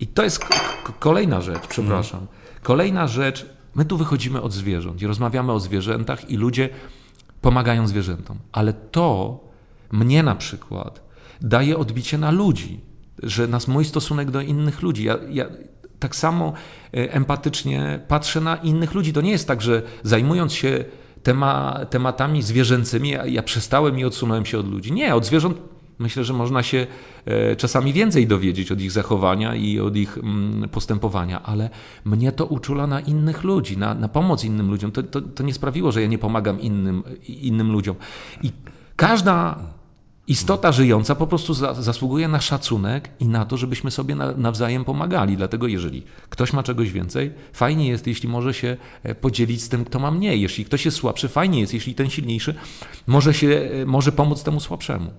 I 0.00 0.06
to 0.06 0.22
jest 0.22 0.44
kolejna 0.98 1.40
rzecz, 1.40 1.66
przepraszam. 1.66 2.20
Mm. 2.20 2.32
Kolejna 2.62 3.06
rzecz, 3.06 3.46
my 3.74 3.84
tu 3.84 3.96
wychodzimy 3.96 4.42
od 4.42 4.52
zwierząt 4.52 5.02
i 5.02 5.06
rozmawiamy 5.06 5.52
o 5.52 5.60
zwierzętach 5.60 6.30
i 6.30 6.36
ludzie 6.36 6.68
pomagają 7.40 7.86
zwierzętom, 7.86 8.38
ale 8.52 8.72
to 8.72 9.40
mnie 9.92 10.22
na 10.22 10.34
przykład 10.34 11.02
daje 11.40 11.78
odbicie 11.78 12.18
na 12.18 12.30
ludzi, 12.30 12.80
że 13.22 13.46
nas 13.46 13.68
mój 13.68 13.84
stosunek 13.84 14.30
do 14.30 14.40
innych 14.40 14.82
ludzi. 14.82 15.04
Ja, 15.04 15.18
ja 15.30 15.46
tak 15.98 16.16
samo 16.16 16.52
e, 16.94 17.12
empatycznie 17.12 18.00
patrzę 18.08 18.40
na 18.40 18.56
innych 18.56 18.94
ludzi. 18.94 19.12
To 19.12 19.20
nie 19.20 19.30
jest 19.30 19.48
tak, 19.48 19.62
że 19.62 19.82
zajmując 20.02 20.52
się 20.52 20.84
tema, 21.22 21.80
tematami 21.90 22.42
zwierzęcymi, 22.42 23.10
ja, 23.10 23.26
ja 23.26 23.42
przestałem 23.42 23.98
i 23.98 24.04
odsunąłem 24.04 24.46
się 24.46 24.58
od 24.58 24.68
ludzi. 24.68 24.92
Nie, 24.92 25.14
od 25.14 25.26
zwierząt 25.26 25.71
Myślę, 26.02 26.24
że 26.24 26.32
można 26.32 26.62
się 26.62 26.86
e, 27.24 27.56
czasami 27.56 27.92
więcej 27.92 28.26
dowiedzieć 28.26 28.72
od 28.72 28.80
ich 28.80 28.90
zachowania 28.90 29.54
i 29.54 29.80
od 29.80 29.96
ich 29.96 30.18
mm, 30.18 30.68
postępowania, 30.68 31.42
ale 31.42 31.70
mnie 32.04 32.32
to 32.32 32.46
uczula 32.46 32.86
na 32.86 33.00
innych 33.00 33.44
ludzi, 33.44 33.78
na, 33.78 33.94
na 33.94 34.08
pomoc 34.08 34.44
innym 34.44 34.70
ludziom. 34.70 34.92
To, 34.92 35.02
to, 35.02 35.20
to 35.20 35.42
nie 35.42 35.54
sprawiło, 35.54 35.92
że 35.92 36.02
ja 36.02 36.08
nie 36.08 36.18
pomagam 36.18 36.60
innym, 36.60 37.02
innym 37.28 37.72
ludziom. 37.72 37.96
I 38.42 38.52
każda 38.96 39.58
istota 40.26 40.72
żyjąca 40.72 41.14
po 41.14 41.26
prostu 41.26 41.54
za, 41.54 41.74
zasługuje 41.74 42.28
na 42.28 42.40
szacunek 42.40 43.10
i 43.20 43.26
na 43.26 43.44
to, 43.44 43.56
żebyśmy 43.56 43.90
sobie 43.90 44.14
na, 44.14 44.32
nawzajem 44.32 44.84
pomagali. 44.84 45.36
Dlatego, 45.36 45.66
jeżeli 45.66 46.02
ktoś 46.28 46.52
ma 46.52 46.62
czegoś 46.62 46.92
więcej, 46.92 47.32
fajnie 47.52 47.88
jest, 47.88 48.06
jeśli 48.06 48.28
może 48.28 48.54
się 48.54 48.76
e, 49.02 49.14
podzielić 49.14 49.62
z 49.62 49.68
tym, 49.68 49.84
kto 49.84 49.98
ma 49.98 50.10
mniej. 50.10 50.40
Jeśli 50.40 50.64
ktoś 50.64 50.84
jest 50.84 50.96
słabszy, 50.96 51.28
fajnie 51.28 51.60
jest, 51.60 51.74
jeśli 51.74 51.94
ten 51.94 52.10
silniejszy 52.10 52.54
może, 53.06 53.34
się, 53.34 53.48
e, 53.48 53.86
może 53.86 54.12
pomóc 54.12 54.42
temu 54.42 54.60
słabszemu. 54.60 55.10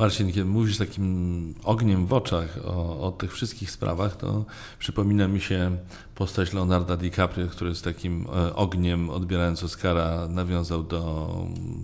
Marcin, 0.00 0.26
kiedy 0.26 0.44
mówisz 0.44 0.78
takim 0.78 1.54
ogniem 1.64 2.06
w 2.06 2.12
oczach 2.12 2.58
o, 2.64 3.00
o, 3.00 3.12
tych 3.12 3.32
wszystkich 3.32 3.70
sprawach, 3.70 4.16
to 4.16 4.44
przypomina 4.78 5.28
mi 5.28 5.40
się 5.40 5.76
postać 6.14 6.52
Leonarda 6.52 6.96
DiCaprio, 6.96 7.46
który 7.46 7.74
z 7.74 7.82
takim 7.82 8.26
e, 8.34 8.54
ogniem, 8.54 9.10
odbierając 9.10 9.64
Oscara, 9.64 10.28
nawiązał 10.28 10.82
do 10.82 11.34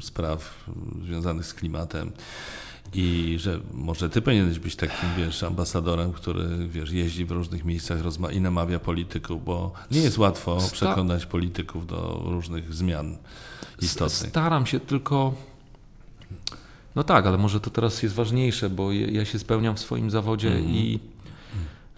spraw 0.01 0.65
związanych 1.05 1.47
z 1.47 1.55
klimatem. 1.55 2.13
I 2.95 3.37
że 3.39 3.61
może 3.75 4.11
ty 4.11 4.23
powinieneś 4.23 4.59
być 4.59 4.77
takim, 4.77 5.09
wiesz, 5.17 5.43
ambasadorem, 5.43 6.13
który, 6.13 6.69
wiesz, 6.69 6.91
jeździ 6.91 7.25
w 7.25 7.31
różnych 7.31 7.65
miejscach 7.65 7.99
i 8.33 8.41
namawia 8.41 8.79
polityków, 8.79 9.45
bo 9.45 9.73
nie 9.91 10.01
jest 10.01 10.19
łatwo 10.19 10.59
przekonać 10.73 11.27
polityków 11.27 11.87
do 11.87 12.23
różnych 12.25 12.75
zmian 12.75 13.17
istotnych. 13.83 14.31
Staram 14.31 14.67
się 14.67 14.81
tylko 14.81 15.35
no 16.97 17.05
tak, 17.05 17.27
ale 17.27 17.39
może 17.39 17.61
to 17.61 17.71
teraz 17.71 18.03
jest 18.03 18.15
ważniejsze, 18.15 18.71
bo 18.71 18.93
ja 18.93 19.25
się 19.25 19.39
spełniam 19.39 19.77
w 19.77 19.81
swoim 19.81 20.11
zawodzie 20.11 20.53
mm. 20.53 20.65
i. 20.65 21.01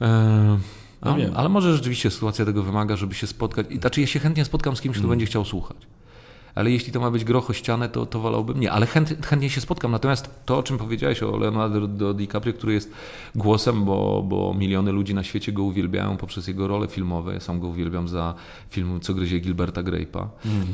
E, 0.01 0.59
no 1.03 1.17
ale 1.35 1.49
może 1.49 1.77
rzeczywiście 1.77 2.11
sytuacja 2.11 2.45
tego 2.45 2.63
wymaga, 2.63 2.97
żeby 2.97 3.15
się 3.15 3.27
spotkać. 3.27 3.67
I, 3.71 3.79
znaczy, 3.79 4.01
ja 4.01 4.07
się 4.07 4.19
chętnie 4.19 4.45
spotkam 4.45 4.77
z 4.77 4.81
kimś, 4.81 4.97
kto 4.97 5.05
mm. 5.05 5.11
będzie 5.11 5.27
chciał 5.27 5.45
słuchać. 5.45 5.77
Ale 6.55 6.71
jeśli 6.71 6.93
to 6.93 7.01
ma 7.01 7.11
być 7.11 7.25
grocho 7.25 7.53
ścianę, 7.53 7.89
to, 7.89 8.07
to 8.07 8.21
wolałbym 8.21 8.61
nie. 8.61 8.73
Ale 8.73 8.87
chęt, 8.87 9.27
chętnie 9.27 9.51
się 9.51 9.61
spotkam. 9.61 9.91
Natomiast 9.91 10.31
to, 10.47 10.59
o 10.59 10.63
czym 10.63 10.79
powiedziałeś 10.79 11.23
o 11.23 11.37
Leonardo 11.37 12.15
DiCaprio, 12.15 12.53
który 12.53 12.73
jest 12.73 12.93
głosem, 13.35 13.85
bo, 13.85 14.23
bo 14.29 14.55
miliony 14.55 14.93
ludzi 14.93 15.15
na 15.15 15.23
świecie 15.23 15.53
go 15.53 15.63
uwielbiają 15.63 16.17
poprzez 16.17 16.49
jego 16.49 16.69
role 16.69 16.89
filmowe. 16.89 17.35
Ja 17.35 17.41
sam 17.41 17.61
go 17.61 17.67
uwielbiam 17.67 18.09
za 18.09 18.35
film 18.71 19.01
Co 19.01 19.15
gryzie 19.15 19.39
Gilberta 19.39 19.83
Grape'a. 19.83 20.27
Mm 20.45 20.67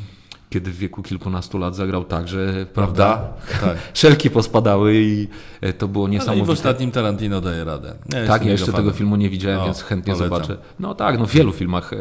kiedy 0.54 0.70
w 0.70 0.76
wieku 0.76 1.02
kilkunastu 1.02 1.58
lat 1.58 1.76
zagrał 1.76 2.04
tak, 2.04 2.28
że 2.28 2.66
prawda, 2.74 3.22
tak. 3.60 3.76
szelki 3.94 4.30
pospadały 4.30 4.94
i 4.96 5.28
e, 5.60 5.72
to 5.72 5.88
było 5.88 6.08
niesamowite. 6.08 6.46
No 6.46 6.52
i 6.52 6.56
w 6.56 6.58
ostatnim 6.58 6.90
Tarantino 6.90 7.40
daje 7.40 7.64
radę. 7.64 7.94
Ja 8.12 8.26
tak, 8.26 8.44
ja 8.44 8.52
jeszcze 8.52 8.66
fanem. 8.66 8.86
tego 8.86 8.96
filmu 8.96 9.16
nie 9.16 9.30
widziałem, 9.30 9.60
o, 9.60 9.64
więc 9.64 9.82
chętnie 9.82 10.14
polecam. 10.14 10.38
zobaczę. 10.38 10.56
No 10.80 10.94
tak, 10.94 11.18
no 11.18 11.26
w 11.26 11.30
wielu 11.30 11.52
filmach 11.52 11.92
e, 11.92 11.96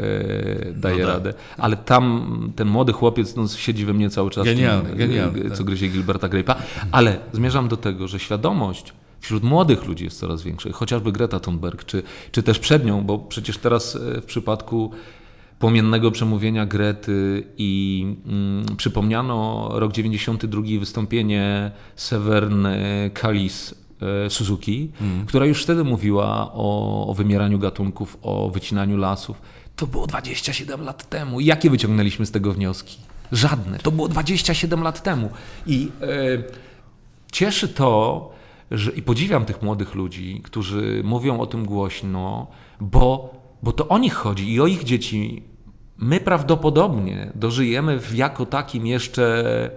daje 0.76 0.98
no 0.98 1.06
tak. 1.06 1.16
radę, 1.16 1.34
ale 1.58 1.78
tam 1.78 2.52
ten 2.56 2.68
młody 2.68 2.94
chłopiec 2.94 3.36
no, 3.36 3.48
siedzi 3.48 3.86
we 3.86 3.94
mnie 3.94 4.10
cały 4.10 4.30
czas, 4.30 4.46
genialny, 4.46 4.90
tym, 4.90 4.98
genialny, 4.98 5.50
co 5.50 5.58
tak. 5.58 5.66
gryzie 5.66 5.88
Gilberta 5.88 6.28
Grape'a, 6.30 6.56
ale 6.92 7.18
zmierzam 7.34 7.68
do 7.68 7.78
tego, 7.78 8.08
że 8.08 8.20
świadomość 8.20 8.94
wśród 9.20 9.44
młodych 9.44 9.86
ludzi 9.86 10.06
jest 10.06 10.20
coraz 10.20 10.42
większa, 10.42 10.72
chociażby 10.72 11.12
Greta 11.12 11.40
Thunberg, 11.40 11.84
czy, 11.84 12.04
czy 12.32 12.44
też 12.44 12.60
przed 12.60 12.86
nią, 12.86 13.04
bo 13.04 13.20
przecież 13.20 13.58
teraz 13.58 13.96
e, 13.96 14.22
w 14.22 14.26
przypadku 14.26 14.92
płomiennego 15.64 16.12
przemówienia 16.12 16.66
Grety 16.66 17.44
i 17.58 18.06
mm, 18.26 18.66
przypomniano 18.78 19.70
rok 19.74 19.94
92 19.94 20.62
wystąpienie 20.80 21.72
Severn 21.96 22.68
Kalis 23.14 23.76
e, 24.26 24.30
Suzuki, 24.30 24.92
mm. 25.02 25.26
która 25.26 25.46
już 25.46 25.64
wtedy 25.64 25.84
mówiła 25.84 26.54
o, 26.54 27.08
o 27.08 27.14
wymieraniu 27.14 27.60
gatunków, 27.60 28.18
o 28.22 28.50
wycinaniu 28.50 28.98
lasów. 28.98 29.42
To 29.76 29.88
było 29.88 30.08
27 30.08 30.82
lat 30.82 31.10
temu. 31.10 31.40
Jakie 31.40 31.70
wyciągnęliśmy 31.70 32.26
z 32.26 32.32
tego 32.32 32.54
wnioski? 32.54 32.98
Żadne. 33.32 33.80
To 33.80 33.92
było 33.92 34.08
27 34.08 34.84
lat 34.84 35.04
temu. 35.04 35.30
I 35.68 35.92
e, 36.02 36.08
cieszy 37.32 37.68
to, 37.68 38.30
że, 38.72 38.92
i 38.92 39.02
podziwiam 39.02 39.46
tych 39.46 39.62
młodych 39.62 39.96
ludzi, 39.96 40.42
którzy 40.44 41.02
mówią 41.04 41.40
o 41.40 41.46
tym 41.46 41.66
głośno, 41.66 42.48
bo, 42.82 43.34
bo 43.64 43.72
to 43.72 43.88
o 43.88 43.98
nich 43.98 44.14
chodzi 44.14 44.54
i 44.54 44.62
o 44.62 44.68
ich 44.68 44.84
dzieci 44.84 45.53
my 46.04 46.20
prawdopodobnie 46.20 47.32
dożyjemy 47.36 48.00
w 48.00 48.16
jako 48.16 48.46
takim 48.46 48.88
jeszcze 48.88 49.70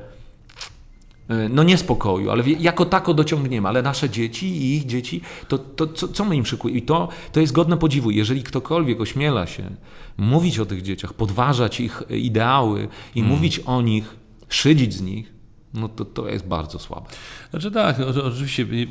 e, 1.28 1.48
no 1.48 1.62
niespokoju, 1.62 2.30
ale 2.30 2.44
jako 2.44 2.84
tako 2.84 3.14
dociągniemy, 3.14 3.68
ale 3.68 3.82
nasze 3.82 4.10
dzieci 4.10 4.46
i 4.46 4.76
ich 4.76 4.86
dzieci, 4.86 5.20
to, 5.48 5.58
to 5.58 5.86
co, 5.86 6.08
co 6.08 6.24
my 6.24 6.36
im 6.36 6.46
szykujemy? 6.46 6.78
I 6.78 6.82
to, 6.82 7.08
to 7.32 7.40
jest 7.40 7.52
godne 7.52 7.76
podziwu. 7.76 8.10
Jeżeli 8.10 8.42
ktokolwiek 8.42 9.00
ośmiela 9.00 9.46
się 9.46 9.70
mówić 10.16 10.58
o 10.58 10.66
tych 10.66 10.82
dzieciach, 10.82 11.14
podważać 11.14 11.80
ich 11.80 12.02
ideały 12.10 12.88
i 13.14 13.20
mm. 13.20 13.32
mówić 13.32 13.58
o 13.58 13.82
nich, 13.82 14.16
szydzić 14.48 14.94
z 14.94 15.02
nich, 15.02 15.35
no 15.76 15.88
to 15.88 16.04
to 16.04 16.28
jest 16.28 16.46
bardzo 16.46 16.78
słabe. 16.78 17.06
Znaczy 17.50 17.70
tak, 17.70 17.96
oczywiście 18.24 18.62
y, 18.62 18.66
y, 18.66 18.86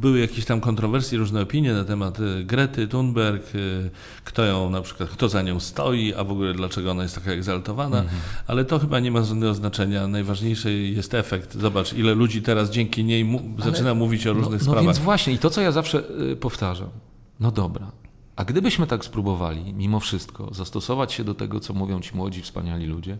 były 0.00 0.20
jakieś 0.20 0.44
tam 0.44 0.60
kontrowersje, 0.60 1.18
różne 1.18 1.42
opinie 1.42 1.72
na 1.72 1.84
temat 1.84 2.20
y, 2.20 2.44
Grety 2.44 2.88
Thunberg, 2.88 3.52
kto 4.24 4.44
ją 4.44 4.70
na 4.70 4.82
przykład, 4.82 5.08
kto 5.08 5.28
za 5.28 5.42
nią 5.42 5.60
stoi, 5.60 6.14
a 6.14 6.24
w 6.24 6.30
ogóle 6.30 6.54
dlaczego 6.54 6.90
ona 6.90 7.02
jest 7.02 7.14
taka 7.14 7.30
egzaltowana, 7.30 8.00
mhm. 8.00 8.20
ale 8.46 8.64
to 8.64 8.78
chyba 8.78 9.00
nie 9.00 9.10
ma 9.10 9.22
żadnego 9.22 9.54
znaczenia. 9.54 10.08
Najważniejszy 10.08 10.72
jest 10.72 11.14
efekt. 11.14 11.60
Zobacz, 11.60 11.92
ile 11.92 12.14
ludzi 12.14 12.42
teraz 12.42 12.70
dzięki 12.70 13.04
niej 13.04 13.24
mu 13.24 13.40
zaczyna 13.58 13.94
mówić 13.94 14.26
o 14.26 14.32
różnych 14.32 14.50
no, 14.50 14.58
no 14.58 14.62
sprawach. 14.64 14.84
No 14.84 14.92
więc 14.92 14.98
właśnie 14.98 15.32
i 15.32 15.38
to, 15.38 15.50
co 15.50 15.60
ja 15.60 15.72
zawsze 15.72 16.02
powtarzam, 16.40 16.88
no 17.40 17.50
dobra, 17.50 18.03
a 18.36 18.44
gdybyśmy 18.44 18.86
tak 18.86 19.04
spróbowali, 19.04 19.74
mimo 19.74 20.00
wszystko, 20.00 20.54
zastosować 20.54 21.12
się 21.12 21.24
do 21.24 21.34
tego, 21.34 21.60
co 21.60 21.74
mówią 21.74 22.00
ci 22.00 22.16
młodzi, 22.16 22.42
wspaniali 22.42 22.86
ludzie 22.86 23.18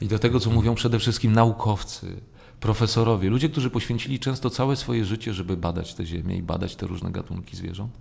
i 0.00 0.08
do 0.08 0.18
tego, 0.18 0.40
co 0.40 0.50
mówią 0.50 0.74
przede 0.74 0.98
wszystkim 0.98 1.32
naukowcy, 1.32 2.20
profesorowie, 2.60 3.30
ludzie, 3.30 3.48
którzy 3.48 3.70
poświęcili 3.70 4.18
często 4.18 4.50
całe 4.50 4.76
swoje 4.76 5.04
życie, 5.04 5.34
żeby 5.34 5.56
badać 5.56 5.94
tę 5.94 6.06
ziemię 6.06 6.36
i 6.36 6.42
badać 6.42 6.76
te 6.76 6.86
różne 6.86 7.10
gatunki 7.10 7.56
zwierząt, 7.56 7.98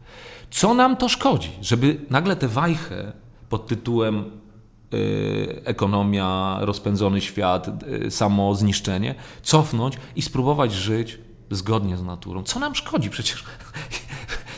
co 0.52 0.74
nam 0.74 0.98
to 0.98 1.10
szkodzi, 1.10 1.52
żeby 1.62 2.06
nagle 2.10 2.36
tę 2.36 2.48
wajchę 2.48 3.14
pod 3.50 3.68
tytułem 3.68 4.24
y, 4.94 5.62
ekonomia, 5.66 6.58
rozpędzony 6.62 7.22
świat, 7.22 7.84
y, 8.08 8.12
samo 8.12 8.56
zniszczenie, 8.56 9.16
cofnąć 9.44 9.98
i 10.16 10.22
spróbować 10.22 10.74
żyć 10.74 11.20
zgodnie 11.52 11.98
z 11.98 12.04
naturą. 12.04 12.44
Co 12.44 12.60
nam 12.60 12.76
szkodzi? 12.76 13.10
Przecież 13.10 13.44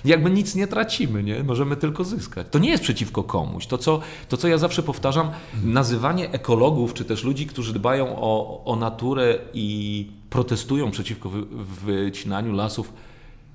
jakby 0.05 0.31
nic 0.31 0.55
nie 0.55 0.67
tracimy, 0.67 1.23
nie? 1.23 1.43
możemy 1.43 1.75
tylko 1.75 2.03
zyskać. 2.03 2.47
To 2.51 2.59
nie 2.59 2.69
jest 2.69 2.83
przeciwko 2.83 3.23
komuś. 3.23 3.67
To 3.67 3.77
co, 3.77 3.99
to, 4.29 4.37
co 4.37 4.47
ja 4.47 4.57
zawsze 4.57 4.83
powtarzam, 4.83 5.31
nazywanie 5.63 6.31
ekologów, 6.31 6.93
czy 6.93 7.05
też 7.05 7.23
ludzi, 7.23 7.47
którzy 7.47 7.73
dbają 7.73 8.15
o, 8.15 8.63
o 8.65 8.75
naturę 8.75 9.39
i 9.53 10.07
protestują 10.29 10.91
przeciwko 10.91 11.29
wy, 11.29 11.45
wycinaniu 11.85 12.53
lasów, 12.53 12.93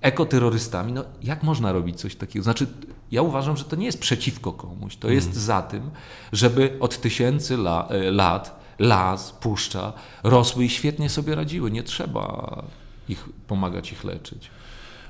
ekoterrorystami, 0.01 0.93
no 0.93 1.05
jak 1.23 1.43
można 1.43 1.73
robić 1.73 2.01
coś 2.01 2.17
takiego? 2.17 2.43
Znaczy, 2.43 2.67
ja 3.11 3.23
uważam, 3.23 3.57
że 3.57 3.65
to 3.65 3.77
nie 3.77 3.87
jest 3.87 4.01
przeciwko 4.01 4.53
komuś, 4.53 4.97
to 4.97 5.11
jest 5.11 5.29
mm. 5.29 5.41
za 5.41 5.63
tym, 5.63 5.91
żeby 6.33 6.77
od 6.81 7.01
tysięcy 7.01 7.55
la, 7.55 7.89
e, 7.89 8.11
lat 8.11 8.59
las, 8.79 9.33
puszcza 9.33 9.93
rosły 10.23 10.65
i 10.65 10.69
świetnie 10.69 11.09
sobie 11.09 11.35
radziły. 11.35 11.71
Nie 11.71 11.83
trzeba 11.83 12.63
ich 13.09 13.29
pomagać 13.47 13.93
ich 13.93 14.05
leczyć. 14.05 14.51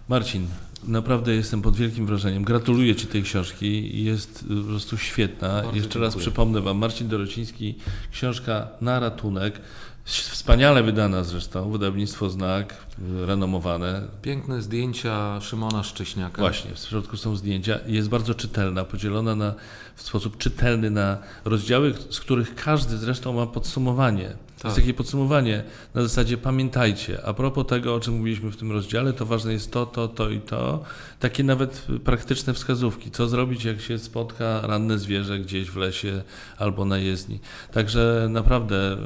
Marcin, 0.09 0.47
naprawdę 0.85 1.35
jestem 1.35 1.63
pod 1.63 1.77
wielkim 1.77 2.07
wrażeniem. 2.07 2.45
Gratuluję 2.45 2.97
Ci 2.97 3.07
tej 3.07 3.23
książki. 3.23 4.05
Jest 4.05 4.45
po 4.49 4.69
prostu 4.69 4.99
świetna. 4.99 5.49
Bardzo 5.49 5.67
Jeszcze 5.67 5.83
dziękuję. 5.83 6.05
raz 6.05 6.17
przypomnę 6.17 6.61
Wam, 6.61 6.79
Marcin 6.79 7.09
Dorociński, 7.09 7.75
książka 8.13 8.69
na 8.81 9.01
ratunek. 9.01 9.61
Wspaniale 10.05 10.83
wydana 10.83 11.25
zresztą, 11.25 11.71
wydawnictwo 11.71 12.31
Znak, 12.31 12.87
renomowane. 13.27 14.03
Piękne 14.23 14.63
zdjęcia 14.63 15.41
Szymona 15.41 15.83
Szcześniaka. 15.83 16.43
Właśnie, 16.43 16.75
w 16.75 16.79
środku 16.79 17.17
są 17.17 17.37
zdjęcia. 17.37 17.79
Jest 17.87 18.09
bardzo 18.09 18.35
czytelna, 18.35 18.85
podzielona 18.85 19.35
na, 19.35 19.55
w 19.97 20.03
sposób 20.03 20.39
czytelny 20.39 20.91
na 20.91 21.19
rozdziały, 21.45 21.95
z 22.11 22.21
których 22.21 22.55
każdy 22.55 22.97
zresztą 22.99 23.33
ma 23.33 23.47
podsumowanie. 23.47 24.37
To 24.59 24.69
jest 24.69 24.77
tak. 24.77 24.85
takie 24.85 24.95
podsumowanie 24.95 25.65
na 25.95 26.03
zasadzie 26.03 26.39
pamiętajcie, 26.39 27.27
a 27.27 27.35
propos 27.35 27.67
tego, 27.67 27.95
o 27.95 28.01
czym 28.01 28.15
mówiliśmy 28.15 28.51
w 28.51 28.57
tym 28.57 28.73
rozdziale, 28.73 29.13
to 29.13 29.27
ważne 29.27 29.53
jest 29.53 29.73
to, 29.73 29.87
to, 29.87 30.09
to 30.09 30.31
i 30.31 30.41
to. 30.41 30.85
Takie 31.21 31.45
nawet 31.45 31.87
praktyczne 32.05 32.55
wskazówki, 32.55 33.11
co 33.11 33.29
zrobić, 33.29 33.65
jak 33.65 33.81
się 33.81 33.99
spotka 33.99 34.61
ranne 34.61 34.99
zwierzę 34.99 35.39
gdzieś 35.39 35.71
w 35.71 35.77
lesie 35.77 36.23
albo 36.59 36.85
na 36.85 36.99
jezdni. 36.99 37.41
Także 37.73 38.29
naprawdę 38.31 38.93
y, 38.93 38.97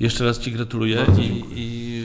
jeszcze 0.00 0.24
raz 0.24 0.38
Ci 0.38 0.52
gratuluję 0.52 1.06
i, 1.18 1.44
i, 1.50 2.04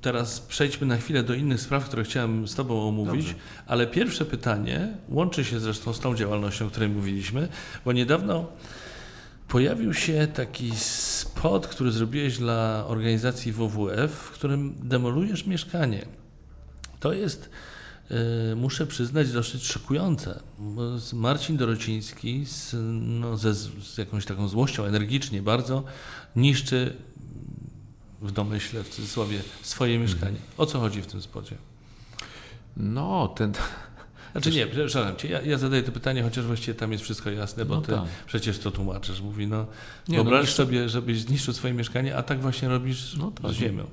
teraz 0.00 0.40
przejdźmy 0.40 0.86
na 0.86 0.96
chwilę 0.96 1.22
do 1.22 1.34
innych 1.34 1.60
spraw, 1.60 1.84
które 1.84 2.04
chciałem 2.04 2.48
z 2.48 2.54
Tobą 2.54 2.88
omówić, 2.88 3.26
Dobrze. 3.26 3.40
ale 3.66 3.86
pierwsze 3.86 4.24
pytanie 4.24 4.88
łączy 5.08 5.44
się 5.44 5.60
zresztą 5.60 5.92
z 5.92 6.00
tą 6.00 6.16
działalnością, 6.16 6.66
o 6.66 6.70
której 6.70 6.88
mówiliśmy, 6.88 7.48
bo 7.84 7.92
niedawno 7.92 8.46
pojawił 9.50 9.94
się 9.94 10.28
taki 10.34 10.72
spot, 10.76 11.66
który 11.66 11.92
zrobiłeś 11.92 12.38
dla 12.38 12.84
organizacji 12.86 13.52
WWF, 13.52 14.12
w 14.12 14.30
którym 14.30 14.74
demolujesz 14.88 15.46
mieszkanie. 15.46 16.06
To 17.00 17.12
jest, 17.12 17.50
y, 18.52 18.56
muszę 18.56 18.86
przyznać, 18.86 19.32
dosyć 19.32 19.66
szokujące. 19.66 20.40
Marcin 21.12 21.56
Dorociński 21.56 22.46
z, 22.46 22.76
no, 23.00 23.36
ze, 23.36 23.54
z 23.54 23.98
jakąś 23.98 24.26
taką 24.26 24.48
złością, 24.48 24.84
energicznie 24.84 25.42
bardzo 25.42 25.84
niszczy 26.36 26.96
w 28.22 28.32
domyśle, 28.32 28.82
w 28.82 28.88
cudzysłowie, 28.88 29.42
swoje 29.62 29.98
mieszkanie. 29.98 30.38
O 30.58 30.66
co 30.66 30.80
chodzi 30.80 31.02
w 31.02 31.06
tym 31.06 31.22
spocie? 31.22 31.56
No, 32.76 33.28
ten, 33.28 33.52
znaczy 34.32 34.50
nie, 34.50 34.66
przepraszam 34.66 35.16
cię, 35.16 35.28
ja, 35.28 35.42
ja 35.42 35.58
zadaję 35.58 35.82
to 35.82 35.92
pytanie, 35.92 36.22
chociaż 36.22 36.44
właściwie 36.44 36.74
tam 36.74 36.92
jest 36.92 37.04
wszystko 37.04 37.30
jasne, 37.30 37.64
bo 37.64 37.74
no 37.74 37.80
ty 37.80 37.92
tak. 37.92 38.04
przecież 38.26 38.58
to 38.58 38.70
tłumaczysz. 38.70 39.20
Mówi, 39.20 39.46
no 39.46 39.66
nie, 40.08 40.18
no 40.18 40.24
wyobraź 40.24 40.46
no, 40.46 40.54
sobie, 40.54 40.88
żebyś 40.88 41.20
zniszczył 41.20 41.54
swoje 41.54 41.74
mieszkanie, 41.74 42.16
a 42.16 42.22
tak 42.22 42.40
właśnie 42.40 42.68
robisz 42.68 43.16
no, 43.16 43.30
tak. 43.30 43.50
z 43.50 43.54
ziemią. 43.54 43.84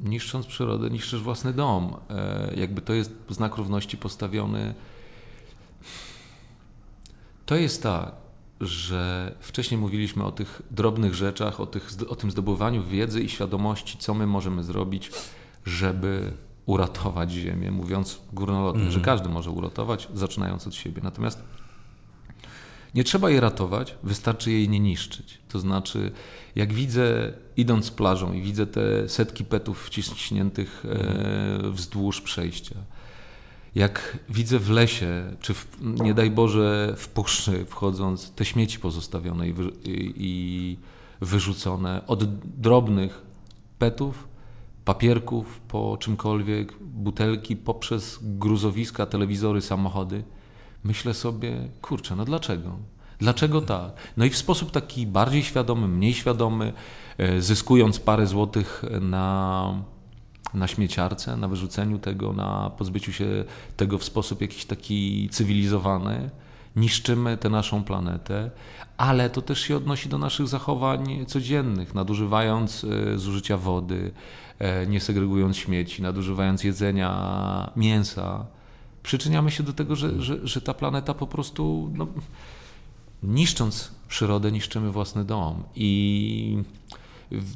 Niszcząc 0.00 0.46
przyrodę, 0.46 0.90
niszczysz 0.90 1.20
własny 1.20 1.52
dom. 1.52 1.96
E, 2.10 2.52
jakby 2.56 2.80
to 2.80 2.92
jest 2.92 3.12
znak 3.28 3.56
równości 3.56 3.96
postawiony. 3.96 4.74
To 7.46 7.56
jest 7.56 7.82
tak, 7.82 8.12
że 8.60 9.34
wcześniej 9.40 9.80
mówiliśmy 9.80 10.24
o 10.24 10.32
tych 10.32 10.62
drobnych 10.70 11.14
rzeczach, 11.14 11.60
o, 11.60 11.66
tych, 11.66 11.90
o 12.08 12.16
tym 12.16 12.30
zdobywaniu 12.30 12.84
wiedzy 12.84 13.22
i 13.22 13.28
świadomości, 13.28 13.98
co 13.98 14.14
my 14.14 14.26
możemy 14.26 14.64
zrobić, 14.64 15.10
żeby 15.66 16.32
uratować 16.68 17.30
Ziemię, 17.30 17.70
mówiąc 17.70 18.20
górnolotnie, 18.32 18.80
mm. 18.80 18.92
że 18.92 19.00
każdy 19.00 19.28
może 19.28 19.50
uratować, 19.50 20.08
zaczynając 20.14 20.66
od 20.66 20.74
siebie. 20.74 21.00
Natomiast 21.04 21.42
nie 22.94 23.04
trzeba 23.04 23.30
jej 23.30 23.40
ratować, 23.40 23.94
wystarczy 24.02 24.50
jej 24.50 24.68
nie 24.68 24.80
niszczyć. 24.80 25.38
To 25.48 25.58
znaczy, 25.58 26.12
jak 26.56 26.72
widzę, 26.72 27.32
idąc 27.56 27.90
plażą 27.90 28.32
i 28.32 28.42
widzę 28.42 28.66
te 28.66 29.08
setki 29.08 29.44
petów 29.44 29.86
wciśniętych 29.86 30.84
e, 30.88 31.70
wzdłuż 31.70 32.20
przejścia, 32.20 32.76
jak 33.74 34.18
widzę 34.28 34.58
w 34.58 34.70
lesie, 34.70 35.36
czy 35.40 35.54
w, 35.54 35.66
nie 35.80 36.14
daj 36.14 36.30
Boże 36.30 36.94
w 36.96 37.08
puszczy 37.08 37.64
wchodząc, 37.64 38.30
te 38.30 38.44
śmieci 38.44 38.78
pozostawione 38.78 39.48
i, 39.48 39.52
wy, 39.52 39.70
i 40.16 40.76
wyrzucone 41.20 42.06
od 42.06 42.24
drobnych 42.60 43.22
petów 43.78 44.28
papierków 44.88 45.60
po 45.60 45.96
czymkolwiek, 46.00 46.72
butelki 46.80 47.56
poprzez 47.56 48.18
gruzowiska, 48.22 49.06
telewizory, 49.06 49.60
samochody, 49.60 50.24
myślę 50.84 51.14
sobie, 51.14 51.68
kurczę, 51.82 52.16
no 52.16 52.24
dlaczego? 52.24 52.76
Dlaczego 53.18 53.60
tak? 53.60 53.92
No 54.16 54.24
i 54.24 54.30
w 54.30 54.36
sposób 54.36 54.70
taki 54.70 55.06
bardziej 55.06 55.42
świadomy, 55.42 55.88
mniej 55.88 56.14
świadomy, 56.14 56.72
e, 57.18 57.40
zyskując 57.40 57.98
parę 57.98 58.26
złotych 58.26 58.82
na, 59.00 59.74
na 60.54 60.66
śmieciarce, 60.66 61.36
na 61.36 61.48
wyrzuceniu 61.48 61.98
tego, 61.98 62.32
na 62.32 62.70
pozbyciu 62.78 63.12
się 63.12 63.44
tego 63.76 63.98
w 63.98 64.04
sposób 64.04 64.40
jakiś 64.40 64.64
taki 64.64 65.28
cywilizowany, 65.32 66.30
niszczymy 66.76 67.36
tę 67.36 67.48
naszą 67.48 67.84
planetę, 67.84 68.50
ale 68.96 69.30
to 69.30 69.42
też 69.42 69.60
się 69.60 69.76
odnosi 69.76 70.08
do 70.08 70.18
naszych 70.18 70.48
zachowań 70.48 71.26
codziennych, 71.26 71.94
nadużywając 71.94 72.84
e, 72.84 73.18
zużycia 73.18 73.56
wody, 73.56 74.12
nie 74.88 75.00
segregując 75.00 75.56
śmieci, 75.56 76.02
nadużywając 76.02 76.64
jedzenia, 76.64 77.70
mięsa. 77.76 78.46
Przyczyniamy 79.02 79.50
się 79.50 79.62
do 79.62 79.72
tego, 79.72 79.96
że, 79.96 80.22
że, 80.22 80.46
że 80.46 80.60
ta 80.60 80.74
planeta 80.74 81.14
po 81.14 81.26
prostu, 81.26 81.90
no, 81.94 82.06
niszcząc 83.22 83.94
przyrodę, 84.08 84.52
niszczymy 84.52 84.90
własny 84.90 85.24
dom. 85.24 85.62
I 85.74 86.62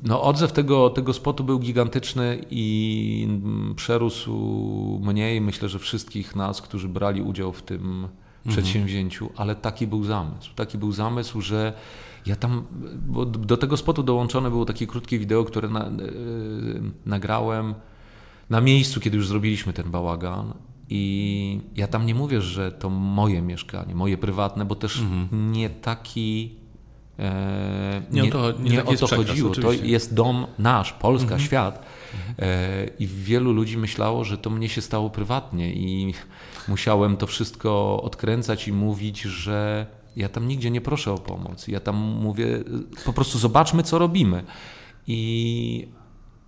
no, 0.04 0.22
odzew 0.22 0.52
tego, 0.52 0.90
tego 0.90 1.12
spotu 1.12 1.44
był 1.44 1.58
gigantyczny 1.58 2.44
i 2.50 3.28
przerósł 3.76 4.32
mnie 5.02 5.36
i 5.36 5.40
myślę, 5.40 5.68
że 5.68 5.78
wszystkich 5.78 6.36
nas, 6.36 6.62
którzy 6.62 6.88
brali 6.88 7.22
udział 7.22 7.52
w 7.52 7.62
tym 7.62 8.08
przedsięwzięciu, 8.48 9.30
ale 9.36 9.56
taki 9.56 9.86
był 9.86 10.04
zamysł. 10.04 10.54
Taki 10.54 10.78
był 10.78 10.92
zamysł, 10.92 11.40
że 11.40 11.72
ja 12.26 12.36
tam, 12.36 12.64
bo 13.06 13.26
do 13.26 13.56
tego 13.56 13.76
spotu 13.76 14.02
dołączone 14.02 14.50
było 14.50 14.64
takie 14.64 14.86
krótkie 14.86 15.18
wideo, 15.18 15.44
które 15.44 15.68
na, 15.68 15.84
yy, 15.84 16.82
nagrałem 17.06 17.74
na 18.50 18.60
miejscu, 18.60 19.00
kiedy 19.00 19.16
już 19.16 19.28
zrobiliśmy 19.28 19.72
ten 19.72 19.90
bałagan. 19.90 20.54
I 20.88 21.60
ja 21.76 21.86
tam 21.86 22.06
nie 22.06 22.14
mówię, 22.14 22.40
że 22.40 22.72
to 22.72 22.90
moje 22.90 23.42
mieszkanie, 23.42 23.94
moje 23.94 24.18
prywatne, 24.18 24.64
bo 24.64 24.74
też 24.74 24.98
mhm. 24.98 25.52
nie 25.52 25.70
taki. 25.70 26.56
E, 27.18 28.02
nie, 28.10 28.22
nie, 28.22 28.30
to, 28.30 28.52
nie, 28.52 28.70
nie 28.70 28.84
o 28.84 28.96
to 28.96 29.06
chodziło. 29.06 29.54
To 29.54 29.72
jest 29.72 30.14
dom 30.14 30.46
nasz, 30.58 30.92
Polska, 30.92 31.24
mhm. 31.24 31.40
świat. 31.40 31.86
E, 32.38 32.86
I 32.98 33.06
wielu 33.06 33.52
ludzi 33.52 33.78
myślało, 33.78 34.24
że 34.24 34.38
to 34.38 34.50
mnie 34.50 34.68
się 34.68 34.80
stało 34.80 35.10
prywatnie 35.10 35.72
i 35.74 36.14
musiałem 36.68 37.16
to 37.16 37.26
wszystko 37.26 38.02
odkręcać 38.02 38.68
i 38.68 38.72
mówić, 38.72 39.20
że 39.20 39.86
ja 40.16 40.28
tam 40.28 40.48
nigdzie 40.48 40.70
nie 40.70 40.80
proszę 40.80 41.12
o 41.12 41.18
pomoc. 41.18 41.68
Ja 41.68 41.80
tam 41.80 41.96
mówię, 41.96 42.46
po 43.04 43.12
prostu 43.12 43.38
zobaczmy, 43.38 43.82
co 43.82 43.98
robimy. 43.98 44.44
I 45.06 45.88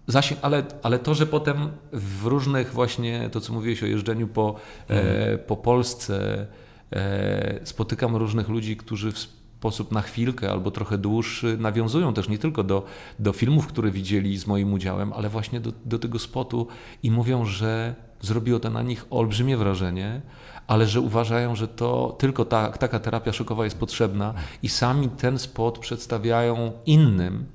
zasięg, 0.07 0.41
ale, 0.43 0.65
ale 0.83 0.99
to, 0.99 1.15
że 1.15 1.27
potem 1.27 1.69
w 1.93 2.27
różnych 2.27 2.73
właśnie, 2.73 3.31
to 3.33 3.41
co 3.41 3.53
mówiłeś 3.53 3.83
o 3.83 3.87
jeżdżeniu 3.87 4.29
po, 4.29 4.55
e, 4.89 5.39
po 5.39 5.57
Polsce, 5.57 6.47
e, 6.93 7.61
spotykam 7.65 8.17
różnych 8.17 8.49
ludzi, 8.49 8.77
którzy 8.77 9.13
w 9.13 9.19
sposób 9.19 9.93
na 9.93 10.03
chwilkę 10.03 10.51
albo 10.51 10.71
trochę 10.71 10.99
dłuższy 10.99 11.57
nawiązują 11.59 12.15
też 12.15 12.29
nie 12.29 12.39
tylko 12.39 12.63
do, 12.65 12.85
do 13.19 13.33
filmów, 13.33 13.67
które 13.67 13.91
widzieli 13.91 14.39
z 14.39 14.47
moim 14.47 14.73
udziałem, 14.73 15.13
ale 15.13 15.29
właśnie 15.29 15.61
do, 15.61 15.73
do 15.85 15.99
tego 15.99 16.19
spotu 16.19 16.67
i 17.03 17.11
mówią, 17.11 17.45
że 17.45 17.95
zrobiło 18.21 18.61
to 18.61 18.71
na 18.71 18.83
nich 18.83 19.07
olbrzymie 19.11 19.57
wrażenie, 19.57 20.23
ale 20.67 20.87
że 20.87 21.01
uważają, 21.01 21.57
że 21.57 21.69
to 21.69 22.17
tylko 22.19 22.45
ta, 22.45 22.69
taka 22.69 23.01
terapia 23.01 23.33
szokowa 23.33 23.65
jest 23.65 23.79
potrzebna 23.79 24.35
i 24.63 24.69
sami 24.69 25.09
ten 25.09 25.39
spot 25.39 25.79
przedstawiają 25.79 26.73
innym, 26.87 27.47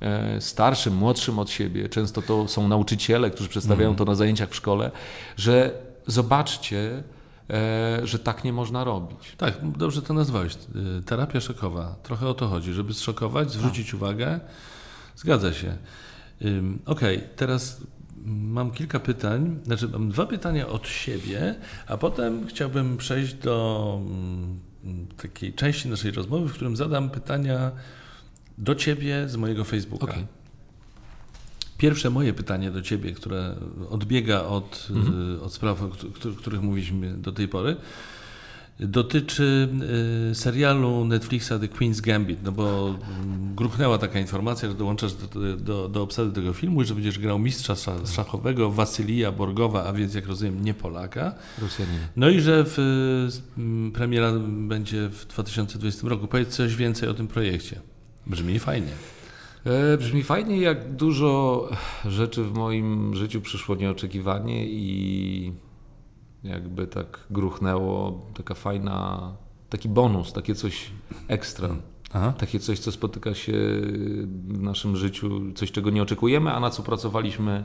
e, 0.00 0.40
starszym, 0.40 0.96
młodszym 0.96 1.38
od 1.38 1.50
siebie, 1.50 1.88
często 1.88 2.22
to 2.22 2.48
są 2.48 2.68
nauczyciele, 2.68 3.30
którzy 3.30 3.48
przedstawiają 3.48 3.96
to 3.96 4.04
na 4.04 4.14
zajęciach 4.14 4.50
w 4.50 4.54
szkole, 4.54 4.90
że 5.36 5.72
zobaczcie, 6.06 7.02
e, 7.50 8.00
że 8.06 8.18
tak 8.18 8.44
nie 8.44 8.52
można 8.52 8.84
robić. 8.84 9.34
Tak, 9.36 9.54
dobrze 9.76 10.02
to 10.02 10.14
nazwałeś. 10.14 10.54
Y, 10.98 11.02
Terapia 11.02 11.40
szokowa. 11.40 11.96
Trochę 12.02 12.28
o 12.28 12.34
to 12.34 12.48
chodzi, 12.48 12.72
żeby 12.72 12.94
zszokować, 12.94 13.50
zwrócić 13.50 13.94
uwagę. 13.94 14.40
Zgadza 15.16 15.52
się. 15.52 15.76
Okej, 16.86 17.24
teraz 17.36 17.80
mam 18.28 18.70
kilka 18.70 19.00
pytań. 19.00 19.58
Znaczy, 19.64 19.88
mam 19.88 20.10
dwa 20.10 20.26
pytania 20.26 20.68
od 20.68 20.88
siebie, 20.88 21.54
a 21.86 21.96
potem 21.96 22.46
chciałbym 22.46 22.96
przejść 22.96 23.34
do 23.34 24.00
mm, 24.02 25.06
takiej 25.16 25.52
części 25.54 25.88
naszej 25.88 26.10
rozmowy, 26.10 26.48
w 26.48 26.52
którym 26.52 26.76
zadam 26.76 27.10
pytania 27.10 27.70
do 28.58 28.74
ciebie 28.74 29.28
z 29.28 29.36
mojego 29.36 29.64
Facebooka. 29.64 30.04
Okej. 30.04 30.26
Pierwsze 31.78 32.10
moje 32.10 32.34
pytanie 32.34 32.70
do 32.70 32.82
Ciebie, 32.82 33.12
które 33.12 33.54
odbiega 33.90 34.40
od, 34.42 34.88
y, 35.36 35.42
od 35.42 35.52
spraw, 35.52 35.82
o 35.82 35.88
któ- 35.88 36.34
których 36.34 36.62
mówiliśmy 36.62 37.14
do 37.14 37.32
tej 37.32 37.48
pory, 37.48 37.76
dotyczy 38.80 39.68
y, 40.30 40.34
serialu 40.34 41.04
Netflixa 41.04 41.48
The 41.48 41.66
Queen's 41.68 42.00
Gambit, 42.00 42.38
no 42.44 42.52
bo 42.52 42.88
mm, 42.88 43.54
gruchnęła 43.54 43.98
taka 43.98 44.18
informacja, 44.20 44.68
że 44.68 44.74
dołączasz 44.74 45.12
do, 45.14 45.56
do, 45.56 45.88
do 45.88 46.02
obsady 46.02 46.32
tego 46.32 46.52
filmu 46.52 46.82
i 46.82 46.84
że 46.84 46.94
będziesz 46.94 47.18
grał 47.18 47.38
mistrza 47.38 47.74
sza- 47.74 48.06
szachowego 48.14 48.70
Wasylija 48.70 49.32
Borgowa, 49.32 49.84
a 49.84 49.92
więc 49.92 50.14
jak 50.14 50.26
rozumiem 50.26 50.64
nie 50.64 50.74
Polaka. 50.74 51.34
Rosjanin. 51.58 51.98
No 52.16 52.28
i 52.28 52.40
że 52.40 52.64
w, 52.64 52.78
y, 52.78 53.60
m, 53.60 53.92
premiera 53.94 54.32
będzie 54.48 55.08
w 55.08 55.26
2020 55.26 56.08
roku. 56.08 56.26
Powiedz 56.26 56.48
coś 56.48 56.76
więcej 56.76 57.08
o 57.08 57.14
tym 57.14 57.28
projekcie. 57.28 57.80
Brzmi 58.26 58.58
fajnie. 58.58 58.92
E, 59.64 59.96
Brzmi 59.98 60.22
fajnie, 60.22 60.60
jak 60.60 60.96
dużo 60.96 61.68
rzeczy 62.06 62.44
w 62.44 62.54
moim 62.54 63.14
życiu 63.14 63.40
przyszło 63.40 63.76
nieoczekiwanie 63.76 64.66
i 64.66 65.52
jakby 66.44 66.86
tak 66.86 67.26
gruchnęło, 67.30 68.26
taka 68.34 68.54
fajna, 68.54 69.32
taki 69.70 69.88
bonus, 69.88 70.32
takie 70.32 70.54
coś 70.54 70.90
ekstra. 71.28 71.68
Aha. 72.12 72.32
Takie 72.38 72.60
coś, 72.60 72.78
co 72.78 72.92
spotyka 72.92 73.34
się 73.34 73.52
w 74.48 74.62
naszym 74.62 74.96
życiu, 74.96 75.40
coś, 75.54 75.72
czego 75.72 75.90
nie 75.90 76.02
oczekujemy, 76.02 76.52
a 76.52 76.60
na 76.60 76.70
co 76.70 76.82
pracowaliśmy 76.82 77.64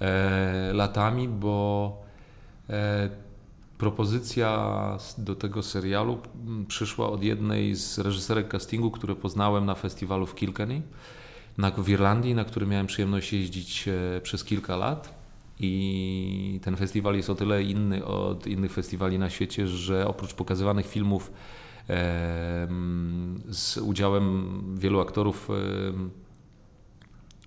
e, 0.00 0.72
latami, 0.72 1.28
bo 1.28 1.96
e, 2.70 3.10
propozycja 3.78 4.98
do 5.18 5.34
tego 5.34 5.62
serialu 5.62 6.18
mm, 6.46 6.66
przyszła 6.66 7.10
od 7.10 7.22
jednej 7.22 7.74
z 7.74 7.98
reżyserek 7.98 8.48
castingu, 8.48 8.90
które 8.90 9.16
poznałem 9.16 9.66
na 9.66 9.74
festiwalu 9.74 10.26
w 10.26 10.34
Kilkenny 10.34 10.82
na, 11.58 11.70
w 11.70 11.88
Irlandii, 11.88 12.34
na 12.34 12.44
który 12.44 12.66
miałem 12.66 12.86
przyjemność 12.86 13.32
jeździć 13.32 13.88
e, 13.88 14.20
przez 14.20 14.44
kilka 14.44 14.76
lat. 14.76 15.19
I 15.60 16.60
ten 16.62 16.76
festiwal 16.76 17.16
jest 17.16 17.30
o 17.30 17.34
tyle 17.34 17.62
inny 17.62 18.04
od 18.04 18.46
innych 18.46 18.72
festiwali 18.72 19.18
na 19.18 19.30
świecie, 19.30 19.68
że 19.68 20.08
oprócz 20.08 20.34
pokazywanych 20.34 20.86
filmów 20.86 21.32
z 23.48 23.76
udziałem 23.76 24.60
wielu 24.78 25.00
aktorów 25.00 25.48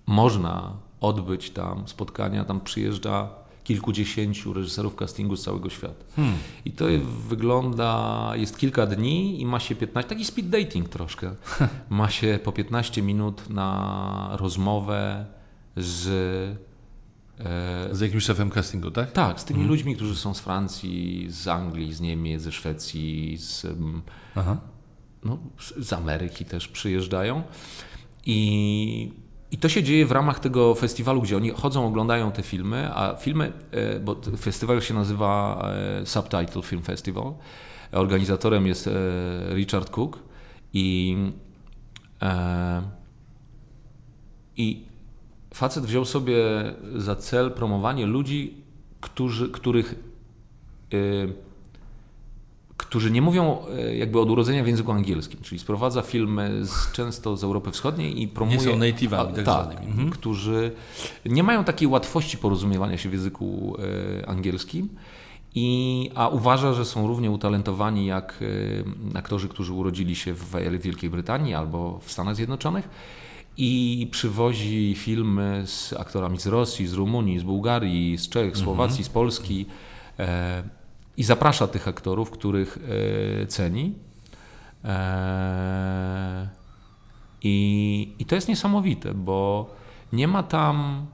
można 0.06 0.76
odbyć 1.00 1.50
tam 1.50 1.88
spotkania. 1.88 2.44
Tam 2.44 2.60
przyjeżdża 2.60 3.28
kilkudziesięciu 3.64 4.52
reżyserów 4.52 4.96
castingu 4.96 5.36
z 5.36 5.44
całego 5.44 5.70
świata. 5.70 6.04
Hmm. 6.16 6.34
I 6.64 6.72
to 6.72 6.84
wygląda, 7.28 8.32
jest 8.34 8.58
kilka 8.58 8.86
dni 8.86 9.40
i 9.40 9.46
ma 9.46 9.60
się 9.60 9.74
15, 9.74 10.08
taki 10.08 10.24
speed 10.24 10.48
dating 10.48 10.88
troszkę. 10.88 11.34
Ma 11.90 12.10
się 12.10 12.38
po 12.44 12.52
15 12.52 13.02
minut 13.02 13.50
na 13.50 14.36
rozmowę 14.40 15.26
z. 15.76 16.64
E, 17.44 17.88
Z 17.92 18.00
jakimś 18.00 18.24
szefem 18.24 18.50
castingu, 18.50 18.90
tak? 18.90 19.12
tak, 19.12 19.40
z 19.40 19.44
tymi 19.44 19.64
ludźmi, 19.64 19.96
którzy 19.96 20.16
są 20.16 20.34
z 20.34 20.40
Francji, 20.40 21.26
z 21.30 21.48
Anglii, 21.48 21.92
z 21.92 22.00
Niemiec, 22.00 22.42
ze 22.42 22.52
Szwecji, 22.52 23.36
z, 23.38 23.64
mm, 23.64 24.02
Aha. 24.34 24.56
no, 25.24 25.38
z- 25.80 25.92
Ameryki 25.92 26.44
też 26.44 26.68
przyjeżdżają. 26.68 27.42
I, 28.26 29.12
I 29.50 29.58
to 29.58 29.68
się 29.68 29.82
dzieje 29.82 30.06
w 30.06 30.12
ramach 30.12 30.40
tego 30.40 30.74
festiwalu, 30.74 31.22
gdzie 31.22 31.36
oni 31.36 31.50
chodzą, 31.50 31.86
oglądają 31.86 32.32
te 32.32 32.42
filmy, 32.42 32.90
a 32.94 33.16
filmy, 33.16 33.52
e, 33.70 34.00
bo 34.00 34.16
festiwal 34.38 34.80
się 34.80 34.94
nazywa 34.94 35.62
e, 36.02 36.06
Subtitle 36.06 36.62
Film 36.62 36.82
Festival. 36.82 37.34
Organizatorem 37.92 38.66
jest 38.66 38.90
Richard 39.54 39.90
Cook 39.90 40.18
i, 40.72 41.16
i 44.56 44.84
facet 45.54 45.84
wziął 45.84 46.04
sobie 46.04 46.36
za 46.96 47.16
cel 47.16 47.50
promowanie 47.50 48.06
ludzi, 48.06 48.54
którzy, 49.00 49.48
których 49.48 49.94
y, 50.94 51.32
którzy 52.76 53.10
nie 53.10 53.22
mówią 53.22 53.58
y, 53.90 53.96
jakby 53.96 54.20
od 54.20 54.30
urodzenia 54.30 54.64
w 54.64 54.66
języku 54.66 54.92
angielskim, 54.92 55.40
czyli 55.42 55.58
sprowadza 55.58 56.02
filmy 56.02 56.66
z, 56.66 56.92
często 56.92 57.36
z 57.36 57.44
Europy 57.44 57.70
Wschodniej 57.70 58.22
i 58.22 58.28
promuje... 58.28 58.58
Nie 58.58 58.64
są 58.64 58.70
native'ami, 58.70 59.34
tak 59.34 59.44
tak. 59.44 59.82
Mhm. 59.82 60.10
którzy 60.10 60.72
nie 61.26 61.42
mają 61.42 61.64
takiej 61.64 61.88
łatwości 61.88 62.38
porozumiewania 62.38 62.98
się 62.98 63.08
w 63.08 63.12
języku 63.12 63.76
y, 64.20 64.26
angielskim, 64.26 64.88
i, 65.54 66.10
a 66.14 66.28
uważa, 66.28 66.72
że 66.72 66.84
są 66.84 67.06
równie 67.06 67.30
utalentowani 67.30 68.06
jak 68.06 68.42
y, 68.42 68.84
aktorzy, 69.14 69.48
którzy 69.48 69.72
urodzili 69.72 70.16
się 70.16 70.34
w 70.34 70.80
Wielkiej 70.80 71.10
Brytanii 71.10 71.54
albo 71.54 72.00
w 72.04 72.12
Stanach 72.12 72.36
Zjednoczonych 72.36 72.88
i 73.56 74.08
przywozi 74.10 74.94
filmy 74.94 75.62
z 75.66 75.92
aktorami 75.92 76.40
z 76.40 76.46
Rosji, 76.46 76.86
z 76.86 76.92
Rumunii, 76.92 77.38
z 77.38 77.42
Bułgarii, 77.42 78.18
z 78.18 78.28
Czech, 78.28 78.56
Słowacji, 78.56 79.04
z 79.04 79.08
Polski 79.08 79.66
e, 80.18 80.62
i 81.16 81.24
zaprasza 81.24 81.66
tych 81.66 81.88
aktorów, 81.88 82.30
których 82.30 82.78
e, 83.42 83.46
ceni. 83.46 83.94
E, 84.84 86.48
i, 87.42 88.14
I 88.18 88.24
to 88.24 88.34
jest 88.34 88.48
niesamowite, 88.48 89.14
bo 89.14 89.70
nie 90.12 90.28
ma 90.28 90.42
tam 90.42 91.06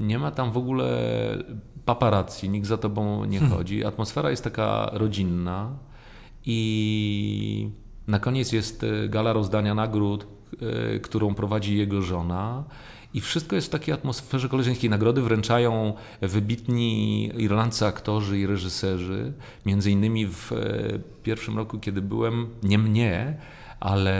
nie 0.00 0.18
ma 0.18 0.30
tam 0.30 0.52
w 0.52 0.56
ogóle 0.56 0.88
paparazzi, 1.84 2.48
nikt 2.48 2.66
za 2.66 2.78
tobą 2.78 3.24
nie 3.24 3.40
chodzi. 3.40 3.84
Atmosfera 3.84 4.30
jest 4.30 4.44
taka 4.44 4.90
rodzinna 4.92 5.70
i 6.46 7.70
na 8.06 8.18
koniec 8.18 8.52
jest 8.52 8.86
gala 9.08 9.32
rozdania 9.32 9.74
nagród, 9.74 10.26
którą 11.02 11.34
prowadzi 11.34 11.76
jego 11.76 12.02
żona. 12.02 12.64
I 13.14 13.20
wszystko 13.20 13.56
jest 13.56 13.66
w 13.66 13.70
takiej 13.70 13.94
atmosferze 13.94 14.48
koleżeńskiej. 14.48 14.90
Nagrody 14.90 15.22
wręczają 15.22 15.94
wybitni 16.20 17.30
irlandzcy 17.38 17.86
aktorzy 17.86 18.38
i 18.38 18.46
reżyserzy. 18.46 19.32
Między 19.66 19.90
innymi 19.90 20.26
w 20.26 20.52
e, 20.52 20.98
pierwszym 21.22 21.56
roku, 21.56 21.78
kiedy 21.78 22.02
byłem, 22.02 22.46
nie 22.62 22.78
mnie, 22.78 23.36
ale 23.80 24.16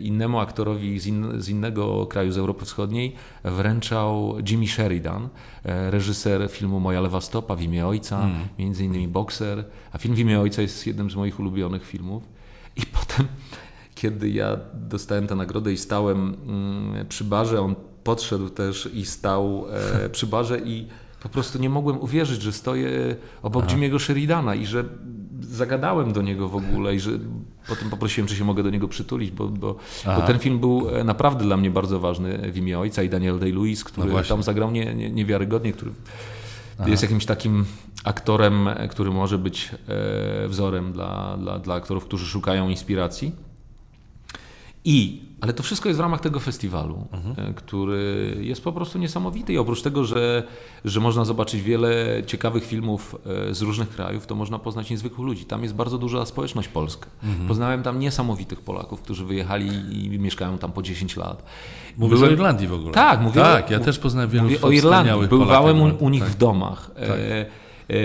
innemu 0.00 0.38
aktorowi 0.38 1.00
z, 1.00 1.06
in, 1.06 1.42
z 1.42 1.48
innego 1.48 2.06
kraju, 2.06 2.32
z 2.32 2.38
Europy 2.38 2.64
Wschodniej, 2.64 3.14
wręczał 3.44 4.34
Jimmy 4.48 4.68
Sheridan, 4.68 5.28
e, 5.64 5.90
reżyser 5.90 6.50
filmu 6.50 6.80
Moja 6.80 7.00
lewa 7.00 7.20
stopa, 7.20 7.56
W 7.56 7.62
imię 7.62 7.86
ojca, 7.86 8.28
między 8.58 8.84
innymi 8.84 9.08
Boxer, 9.08 9.64
a 9.92 9.98
film 9.98 10.14
W 10.14 10.18
imię 10.18 10.40
ojca 10.40 10.62
jest 10.62 10.86
jednym 10.86 11.10
z 11.10 11.16
moich 11.16 11.40
ulubionych 11.40 11.86
filmów. 11.86 12.22
I 12.76 12.82
potem, 12.86 13.26
kiedy 14.02 14.30
ja 14.30 14.56
dostałem 14.74 15.26
tę 15.26 15.34
nagrodę 15.34 15.72
i 15.72 15.76
stałem 15.76 16.36
mm, 16.46 17.06
przy 17.06 17.24
barze, 17.24 17.60
on 17.60 17.74
podszedł 18.04 18.48
też 18.48 18.88
i 18.94 19.06
stał 19.06 19.64
e, 20.04 20.08
przy 20.08 20.26
barze 20.26 20.58
i 20.58 20.86
po 21.22 21.28
prostu 21.28 21.58
nie 21.58 21.70
mogłem 21.70 22.00
uwierzyć, 22.00 22.42
że 22.42 22.52
stoję 22.52 23.16
obok 23.42 23.66
Jimmy'ego 23.66 23.98
Sheridana 23.98 24.54
i 24.54 24.66
że 24.66 24.84
zagadałem 25.40 26.12
do 26.12 26.22
niego 26.22 26.48
w 26.48 26.56
ogóle 26.56 26.94
i 26.94 27.00
że 27.00 27.10
potem 27.68 27.90
poprosiłem, 27.90 28.28
czy 28.28 28.36
się 28.36 28.44
mogę 28.44 28.62
do 28.62 28.70
niego 28.70 28.88
przytulić, 28.88 29.30
bo, 29.30 29.48
bo, 29.48 29.74
bo 29.74 29.78
Aha. 30.06 30.22
ten 30.26 30.38
film 30.38 30.58
był 30.58 30.88
e, 30.90 31.04
naprawdę 31.04 31.44
dla 31.44 31.56
mnie 31.56 31.70
bardzo 31.70 32.00
ważny 32.00 32.52
w 32.52 32.56
imię 32.56 32.78
ojca 32.78 33.02
i 33.02 33.08
Daniel 33.08 33.38
Day-Lewis, 33.38 33.84
który 33.84 34.12
No 34.12 34.22
tam 34.22 34.42
zagrał 34.42 34.70
nie, 34.70 34.94
nie, 34.94 35.10
niewiarygodnie, 35.10 35.72
który 35.72 35.90
jest 36.86 37.02
jakimś 37.02 37.26
takim 37.26 37.64
aktorem, 38.04 38.68
e, 38.68 38.88
który 38.88 39.10
może 39.10 39.38
być 39.38 39.70
wzorem 40.48 40.92
dla, 40.92 41.36
dla, 41.36 41.58
dla 41.58 41.74
aktorów, 41.74 42.04
którzy 42.04 42.26
szukają 42.26 42.68
inspiracji. 42.68 43.51
I, 44.84 45.22
ale 45.40 45.52
to 45.52 45.62
wszystko 45.62 45.88
jest 45.88 45.98
w 45.98 46.00
ramach 46.00 46.20
tego 46.20 46.40
festiwalu, 46.40 47.06
mhm. 47.12 47.54
który 47.54 48.36
jest 48.40 48.64
po 48.64 48.72
prostu 48.72 48.98
niesamowity. 48.98 49.52
I 49.52 49.58
oprócz 49.58 49.82
tego, 49.82 50.04
że, 50.04 50.42
że 50.84 51.00
można 51.00 51.24
zobaczyć 51.24 51.62
wiele 51.62 52.22
ciekawych 52.26 52.64
filmów 52.64 53.16
e, 53.50 53.54
z 53.54 53.62
różnych 53.62 53.88
krajów, 53.88 54.26
to 54.26 54.34
można 54.34 54.58
poznać 54.58 54.90
niezwykłych 54.90 55.26
ludzi. 55.26 55.44
Tam 55.44 55.62
jest 55.62 55.74
bardzo 55.74 55.98
duża 55.98 56.26
społeczność 56.26 56.68
polska. 56.68 57.06
Mhm. 57.22 57.48
Poznałem 57.48 57.82
tam 57.82 57.98
niesamowitych 57.98 58.60
Polaków, 58.60 59.02
którzy 59.02 59.24
wyjechali 59.24 59.68
i 60.04 60.18
mieszkają 60.18 60.58
tam 60.58 60.72
po 60.72 60.82
10 60.82 61.16
lat. 61.16 61.42
Mówisz 61.96 62.18
Byłem... 62.18 62.30
o 62.30 62.34
Irlandii 62.34 62.66
w 62.66 62.72
ogóle. 62.72 62.92
Tak, 62.92 63.20
mówię. 63.20 63.40
Tak, 63.40 63.70
ja 63.70 63.80
też 63.80 63.98
poznałem 63.98 64.30
wielu 64.30 64.44
Mówię 64.44 64.60
o 64.62 64.70
Irlandii. 64.70 65.28
Bywałem 65.28 65.82
u, 65.82 66.04
u 66.04 66.08
nich 66.08 66.22
tak. 66.22 66.32
w 66.32 66.36
domach. 66.36 66.90
Tak. 66.94 67.18
E, 67.92 67.96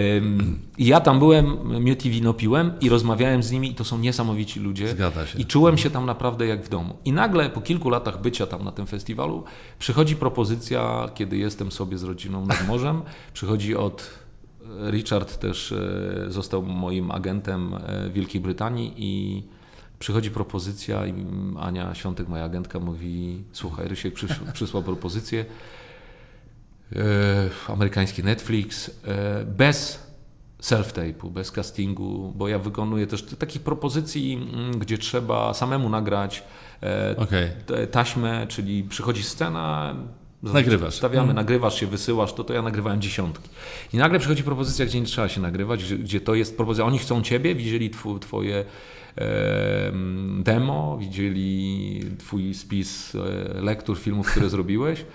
ja 0.78 1.00
tam 1.00 1.20
byłem, 1.20 1.58
miód 1.84 2.06
i 2.06 2.10
wino 2.10 2.34
piłem 2.34 2.72
i 2.82 2.90
rozmawiałem 2.90 3.44
z 3.44 3.52
nimi 3.52 3.72
i 3.72 3.76
to 3.76 3.84
są 3.84 3.98
niesamowici 3.98 4.60
ludzie. 4.60 4.88
Zgadza 4.88 5.28
się. 5.28 5.40
I 5.40 5.46
czułem 5.46 5.78
się 5.78 5.90
tam 5.90 6.06
naprawdę 6.06 6.48
jak 6.48 6.64
w 6.64 6.70
domu. 6.70 6.96
I 7.06 7.12
nagle 7.12 7.50
po 7.50 7.62
kilku 7.62 7.90
latach 7.90 8.22
bycia 8.22 8.48
tam 8.48 8.64
na 8.64 8.72
tym 8.72 8.88
festiwalu 8.88 9.44
przychodzi 9.80 10.16
propozycja, 10.16 11.10
kiedy 11.16 11.38
jestem 11.38 11.72
sobie 11.72 11.98
z 11.98 12.04
rodziną 12.04 12.46
nad 12.46 12.68
morzem, 12.68 13.02
przychodzi 13.34 13.76
od 13.76 14.10
e, 14.88 14.92
Richard 14.92 15.38
też 15.38 15.72
e, 15.72 16.26
został 16.28 16.64
moim 16.64 17.12
agentem 17.12 17.74
e, 17.74 18.10
w 18.10 18.14
Wielkiej 18.14 18.42
Brytanii 18.42 18.94
i 18.98 19.44
przychodzi 20.00 20.32
propozycja 20.32 21.08
i 21.08 21.14
Ania 21.60 21.96
Świątek, 21.96 22.28
moja 22.28 22.44
agentka 22.44 22.80
mówi, 22.80 23.44
słuchaj, 23.52 23.88
Rysiek 23.88 24.14
przysłał 24.54 24.84
propozycję, 24.92 25.46
E, 25.46 25.77
amerykański 27.68 28.24
Netflix, 28.24 28.92
e, 29.08 29.46
bez 29.46 30.08
self-tape'u, 30.62 31.30
bez 31.30 31.52
castingu, 31.52 32.34
bo 32.36 32.48
ja 32.48 32.60
wykonuję 32.60 33.08
też 33.08 33.24
takich 33.24 33.62
propozycji, 33.62 34.52
gdzie 34.78 34.98
trzeba 34.98 35.54
samemu 35.54 35.90
nagrać 35.90 36.44
e, 36.84 37.16
okay. 37.18 37.52
taśmę, 37.92 38.48
czyli 38.48 38.84
przychodzi 38.84 39.24
scena, 39.24 39.96
Nagrywasz. 40.44 40.96
Stawiamy, 40.96 41.28
hmm. 41.28 41.36
nagrywasz 41.36 41.80
się, 41.80 41.88
wysyłasz, 41.88 42.34
to 42.34 42.44
to 42.44 42.54
ja 42.54 42.62
nagrywałem 42.62 43.02
dziesiątki. 43.02 43.50
I 43.94 43.98
nagle 43.98 44.20
przychodzi 44.20 44.44
propozycja, 44.44 44.86
gdzie 44.86 45.00
nie 45.00 45.06
trzeba 45.06 45.28
się 45.28 45.42
nagrywać, 45.42 45.84
gdzie, 45.84 45.98
gdzie 45.98 46.22
to 46.22 46.36
jest 46.36 46.58
propozycja. 46.58 46.86
Oni 46.86 47.00
chcą 47.00 47.22
ciebie, 47.22 47.56
widzieli 47.56 47.90
tw 47.90 48.20
twoje 48.20 48.66
e, 49.18 49.92
demo, 50.40 50.98
widzieli 50.98 52.02
twój 52.20 52.54
spis 52.54 53.16
e, 53.16 53.62
lektur, 53.62 53.98
filmów, 53.98 54.32
które 54.32 54.50
zrobiłeś 54.56 55.06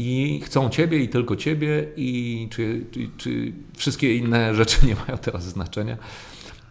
i 0.00 0.40
chcą 0.44 0.70
ciebie 0.70 0.98
i 0.98 1.08
tylko 1.08 1.36
ciebie 1.36 1.86
i 1.96 2.48
czy, 2.50 2.86
czy, 2.90 3.08
czy 3.16 3.52
wszystkie 3.76 4.16
inne 4.16 4.54
rzeczy 4.60 4.86
nie 4.86 4.94
mają 4.94 5.18
teraz 5.18 5.44
znaczenia. 5.44 5.96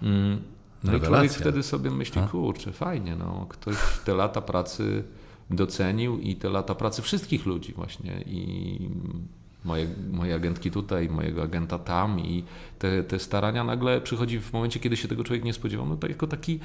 Mm. 0.01 0.41
No 0.83 0.95
i 0.95 1.01
człowiek 1.01 1.31
wtedy 1.31 1.63
sobie 1.63 1.91
myśli, 1.91 2.21
kurczę, 2.31 2.71
fajnie, 2.71 3.15
no, 3.15 3.45
ktoś 3.49 3.75
te 4.05 4.13
lata 4.13 4.41
pracy 4.41 5.03
docenił 5.49 6.19
i 6.19 6.35
te 6.35 6.49
lata 6.49 6.75
pracy 6.75 7.01
wszystkich 7.01 7.45
ludzi 7.45 7.73
właśnie 7.73 8.23
i 8.25 8.79
moje, 9.65 9.87
moje 10.11 10.35
agentki 10.35 10.71
tutaj, 10.71 11.09
mojego 11.09 11.43
agenta 11.43 11.79
tam 11.79 12.19
i 12.19 12.43
te, 12.79 13.03
te 13.03 13.19
starania 13.19 13.63
nagle 13.63 14.01
przychodzi 14.01 14.39
w 14.39 14.53
momencie, 14.53 14.79
kiedy 14.79 14.97
się 14.97 15.07
tego 15.07 15.23
człowiek 15.23 15.43
nie 15.43 15.53
spodziewał, 15.53 15.87
no 15.87 15.95
to 15.95 16.07
jako 16.07 16.27
taki, 16.27 16.59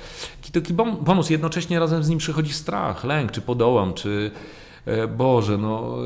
taki 0.53 0.75
bonus. 1.01 1.31
Jednocześnie 1.31 1.81
razem 1.81 2.05
z 2.05 2.09
nim 2.09 2.19
przychodzi 2.19 2.53
strach, 2.53 3.05
lęk, 3.05 3.33
czy 3.33 3.41
podołam, 3.41 3.95
czy 3.95 4.31
Boże, 5.17 5.59
no 5.59 5.97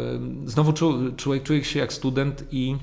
e, 0.44 0.50
znowu 0.50 0.72
człowiek 1.16 1.42
czuje 1.42 1.64
się 1.64 1.78
jak 1.78 1.92
student 1.92 2.44
i 2.50 2.76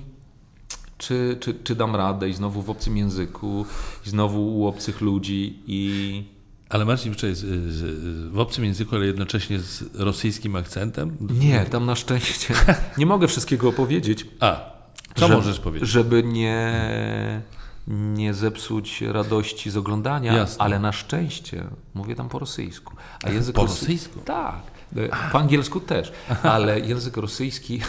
czy, 0.98 1.38
czy, 1.40 1.54
czy 1.64 1.76
dam 1.76 1.96
radę 1.96 2.30
i 2.30 2.34
znowu 2.34 2.62
w 2.62 2.70
obcym 2.70 2.98
języku, 2.98 3.66
i 4.06 4.10
znowu 4.10 4.58
u 4.58 4.68
obcych 4.68 5.02
ludzi 5.02 5.60
i... 5.68 6.24
Ale 6.70 6.86
Marcin, 6.86 7.14
wczoraj 7.14 7.36
w 8.32 8.40
obcym 8.40 8.66
języku, 8.66 8.96
ale 8.96 9.06
jednocześnie 9.06 9.60
z 9.60 9.96
rosyjskim 9.96 10.56
akcentem? 10.56 11.18
Nie, 11.40 11.66
tam 11.66 11.86
na 11.86 11.96
szczęście 11.96 12.54
nie 12.98 13.06
mogę 13.06 13.28
wszystkiego 13.28 13.70
opowiedzieć. 13.70 14.28
A, 14.40 14.76
co 15.16 15.28
że, 15.28 15.36
możesz 15.36 15.60
powiedzieć? 15.60 15.90
Żeby 15.90 16.24
nie, 16.24 17.42
nie 17.88 18.34
zepsuć 18.34 19.02
radości 19.02 19.72
z 19.72 19.78
oglądania, 19.78 20.34
Jasne. 20.34 20.64
ale 20.64 20.80
na 20.80 20.92
szczęście 20.92 21.64
mówię 21.94 22.16
tam 22.16 22.30
po 22.30 22.40
rosyjsku. 22.40 22.94
A 23.24 23.30
język 23.30 23.56
po 23.56 23.62
rosyjsku? 23.62 24.20
Tak. 24.20 24.75
E, 24.98 25.32
po 25.32 25.40
angielsku 25.40 25.80
też, 25.80 26.12
ale 26.44 26.80
język 26.80 27.18
rosyjski 27.18 27.82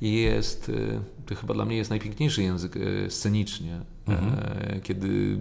jest, 0.00 0.68
e, 0.68 1.00
to 1.26 1.34
chyba 1.34 1.54
dla 1.54 1.64
mnie 1.64 1.76
jest 1.76 1.90
najpiękniejszy 1.90 2.42
język 2.42 2.76
e, 2.76 3.10
scenicznie, 3.10 3.80
mhm. 4.08 4.80
kiedy 4.80 5.38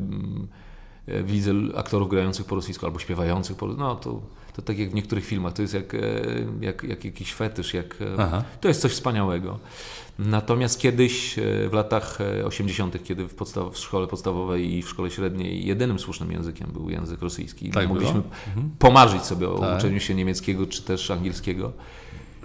widzę 1.23 1.51
aktorów 1.75 2.09
grających 2.09 2.45
po 2.45 2.55
rosyjsku 2.55 2.85
albo 2.85 2.99
śpiewających 2.99 3.57
po 3.57 3.67
no 3.67 3.95
to, 3.95 4.21
to 4.55 4.61
tak 4.61 4.79
jak 4.79 4.89
w 4.89 4.93
niektórych 4.93 5.25
filmach, 5.25 5.53
to 5.53 5.61
jest 5.61 5.73
jak, 5.73 5.95
jak, 6.61 6.83
jak 6.83 7.05
jakiś 7.05 7.33
fetysz, 7.33 7.73
jak, 7.73 7.97
to 8.61 8.67
jest 8.67 8.81
coś 8.81 8.91
wspaniałego. 8.91 9.59
Natomiast 10.19 10.79
kiedyś 10.79 11.39
e, 11.39 11.69
w 11.69 11.73
latach 11.73 12.19
80., 12.45 12.95
e, 12.95 12.99
kiedy 12.99 13.27
w, 13.27 13.35
podstaw, 13.35 13.73
w, 13.73 13.77
szkole 13.77 14.07
podstawowej 14.07 14.73
i 14.73 14.81
w 14.81 14.89
szkole 14.89 15.11
średniej 15.11 15.65
jedynym 15.65 15.99
słusznym 15.99 16.31
językiem 16.31 16.69
był 16.73 16.89
język 16.89 17.21
rosyjski, 17.21 17.69
tak 17.69 17.87
mogliśmy 17.87 18.21
mhm. 18.47 18.71
pomarzyć 18.79 19.23
sobie 19.23 19.49
o 19.49 19.59
tak. 19.59 19.79
uczeniu 19.79 19.99
się 19.99 20.15
niemieckiego 20.15 20.67
czy 20.67 20.81
też 20.81 21.11
angielskiego. 21.11 21.73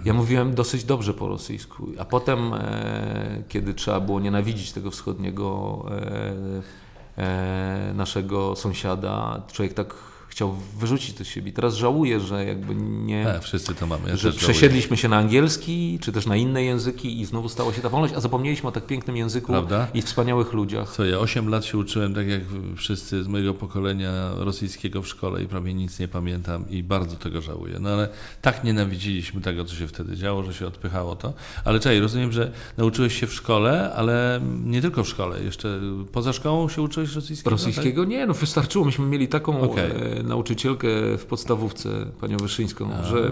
Ja 0.05 0.13
mówiłem 0.13 0.55
dosyć 0.55 0.83
dobrze 0.83 1.13
po 1.13 1.27
rosyjsku, 1.27 1.87
a 1.99 2.05
potem, 2.05 2.53
e, 2.53 3.43
kiedy 3.49 3.73
trzeba 3.73 3.99
było 3.99 4.19
nienawidzić 4.19 4.71
tego 4.71 4.91
wschodniego 4.91 5.85
e, 5.91 7.23
e, 7.23 7.93
naszego 7.95 8.55
sąsiada, 8.55 9.41
człowiek 9.51 9.73
tak 9.73 9.93
chciał 10.33 10.55
wyrzucić 10.79 11.17
z 11.17 11.27
siebie. 11.27 11.51
Teraz 11.51 11.75
żałuję, 11.75 12.19
że 12.19 12.45
jakby 12.45 12.75
nie. 12.75 13.35
A, 13.35 13.39
wszyscy 13.39 13.75
to 13.75 13.87
mamy. 13.87 14.09
Ja 14.09 14.15
że 14.15 14.31
przesiedliśmy 14.31 14.97
się 14.97 15.09
na 15.09 15.17
angielski, 15.17 15.99
czy 16.01 16.11
też 16.11 16.25
na 16.25 16.35
inne 16.35 16.63
języki 16.63 17.21
i 17.21 17.25
znowu 17.25 17.49
stała 17.49 17.73
się 17.73 17.81
ta 17.81 17.89
wolność, 17.89 18.13
a 18.13 18.19
zapomnieliśmy 18.19 18.69
o 18.69 18.71
tak 18.71 18.85
pięknym 18.85 19.17
języku 19.17 19.47
Prawda? 19.47 19.87
i 19.93 20.01
wspaniałych 20.01 20.53
ludziach. 20.53 20.91
Co 20.91 21.05
ja 21.05 21.19
8 21.19 21.49
lat 21.49 21.65
się 21.65 21.77
uczyłem, 21.77 22.13
tak 22.13 22.27
jak 22.27 22.41
wszyscy 22.75 23.23
z 23.23 23.27
mojego 23.27 23.53
pokolenia 23.53 24.11
rosyjskiego 24.37 25.01
w 25.01 25.07
szkole 25.07 25.43
i 25.43 25.47
prawie 25.47 25.73
nic 25.73 25.99
nie 25.99 26.07
pamiętam 26.07 26.69
i 26.69 26.83
bardzo 26.83 27.15
tego 27.15 27.41
żałuję. 27.41 27.79
No 27.79 27.89
ale 27.89 28.09
tak 28.41 28.63
nienawidziliśmy 28.63 29.41
tego, 29.41 29.65
co 29.65 29.75
się 29.75 29.87
wtedy 29.87 30.15
działo, 30.15 30.43
że 30.43 30.53
się 30.53 30.67
odpychało 30.67 31.15
to. 31.15 31.33
Ale 31.65 31.79
czekaj, 31.79 31.99
rozumiem, 31.99 32.31
że 32.31 32.51
nauczyłeś 32.77 33.19
się 33.19 33.27
w 33.27 33.33
szkole, 33.33 33.93
ale 33.95 34.41
nie 34.65 34.81
tylko 34.81 35.03
w 35.03 35.07
szkole, 35.07 35.43
jeszcze 35.43 35.79
poza 36.11 36.33
szkołą 36.33 36.69
się 36.69 36.81
uczyłeś 36.81 37.15
rosyjskiego? 37.15 37.49
Rosyjskiego 37.49 38.01
tak? 38.01 38.09
nie, 38.09 38.25
no 38.25 38.33
wystarczyło. 38.33 38.85
Myśmy 38.85 39.05
mieli 39.05 39.27
taką 39.27 39.61
okay. 39.61 40.22
Nauczycielkę 40.23 40.87
w 41.17 41.25
podstawówce, 41.25 41.89
panią 42.21 42.37
Wyszyńską, 42.37 42.93
A. 42.93 43.03
że 43.03 43.31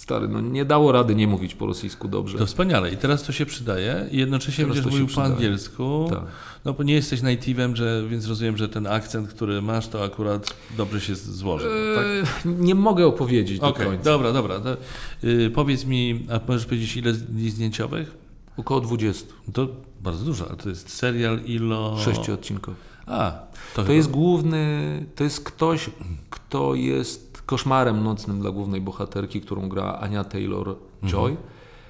stary, 0.00 0.28
no 0.28 0.40
nie 0.40 0.64
dało 0.64 0.92
rady 0.92 1.14
nie 1.14 1.26
mówić 1.26 1.54
po 1.54 1.66
rosyjsku 1.66 2.08
dobrze. 2.08 2.38
To 2.38 2.46
wspaniale 2.46 2.92
i 2.92 2.96
teraz 2.96 3.22
to 3.22 3.32
się 3.32 3.46
przydaje 3.46 4.06
i 4.10 4.18
jednocześnie 4.18 4.64
teraz 4.64 4.76
będziesz 4.76 4.92
mówił 4.92 5.14
po 5.14 5.22
angielsku, 5.22 6.06
tak. 6.10 6.20
no 6.64 6.72
bo 6.72 6.82
nie 6.82 6.94
jesteś 6.94 7.22
native'em, 7.22 7.74
że, 7.74 8.02
więc 8.08 8.26
rozumiem, 8.26 8.56
że 8.56 8.68
ten 8.68 8.86
akcent, 8.86 9.28
który 9.28 9.62
masz, 9.62 9.88
to 9.88 10.04
akurat 10.04 10.54
dobrze 10.76 11.00
się 11.00 11.14
złoży. 11.14 11.68
Eee, 11.68 12.22
tak? 12.24 12.44
Nie 12.44 12.74
mogę 12.74 13.06
opowiedzieć 13.06 13.58
do 13.58 13.66
okay, 13.66 13.86
końca. 13.86 14.04
Dobra, 14.04 14.32
dobra. 14.32 14.60
To, 14.60 14.76
yy, 15.22 15.50
powiedz 15.50 15.84
mi, 15.84 16.26
a 16.32 16.40
możesz 16.48 16.66
powiedzieć 16.66 16.96
ile 16.96 17.12
dni 17.12 17.50
zdjęciowych? 17.50 18.16
Około 18.56 18.80
20. 18.80 19.26
To 19.52 19.68
bardzo 20.00 20.24
dużo, 20.24 20.48
ale 20.48 20.56
to 20.56 20.68
jest 20.68 20.90
serial 20.90 21.40
ilo... 21.44 21.98
Sześciodcinkowy. 21.98 22.89
A, 23.06 23.32
to, 23.74 23.84
to 23.84 23.92
jest 23.92 24.10
główny, 24.10 25.06
to 25.14 25.24
jest 25.24 25.44
ktoś, 25.44 25.90
kto 26.30 26.74
jest 26.74 27.42
koszmarem 27.46 28.04
nocnym 28.04 28.40
dla 28.40 28.50
głównej 28.50 28.80
bohaterki, 28.80 29.40
którą 29.40 29.68
gra 29.68 29.98
Ania 30.00 30.24
Taylor-Joy. 30.24 31.36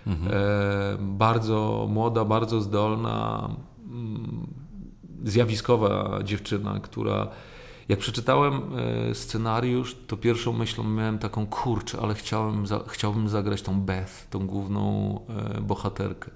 Mhm. 0.07 0.33
E, 0.33 0.97
bardzo 0.99 1.87
młoda, 1.91 2.25
bardzo 2.25 2.61
zdolna, 2.61 3.49
mm, 3.91 4.47
zjawiskowa 5.25 6.21
dziewczyna, 6.25 6.81
która 6.81 7.29
jak 7.91 7.99
przeczytałem 7.99 8.63
e, 9.11 9.15
scenariusz, 9.15 9.97
to 10.07 10.17
pierwszą 10.17 10.53
myślą 10.53 10.85
miałem 10.85 11.19
taką 11.19 11.47
kurczę, 11.47 11.99
ale 12.03 12.15
chciałem, 12.15 12.67
za, 12.67 12.81
chciałbym 12.89 13.29
zagrać 13.29 13.63
tą 13.63 13.81
Beth, 13.81 14.29
tą 14.31 14.47
główną 14.47 15.21
e, 15.57 15.61
bohaterkę. 15.61 16.31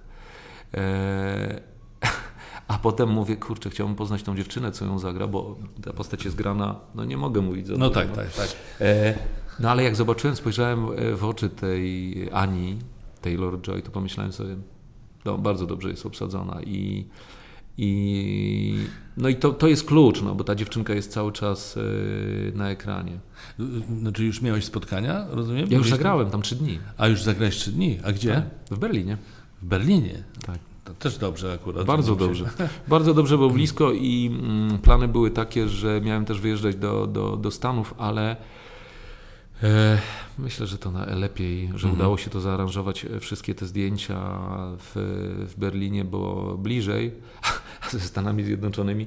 E, 0.75 1.61
a 2.69 2.79
potem 2.79 3.09
mówię, 3.09 3.37
kurczę, 3.37 3.71
chciałbym 3.71 3.97
poznać 3.97 4.23
tą 4.23 4.37
dziewczynę, 4.37 4.73
co 4.73 4.85
ją 4.85 4.99
zagra, 4.99 5.27
bo 5.27 5.57
ta 5.85 5.93
postać 5.93 6.25
jest 6.25 6.37
grana, 6.37 6.81
no 6.95 7.05
nie 7.05 7.17
mogę 7.17 7.41
mówić 7.41 7.67
za 7.67 7.75
No 7.77 7.91
tak, 7.91 8.13
tak, 8.13 8.33
tak. 8.33 8.49
E, 8.81 9.19
no 9.61 9.71
ale 9.71 9.83
jak 9.83 9.97
zobaczyłem, 9.97 10.37
spojrzałem 10.37 10.87
w 11.17 11.25
oczy 11.25 11.51
tej 11.51 12.15
Ani 12.33 12.79
Taylor-Joy, 13.23 13.83
to 13.83 13.91
pomyślałem 13.91 14.33
sobie, 14.33 14.57
no 15.25 15.39
bardzo 15.39 15.67
dobrze 15.67 15.89
jest 15.89 16.07
obsadzona 16.07 16.63
i 16.63 17.07
i, 17.79 18.87
no 19.17 19.29
i 19.29 19.37
to, 19.37 19.53
to 19.53 19.69
jest 19.69 19.85
klucz, 19.85 20.23
no, 20.23 20.35
bo 20.35 20.45
ta 20.45 20.55
dziewczynka 20.55 20.95
jest 20.95 21.13
cały 21.13 21.33
czas 21.33 21.77
yy, 21.77 22.53
na 22.55 22.71
ekranie. 22.71 23.19
Znaczy 23.99 24.25
już 24.25 24.43
miałeś 24.43 24.65
spotkania, 24.65 25.27
rozumiem? 25.31 25.67
Ja 25.71 25.79
już 25.79 25.91
zagrałem 25.91 26.31
tam 26.31 26.43
trzy 26.43 26.57
dni. 26.57 26.79
A 26.99 27.09
już 27.09 27.23
zagrałeś 27.23 27.57
trzy 27.57 27.73
dni? 27.73 27.99
A 28.05 28.13
gdzie? 28.13 28.35
Tak, 28.35 28.45
w 28.71 28.79
Berlinie. 28.79 29.17
W 29.63 29.67
Berlinie? 29.67 30.25
Tak. 30.47 30.59
To 30.85 30.95
też 30.95 31.19
dobrze 31.19 31.53
akurat. 31.53 31.87
Bardzo 31.87 32.17
dobrze. 32.17 32.51
Bardzo 32.89 33.15
dobrze, 33.15 33.39
bo 33.39 33.51
blisko 33.51 33.93
i 33.93 34.39
mm, 34.43 34.79
plany 34.79 35.09
były 35.09 35.31
takie, 35.31 35.69
że 35.69 36.01
miałem 36.01 36.25
też 36.25 36.41
wyjeżdżać 36.41 36.77
do, 36.77 37.07
do, 37.07 37.37
do 37.37 37.51
Stanów, 37.51 37.95
ale 37.99 38.37
E, 39.63 39.99
myślę, 40.39 40.67
że 40.67 40.79
to 40.79 40.91
na, 40.91 41.07
lepiej, 41.07 41.67
że 41.67 41.89
mhm. 41.89 41.95
udało 41.95 42.17
się 42.17 42.31
to 42.31 42.41
zaaranżować, 42.41 43.05
e, 43.05 43.21
wszystkie 43.21 43.55
te 43.55 43.67
zdjęcia 43.67 44.39
w, 44.79 44.93
w 45.49 45.61
Berlinie, 45.61 46.05
bo 46.05 46.55
bliżej, 46.59 47.13
ze 47.91 48.01
Stanami 48.01 48.45
Zjednoczonymi, 48.45 49.07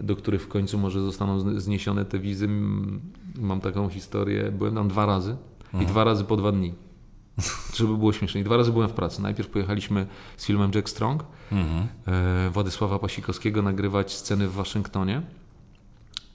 do 0.00 0.16
których 0.16 0.42
w 0.42 0.48
końcu 0.48 0.78
może 0.78 1.00
zostaną 1.00 1.60
zniesione 1.60 2.04
te 2.04 2.18
wizy. 2.18 2.48
Mam 3.34 3.60
taką 3.60 3.88
historię, 3.88 4.52
byłem 4.52 4.74
tam 4.74 4.88
dwa 4.88 5.06
razy 5.06 5.36
mhm. 5.64 5.84
i 5.84 5.86
dwa 5.86 6.04
razy 6.04 6.24
po 6.24 6.36
dwa 6.36 6.52
dni. 6.52 6.74
Żeby 7.76 7.96
było 7.96 8.12
śmiesznie. 8.12 8.40
I 8.40 8.44
dwa 8.44 8.56
razy 8.56 8.72
byłem 8.72 8.88
w 8.88 8.92
pracy. 8.92 9.22
Najpierw 9.22 9.48
pojechaliśmy 9.48 10.06
z 10.36 10.46
filmem 10.46 10.70
Jack 10.74 10.88
Strong 10.88 11.24
mhm. 11.52 11.86
e, 12.06 12.50
Władysława 12.50 12.98
Pasikowskiego 12.98 13.62
nagrywać 13.62 14.12
sceny 14.12 14.48
w 14.48 14.52
Waszyngtonie. 14.52 15.22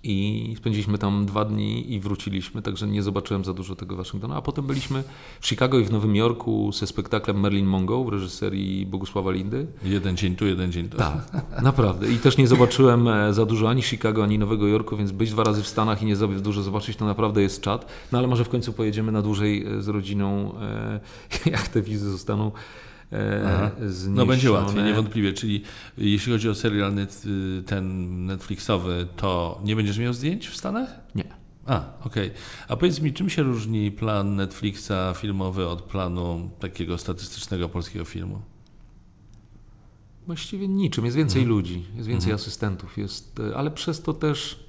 I 0.04 0.54
spędziliśmy 0.58 0.98
tam 0.98 1.26
dwa 1.26 1.46
dni 1.46 1.94
i 1.94 2.00
wróciliśmy, 2.00 2.62
także 2.62 2.88
nie 2.88 3.04
zobaczyłem 3.04 3.46
za 3.46 3.54
dużo 3.54 3.76
tego 3.76 3.96
Waszyngtonu. 3.96 4.34
A 4.34 4.42
potem 4.42 4.68
byliśmy 4.68 5.04
w 5.42 5.48
Chicago 5.48 5.80
i 5.80 5.84
w 5.84 5.92
Nowym 5.92 6.16
Jorku 6.16 6.72
ze 6.72 6.88
spektaklem 6.88 7.40
Merlin 7.40 7.66
Mongo 7.66 8.04
w 8.04 8.10
reżyserii 8.10 8.86
Bogusława 8.86 9.32
Lindy. 9.32 9.68
Jeden 9.84 10.18
dzień 10.18 10.36
tu, 10.36 10.48
jeden 10.48 10.72
dzień 10.72 10.90
tu. 10.90 10.98
Tak, 10.98 11.32
naprawdę. 11.64 12.12
I 12.12 12.18
też 12.18 12.38
nie 12.38 12.48
zobaczyłem 12.48 13.08
e, 13.08 13.34
za 13.34 13.46
dużo 13.46 13.70
ani 13.70 13.82
Chicago, 13.82 14.24
ani 14.24 14.40
Nowego 14.40 14.68
Jorku, 14.68 14.98
więc 14.98 15.12
być 15.12 15.32
dwa 15.32 15.44
razy 15.44 15.64
w 15.64 15.68
Stanach 15.68 16.02
i 16.02 16.06
nie 16.06 16.16
za 16.16 16.28
dużo 16.28 16.62
zobaczyć, 16.62 16.98
to 16.98 17.06
naprawdę 17.06 17.42
jest 17.42 17.62
czad. 17.62 17.86
No 18.12 18.18
ale 18.18 18.28
może 18.28 18.46
w 18.46 18.50
końcu 18.50 18.74
pojedziemy 18.74 19.12
na 19.12 19.22
dłużej 19.22 19.66
e, 19.66 19.82
z 19.82 19.88
rodziną, 19.88 20.56
e, 20.62 21.00
jak 21.52 21.68
te 21.68 21.82
wizy 21.82 22.12
zostaną 22.12 22.52
E, 23.12 23.72
no 24.10 24.26
będzie 24.26 24.52
łatwiej, 24.52 24.84
niewątpliwie. 24.84 25.34
Czyli 25.34 25.64
jeśli 25.98 26.32
chodzi 26.32 26.50
o 26.50 26.56
serial 26.56 26.94
net, 26.94 27.24
y, 27.26 27.64
ten 27.64 28.26
Netflixowy, 28.26 29.08
to 29.16 29.62
nie 29.64 29.76
będziesz 29.76 29.98
miał 30.00 30.14
zdjęć 30.14 30.48
w 30.48 30.58
Stanach? 30.58 30.90
Nie. 31.16 31.40
A, 31.66 31.84
okej. 32.06 32.28
Okay. 32.28 32.42
A 32.68 32.76
powiedz 32.76 33.02
mi, 33.02 33.14
czym 33.14 33.30
się 33.30 33.44
różni 33.44 33.92
plan 33.92 34.36
Netflixa 34.36 34.92
filmowy 35.16 35.68
od 35.68 35.82
planu 35.82 36.50
takiego 36.60 36.98
statystycznego 36.98 37.70
polskiego 37.70 38.06
filmu? 38.06 38.42
Właściwie 40.28 40.68
niczym. 40.68 41.06
Jest 41.06 41.18
więcej 41.18 41.42
mhm. 41.42 41.58
ludzi, 41.58 41.86
jest 41.96 42.08
więcej 42.08 42.32
mhm. 42.32 42.36
asystentów, 42.36 42.98
jest, 42.98 43.40
e, 43.40 43.58
ale 43.58 43.72
przez 43.72 44.02
to 44.02 44.14
też 44.14 44.69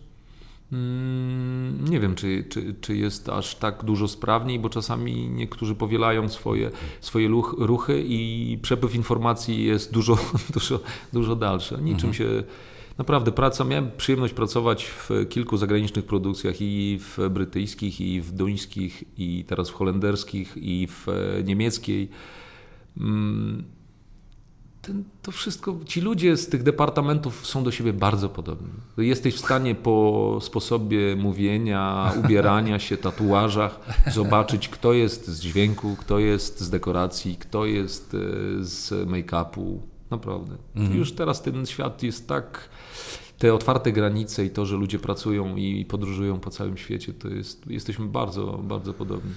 nie 1.91 2.01
wiem, 2.01 2.15
czy, 2.15 2.45
czy, 2.49 2.75
czy 2.81 2.97
jest 2.97 3.29
aż 3.29 3.55
tak 3.55 3.85
dużo 3.85 4.09
sprawniej, 4.09 4.59
bo 4.59 4.69
czasami 4.69 5.29
niektórzy 5.29 5.75
powielają 5.75 6.29
swoje, 6.29 6.71
swoje 7.01 7.29
ruchy 7.59 8.05
i 8.07 8.59
przepływ 8.63 8.95
informacji 8.95 9.65
jest 9.65 9.93
dużo, 9.93 10.19
dużo, 10.55 10.81
dużo 11.13 11.37
dalszy. 11.37 11.75
Niczym 11.75 12.11
mhm. 12.11 12.15
się 12.15 12.43
naprawdę 12.99 13.33
praca. 13.33 13.65
Miałem 13.65 13.91
przyjemność 13.97 14.35
pracować 14.35 14.85
w 14.85 15.11
kilku 15.29 15.57
zagranicznych 15.57 16.05
produkcjach 16.05 16.57
i 16.61 16.99
w 17.01 17.29
brytyjskich, 17.31 18.01
i 18.01 18.21
w 18.21 18.33
duńskich, 18.33 19.05
i 19.19 19.45
teraz 19.45 19.71
w 19.71 19.75
holenderskich, 19.75 20.57
i 20.57 20.89
w 20.91 21.07
niemieckiej. 21.45 22.09
Ten, 24.91 25.05
to 25.23 25.33
wszystko, 25.33 25.77
ci 25.85 26.01
ludzie 26.01 26.37
z 26.37 26.49
tych 26.49 26.63
departamentów 26.63 27.47
są 27.47 27.65
do 27.65 27.71
siebie 27.71 27.93
bardzo 27.93 28.29
podobni. 28.29 28.69
Jesteś 28.99 29.35
w 29.35 29.39
stanie 29.39 29.75
po 29.75 30.39
sposobie 30.43 31.17
mówienia, 31.17 32.13
ubierania 32.25 32.79
się, 32.79 32.97
tatuażach 32.97 33.81
zobaczyć, 34.13 34.69
kto 34.69 34.93
jest 34.93 35.29
z 35.29 35.41
dźwięku, 35.41 35.97
kto 35.97 36.19
jest 36.19 36.61
z 36.61 36.71
dekoracji, 36.71 37.37
kto 37.37 37.67
jest 37.67 38.15
e, 38.15 38.19
z 38.65 39.09
make-upu. 39.09 39.79
Naprawdę. 40.11 40.57
Mhm. 40.77 40.99
Już 40.99 41.13
teraz 41.13 41.43
ten 41.43 41.67
świat 41.67 42.03
jest 42.03 42.29
tak. 42.29 42.69
Te 43.39 43.55
otwarte 43.55 43.93
granice 43.93 44.45
i 44.45 44.51
to, 44.51 44.67
że 44.67 44.77
ludzie 44.77 44.99
pracują 44.99 45.57
i 45.57 45.85
podróżują 45.85 46.41
po 46.41 46.51
całym 46.51 46.77
świecie, 46.77 47.13
to 47.13 47.29
jest, 47.29 47.67
jesteśmy 47.67 48.07
bardzo, 48.07 48.47
bardzo 48.47 48.95
podobni. 48.95 49.33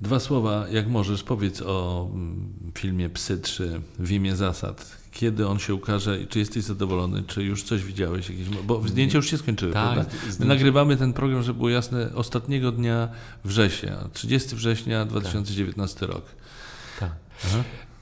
Dwa 0.00 0.20
słowa, 0.20 0.66
jak 0.70 0.88
możesz, 0.88 1.22
powiedz 1.22 1.62
o 1.62 2.08
mm, 2.12 2.72
filmie 2.74 3.10
Psy 3.10 3.38
3 3.38 3.80
w 3.98 4.10
imię 4.10 4.36
zasad. 4.36 4.98
Kiedy 5.12 5.46
on 5.46 5.58
się 5.58 5.74
ukaże 5.74 6.20
i 6.20 6.26
czy 6.26 6.38
jesteś 6.38 6.64
zadowolony, 6.64 7.22
czy 7.22 7.42
już 7.42 7.62
coś 7.62 7.84
widziałeś? 7.84 8.30
Jakieś, 8.30 8.48
bo 8.48 8.88
zdjęcia 8.88 9.16
już 9.16 9.30
się 9.30 9.38
skończyły, 9.38 9.72
tak, 9.72 9.94
prawda? 9.94 10.16
My 10.40 10.46
nagrywamy 10.46 10.96
ten 10.96 11.12
program, 11.12 11.42
żeby 11.42 11.56
było 11.56 11.70
jasne, 11.70 12.14
ostatniego 12.14 12.72
dnia 12.72 13.08
września, 13.44 14.08
30 14.12 14.56
września 14.56 15.04
2019 15.04 16.00
tak. 16.00 16.08
rok. 16.08 16.24
Tak. 17.00 17.12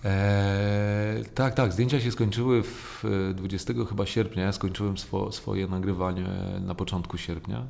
Eee, 0.04 1.24
tak, 1.34 1.54
tak. 1.54 1.72
Zdjęcia 1.72 2.00
się 2.00 2.12
skończyły 2.12 2.62
w 2.62 3.04
20 3.34 3.72
chyba 3.88 4.06
sierpnia. 4.06 4.42
Ja 4.42 4.52
skończyłem 4.52 4.98
swo, 4.98 5.32
swoje 5.32 5.66
nagrywanie 5.66 6.26
na 6.60 6.74
początku 6.74 7.18
sierpnia. 7.18 7.66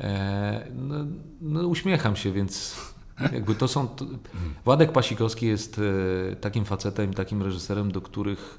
Eee, 0.00 0.60
no, 0.74 0.94
no, 1.40 1.68
uśmiecham 1.68 2.16
się, 2.16 2.32
więc 2.32 2.76
jakby 3.32 3.54
to 3.54 3.68
są. 3.68 3.88
Władek 4.64 4.92
Pasikowski 4.92 5.46
jest 5.46 5.80
e, 6.32 6.36
takim 6.36 6.64
facetem, 6.64 7.14
takim 7.14 7.42
reżyserem, 7.42 7.92
do 7.92 8.00
których, 8.00 8.58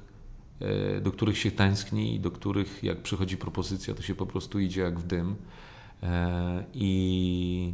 e, 0.60 1.00
do 1.00 1.12
których 1.12 1.38
się 1.38 1.50
tęskni 1.50 2.14
i 2.14 2.20
do 2.20 2.30
których, 2.30 2.84
jak 2.84 3.02
przychodzi 3.02 3.36
propozycja, 3.36 3.94
to 3.94 4.02
się 4.02 4.14
po 4.14 4.26
prostu 4.26 4.60
idzie 4.60 4.80
jak 4.80 4.98
w 4.98 5.06
dym. 5.06 5.36
E, 6.02 6.64
I 6.74 7.72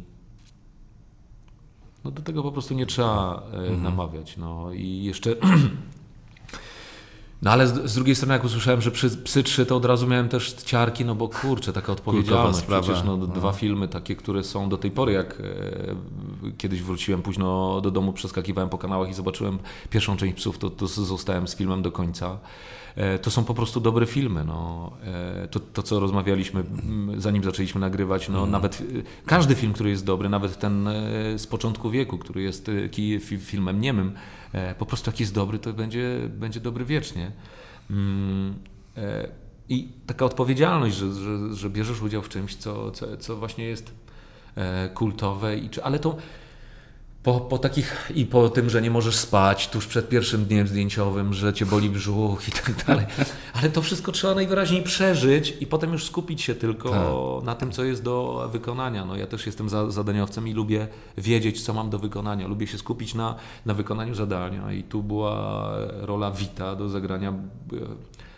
no 2.03 2.11
do 2.11 2.21
tego 2.21 2.43
po 2.43 2.51
prostu 2.51 2.73
nie 2.73 2.85
trzeba 2.85 3.43
mhm. 3.51 3.83
namawiać. 3.83 4.37
No 4.37 4.73
i 4.73 5.03
jeszcze 5.03 5.35
No 7.43 7.51
ale 7.51 7.67
z, 7.67 7.91
z, 7.91 7.95
drugiej 7.95 8.15
strony, 8.15 8.33
jak 8.33 8.43
usłyszałem, 8.43 8.81
że 8.81 8.91
przy 8.91 9.09
Psy 9.09 9.43
3, 9.43 9.65
to 9.65 9.75
od 9.75 9.85
razu 9.85 10.07
miałem 10.07 10.29
też 10.29 10.53
ciarki, 10.53 11.05
no 11.05 11.15
bo 11.15 11.27
kurczę, 11.27 11.73
taka 11.73 11.91
odpowiedzialność. 11.91 12.61
Przecież 12.61 13.03
no, 13.03 13.17
no, 13.17 13.27
dwa 13.27 13.51
filmy 13.51 13.87
takie, 13.87 14.15
które 14.15 14.43
są 14.43 14.69
do 14.69 14.77
tej 14.77 14.91
pory, 14.91 15.13
jak 15.13 15.41
kiedyś 16.57 16.81
wróciłem 16.81 17.21
późno 17.21 17.81
do 17.81 17.91
domu, 17.91 18.13
przeskakiwałem 18.13 18.69
po 18.69 18.77
kanałach 18.77 19.09
i 19.09 19.13
zobaczyłem 19.13 19.59
pierwszą 19.89 20.17
część 20.17 20.35
Psów, 20.35 20.57
to, 20.57 20.69
to 20.69 20.87
zostałem 20.87 21.47
z 21.47 21.55
filmem 21.55 21.81
do 21.81 21.91
końca. 21.91 22.39
E, 22.95 23.19
to 23.19 23.31
są 23.31 23.43
po 23.43 23.53
prostu 23.53 23.79
dobre 23.79 24.05
filmy. 24.05 24.43
No. 24.43 24.91
E, 25.03 25.47
to, 25.47 25.59
to, 25.59 25.83
co 25.83 25.99
rozmawialiśmy, 25.99 26.63
zanim 27.17 27.43
zaczęliśmy 27.43 27.81
nagrywać, 27.81 28.29
no, 28.29 28.39
mm. 28.39 28.51
nawet 28.51 28.81
e, 28.81 28.83
każdy 29.25 29.55
film, 29.55 29.73
który 29.73 29.89
jest 29.89 30.05
dobry, 30.05 30.29
nawet 30.29 30.59
ten 30.59 30.89
z 31.37 31.47
początku 31.47 31.89
wieku, 31.89 32.17
który 32.17 32.41
jest 32.41 32.71
filmem 33.39 33.81
niemym, 33.81 34.11
po 34.77 34.85
prostu 34.85 35.09
jak 35.09 35.19
jest 35.19 35.33
dobry, 35.33 35.59
to 35.59 35.73
będzie, 35.73 36.19
będzie 36.29 36.59
dobry 36.59 36.85
wiecznie. 36.85 37.31
Mm, 37.89 38.53
I 39.69 39.89
taka 40.07 40.25
odpowiedzialność, 40.25 40.95
że, 40.95 41.13
że, 41.13 41.55
że 41.55 41.69
bierzesz 41.69 42.01
udział 42.01 42.21
w 42.21 42.29
czymś, 42.29 42.55
co, 42.55 42.91
co, 42.91 43.17
co 43.17 43.35
właśnie 43.35 43.65
jest 43.65 43.93
kultowe, 44.93 45.57
i 45.57 45.69
ale 45.83 45.99
to 45.99 46.15
po, 47.23 47.39
po 47.39 47.57
takich 47.57 48.11
i 48.15 48.25
po 48.25 48.49
tym, 48.49 48.69
że 48.69 48.81
nie 48.81 48.91
możesz 48.91 49.15
spać 49.15 49.69
tuż 49.69 49.87
przed 49.87 50.09
pierwszym 50.09 50.45
dniem 50.45 50.67
zdjęciowym, 50.67 51.33
że 51.33 51.53
cię 51.53 51.65
boli 51.65 51.89
brzuch 51.89 52.47
i 52.47 52.51
tak 52.51 52.85
dalej. 52.85 53.05
Ale 53.53 53.69
to 53.69 53.81
wszystko 53.81 54.11
trzeba 54.11 54.35
najwyraźniej 54.35 54.83
przeżyć 54.83 55.53
i 55.59 55.67
potem 55.67 55.93
już 55.93 56.05
skupić 56.05 56.41
się 56.41 56.55
tylko 56.55 56.89
tak. 56.89 57.45
na 57.45 57.55
tym, 57.55 57.71
co 57.71 57.83
jest 57.83 58.03
do 58.03 58.49
wykonania. 58.51 59.05
No 59.05 59.15
ja 59.15 59.27
też 59.27 59.45
jestem 59.45 59.69
za, 59.69 59.91
zadaniowcem 59.91 60.47
i 60.47 60.53
lubię 60.53 60.87
wiedzieć, 61.17 61.61
co 61.61 61.73
mam 61.73 61.89
do 61.89 61.99
wykonania. 61.99 62.47
Lubię 62.47 62.67
się 62.67 62.77
skupić 62.77 63.13
na, 63.13 63.35
na 63.65 63.73
wykonaniu 63.73 64.15
zadania 64.15 64.73
i 64.73 64.83
tu 64.83 65.03
była 65.03 65.69
rola 66.01 66.31
Wita 66.31 66.75
do 66.75 66.89
zagrania 66.89 67.29
e, 67.29 67.33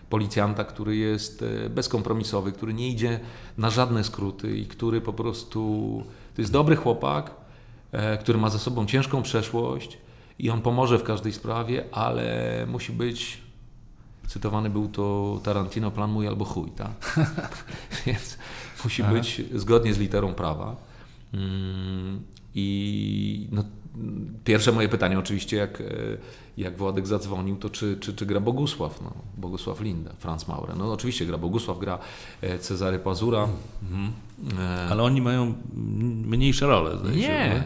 policjanta, 0.10 0.64
który 0.64 0.95
jest 0.95 1.43
e, 1.66 1.70
bezkompromisowy, 1.70 2.51
który 2.51 2.74
nie 2.74 2.89
idzie 2.89 3.20
na 3.58 3.70
żadne 3.70 4.03
skróty 4.03 4.58
i 4.58 4.66
który 4.66 5.01
po 5.01 5.14
prostu 5.14 6.03
to 6.36 6.41
jest 6.41 6.51
dobry 6.51 6.76
chłopak, 6.76 7.45
E, 7.95 8.18
który 8.18 8.38
ma 8.39 8.49
za 8.49 8.60
sobą 8.60 8.86
ciężką 8.86 9.22
przeszłość 9.22 9.97
i 10.39 10.49
on 10.49 10.62
pomoże 10.62 10.99
w 10.99 11.03
każdej 11.03 11.34
sprawie, 11.34 11.84
ale 11.91 12.66
musi 12.68 12.91
być 12.91 13.41
cytowany 14.28 14.70
był 14.70 14.88
to 14.88 15.39
Tarantino, 15.43 15.91
plan 15.91 16.12
mój 16.12 16.28
albo 16.28 16.45
chuj, 16.45 16.72
tak? 16.72 17.18
Więc 18.06 18.38
musi 18.84 19.03
Aha. 19.03 19.12
być 19.12 19.41
zgodnie 19.53 19.93
z 19.93 19.97
literą 19.97 20.34
prawa. 20.34 20.76
Mm, 21.34 22.22
I 22.56 23.47
no, 23.51 23.64
pierwsze 24.43 24.72
moje 24.72 24.89
pytanie 24.89 25.20
oczywiście, 25.20 25.58
jak, 25.58 25.82
e, 25.82 25.84
jak 26.58 26.78
Władek 26.78 27.08
zadzwonił, 27.08 27.56
to 27.56 27.70
czy, 27.70 27.97
czy, 27.99 28.14
czy 28.14 28.26
gra 28.26 28.39
Bogusław, 28.39 29.01
no, 29.01 29.14
Bogusław 29.38 29.82
Linda, 29.82 30.12
Franz 30.20 30.47
Maurer. 30.47 30.78
No 30.78 30.91
oczywiście 30.91 31.26
gra 31.26 31.38
Bogusław, 31.38 31.80
gra 31.80 31.99
e, 32.41 32.60
Cezary 32.60 32.99
Pazura. 32.99 33.47
Mhm. 33.84 34.12
Ale 34.89 35.03
oni 35.03 35.22
mają 35.22 35.53
mniejsze 36.26 36.68
role. 36.68 36.97
Nie, 37.16 37.22
się, 37.22 37.64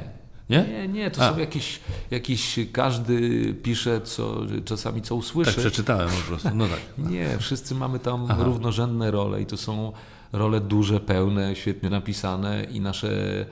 nie? 0.49 0.65
Nie, 0.71 0.87
nie 0.87 1.11
to 1.11 1.21
A. 1.21 1.33
są 1.33 1.37
jakieś, 1.37 1.79
jakieś, 2.11 2.59
każdy 2.71 3.53
pisze 3.53 4.01
co, 4.01 4.41
czasami 4.65 5.01
co 5.01 5.15
usłyszy. 5.15 5.51
Tak, 5.51 5.59
przeczytałem 5.59 6.09
po 6.09 6.27
prostu, 6.27 6.49
no 6.53 6.67
tak. 6.67 6.79
nie, 7.11 7.37
wszyscy 7.39 7.75
mamy 7.75 7.99
tam 7.99 8.25
Aha. 8.29 8.43
równorzędne 8.43 9.11
role 9.11 9.41
i 9.41 9.45
to 9.45 9.57
są 9.57 9.91
role 10.33 10.61
duże, 10.61 10.99
pełne, 10.99 11.55
świetnie 11.55 11.89
napisane 11.89 12.63
i 12.63 12.81
nasze 12.81 13.45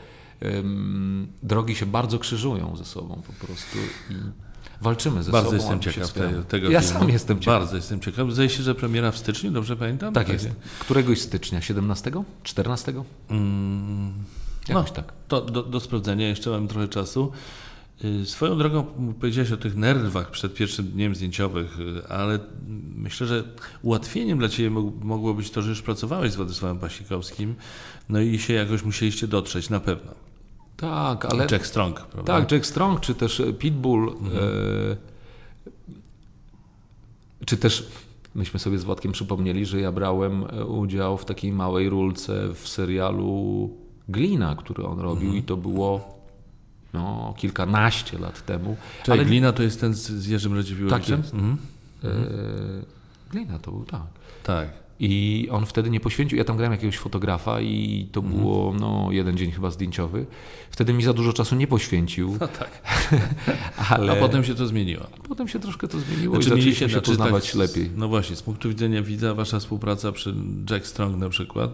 drogi 1.43 1.75
się 1.75 1.85
bardzo 1.85 2.19
krzyżują 2.19 2.75
ze 2.75 2.85
sobą 2.85 3.21
po 3.27 3.45
prostu 3.45 3.77
i 4.09 4.46
walczymy 4.81 5.23
ze 5.23 5.31
bardzo 5.31 5.49
sobą. 5.49 5.63
Bardzo 5.63 5.75
jestem 5.75 5.93
ciekaw 5.93 6.13
tego, 6.13 6.43
tego 6.43 6.69
Ja 6.69 6.81
filmu. 6.81 6.99
sam 6.99 7.09
jestem 7.09 7.39
ciekaw. 7.39 7.59
Bardzo 7.59 7.75
jestem 7.75 7.99
ciekaw. 7.99 8.31
Zdaje 8.31 8.49
się, 8.49 8.63
że 8.63 8.75
premiera 8.75 9.11
w 9.11 9.17
styczniu, 9.17 9.51
dobrze 9.51 9.75
pamiętam? 9.75 10.13
Tak, 10.13 10.27
tak 10.27 10.33
jest. 10.33 10.49
Któregoś 10.79 11.21
stycznia? 11.21 11.61
17? 11.61 12.11
14? 12.43 12.93
Mm. 13.29 14.13
Jakoś 14.67 14.89
no, 14.89 14.95
tak. 14.95 15.13
To 15.27 15.41
do, 15.41 15.63
do 15.63 15.79
sprawdzenia, 15.79 16.27
jeszcze 16.27 16.49
mam 16.49 16.67
trochę 16.67 16.87
czasu. 16.87 17.31
Y, 18.05 18.25
swoją 18.25 18.57
drogą 18.57 18.85
powiedziałeś 19.19 19.51
o 19.51 19.57
tych 19.57 19.75
nerwach 19.75 20.31
przed 20.31 20.53
pierwszym 20.53 20.85
dniem 20.87 21.15
zdjęciowych, 21.15 21.79
y, 21.79 22.07
ale 22.07 22.39
myślę, 22.95 23.27
że 23.27 23.43
ułatwieniem 23.81 24.39
dla 24.39 24.49
Ciebie 24.49 24.69
mogło 25.01 25.33
być 25.33 25.51
to, 25.51 25.61
że 25.61 25.69
już 25.69 25.81
pracowałeś 25.81 26.31
z 26.31 26.35
Władysławem 26.35 26.79
Pasikowskim, 26.79 27.55
no 28.09 28.19
i 28.19 28.39
się 28.39 28.53
jakoś 28.53 28.83
musieliście 28.83 29.27
dotrzeć 29.27 29.69
na 29.69 29.79
pewno. 29.79 30.26
Tak, 30.77 31.25
ale... 31.25 31.47
Jack 31.51 31.65
Strong, 31.65 32.01
prawda? 32.01 32.39
Tak, 32.39 32.51
Jack 32.51 32.65
Strong, 32.65 32.99
czy 32.99 33.15
też 33.15 33.41
Pitbull, 33.59 34.09
mhm. 34.09 34.37
e... 34.37 34.97
czy 37.45 37.57
też 37.57 37.87
myśmy 38.35 38.59
sobie 38.59 38.77
z 38.77 38.83
Władkiem 38.83 39.11
przypomnieli, 39.11 39.65
że 39.65 39.81
ja 39.81 39.91
brałem 39.91 40.43
e, 40.43 40.65
udział 40.65 41.17
w 41.17 41.25
takiej 41.25 41.51
małej 41.51 41.89
rulce 41.89 42.53
w 42.53 42.67
serialu 42.67 43.69
Glina, 44.09 44.55
który 44.55 44.85
on 44.85 44.99
robił 44.99 45.27
mhm. 45.27 45.37
i 45.37 45.43
to 45.43 45.57
było 45.57 46.17
no, 46.93 47.33
kilkanaście 47.37 48.19
lat 48.19 48.45
temu. 48.45 48.77
Czyli 49.03 49.17
Ale 49.17 49.25
Glina 49.25 49.51
to 49.51 49.63
jest 49.63 49.81
ten 49.81 49.93
z, 49.93 50.27
Jerzym 50.27 50.55
Radziwiłowiciem? 50.55 51.23
Tak, 51.23 51.33
mhm. 51.33 51.57
e, 52.03 52.09
Glina 53.31 53.59
to 53.59 53.71
był, 53.71 53.85
tak. 53.85 54.01
Tak. 54.43 54.86
I 54.99 55.47
on 55.51 55.65
wtedy 55.65 55.89
nie 55.89 55.99
poświęcił, 55.99 56.37
ja 56.37 56.43
tam 56.43 56.57
grałem 56.57 56.71
jakiegoś 56.71 56.97
fotografa 56.97 57.61
i 57.61 58.07
to 58.11 58.19
mhm. 58.19 58.39
było 58.39 58.73
no, 58.79 59.07
jeden 59.11 59.37
dzień 59.37 59.51
chyba 59.51 59.71
zdjęciowy. 59.71 60.25
Wtedy 60.71 60.93
mi 60.93 61.03
za 61.03 61.13
dużo 61.13 61.33
czasu 61.33 61.55
nie 61.55 61.67
poświęcił. 61.67 62.37
No 62.39 62.47
tak. 62.47 62.81
Ale... 63.89 64.11
A 64.11 64.15
potem 64.15 64.43
się 64.43 64.55
to 64.55 64.67
zmieniło. 64.67 65.03
Potem 65.27 65.47
się 65.47 65.59
troszkę 65.59 65.87
to 65.87 65.99
zmieniło 65.99 66.35
znaczy, 66.35 66.47
i 66.47 66.49
zaczęliśmy 66.49 66.89
się 66.89 67.01
poznawać 67.01 67.55
lepiej. 67.55 67.89
No 67.95 68.07
właśnie, 68.07 68.35
z 68.35 68.41
punktu 68.41 68.69
widzenia 68.69 69.01
widza 69.01 69.33
wasza 69.33 69.59
współpraca 69.59 70.11
przy 70.11 70.35
Jack 70.69 70.87
Strong 70.87 71.17
na 71.17 71.29
przykład 71.29 71.71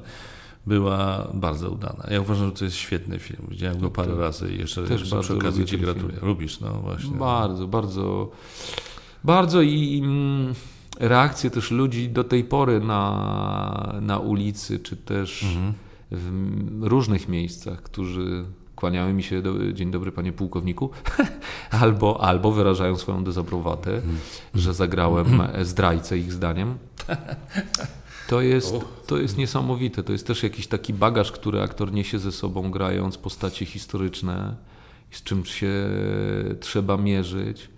była 0.65 1.28
bardzo 1.34 1.69
udana. 1.69 2.07
Ja 2.11 2.21
uważam, 2.21 2.45
że 2.45 2.51
to 2.51 2.65
jest 2.65 2.78
świetny 2.78 3.19
film. 3.19 3.47
Widziałem 3.51 3.80
go 3.80 3.89
parę 3.89 4.15
razy 4.15 4.53
i 4.53 4.59
jeszcze, 4.59 4.84
Też 4.84 5.01
jeszcze 5.01 5.19
przy 5.19 5.34
okazji 5.34 5.65
Ci 5.65 5.78
gratuluję. 5.78 6.15
Film. 6.15 6.28
Lubisz, 6.28 6.59
no 6.59 6.74
właśnie. 6.74 7.17
Bardzo, 7.17 7.67
bardzo, 7.67 8.32
bardzo 9.24 9.61
i 9.61 10.01
mm, 10.03 10.53
reakcje 11.00 11.50
też 11.50 11.72
ludzi 11.72 12.10
do 12.10 12.24
tej 12.24 12.44
pory 12.44 12.80
na, 12.80 13.96
na 14.02 14.20
ulicy, 14.20 14.80
czy 14.80 14.98
też 14.98 15.44
mhm. 15.44 15.74
w 16.12 16.84
różnych 16.84 17.28
miejscach, 17.28 17.82
którzy 17.82 18.46
kłaniały 18.76 19.14
mi 19.14 19.24
się 19.24 19.41
do, 19.41 19.72
dzień 19.74 19.91
dobry 19.91 20.12
panie 20.12 20.32
pułkowniku, 20.32 20.89
albo, 21.82 22.24
albo 22.24 22.52
wyrażają 22.52 22.98
swoją 22.98 23.24
dezaprobatę, 23.24 23.96
mhm. 23.96 24.18
że 24.56 24.74
zagrałem 24.74 25.41
zdrajcę 25.62 26.18
ich 26.18 26.34
zdaniem. 26.34 26.78
To 28.28 28.41
jest, 28.41 28.76
to 29.08 29.18
jest 29.18 29.38
niesamowite. 29.38 30.04
To 30.04 30.12
jest 30.12 30.28
też 30.28 30.44
jakiś 30.44 30.68
taki 30.68 30.94
bagaż, 30.94 31.32
który 31.32 31.62
aktor 31.62 31.91
niesie 31.91 32.20
ze 32.20 32.32
sobą, 32.32 32.72
grając 32.72 33.18
postacie 33.18 33.66
historyczne, 33.66 34.56
z 35.12 35.24
czym 35.24 35.46
się 35.46 35.89
trzeba 36.60 36.98
mierzyć. 36.98 37.70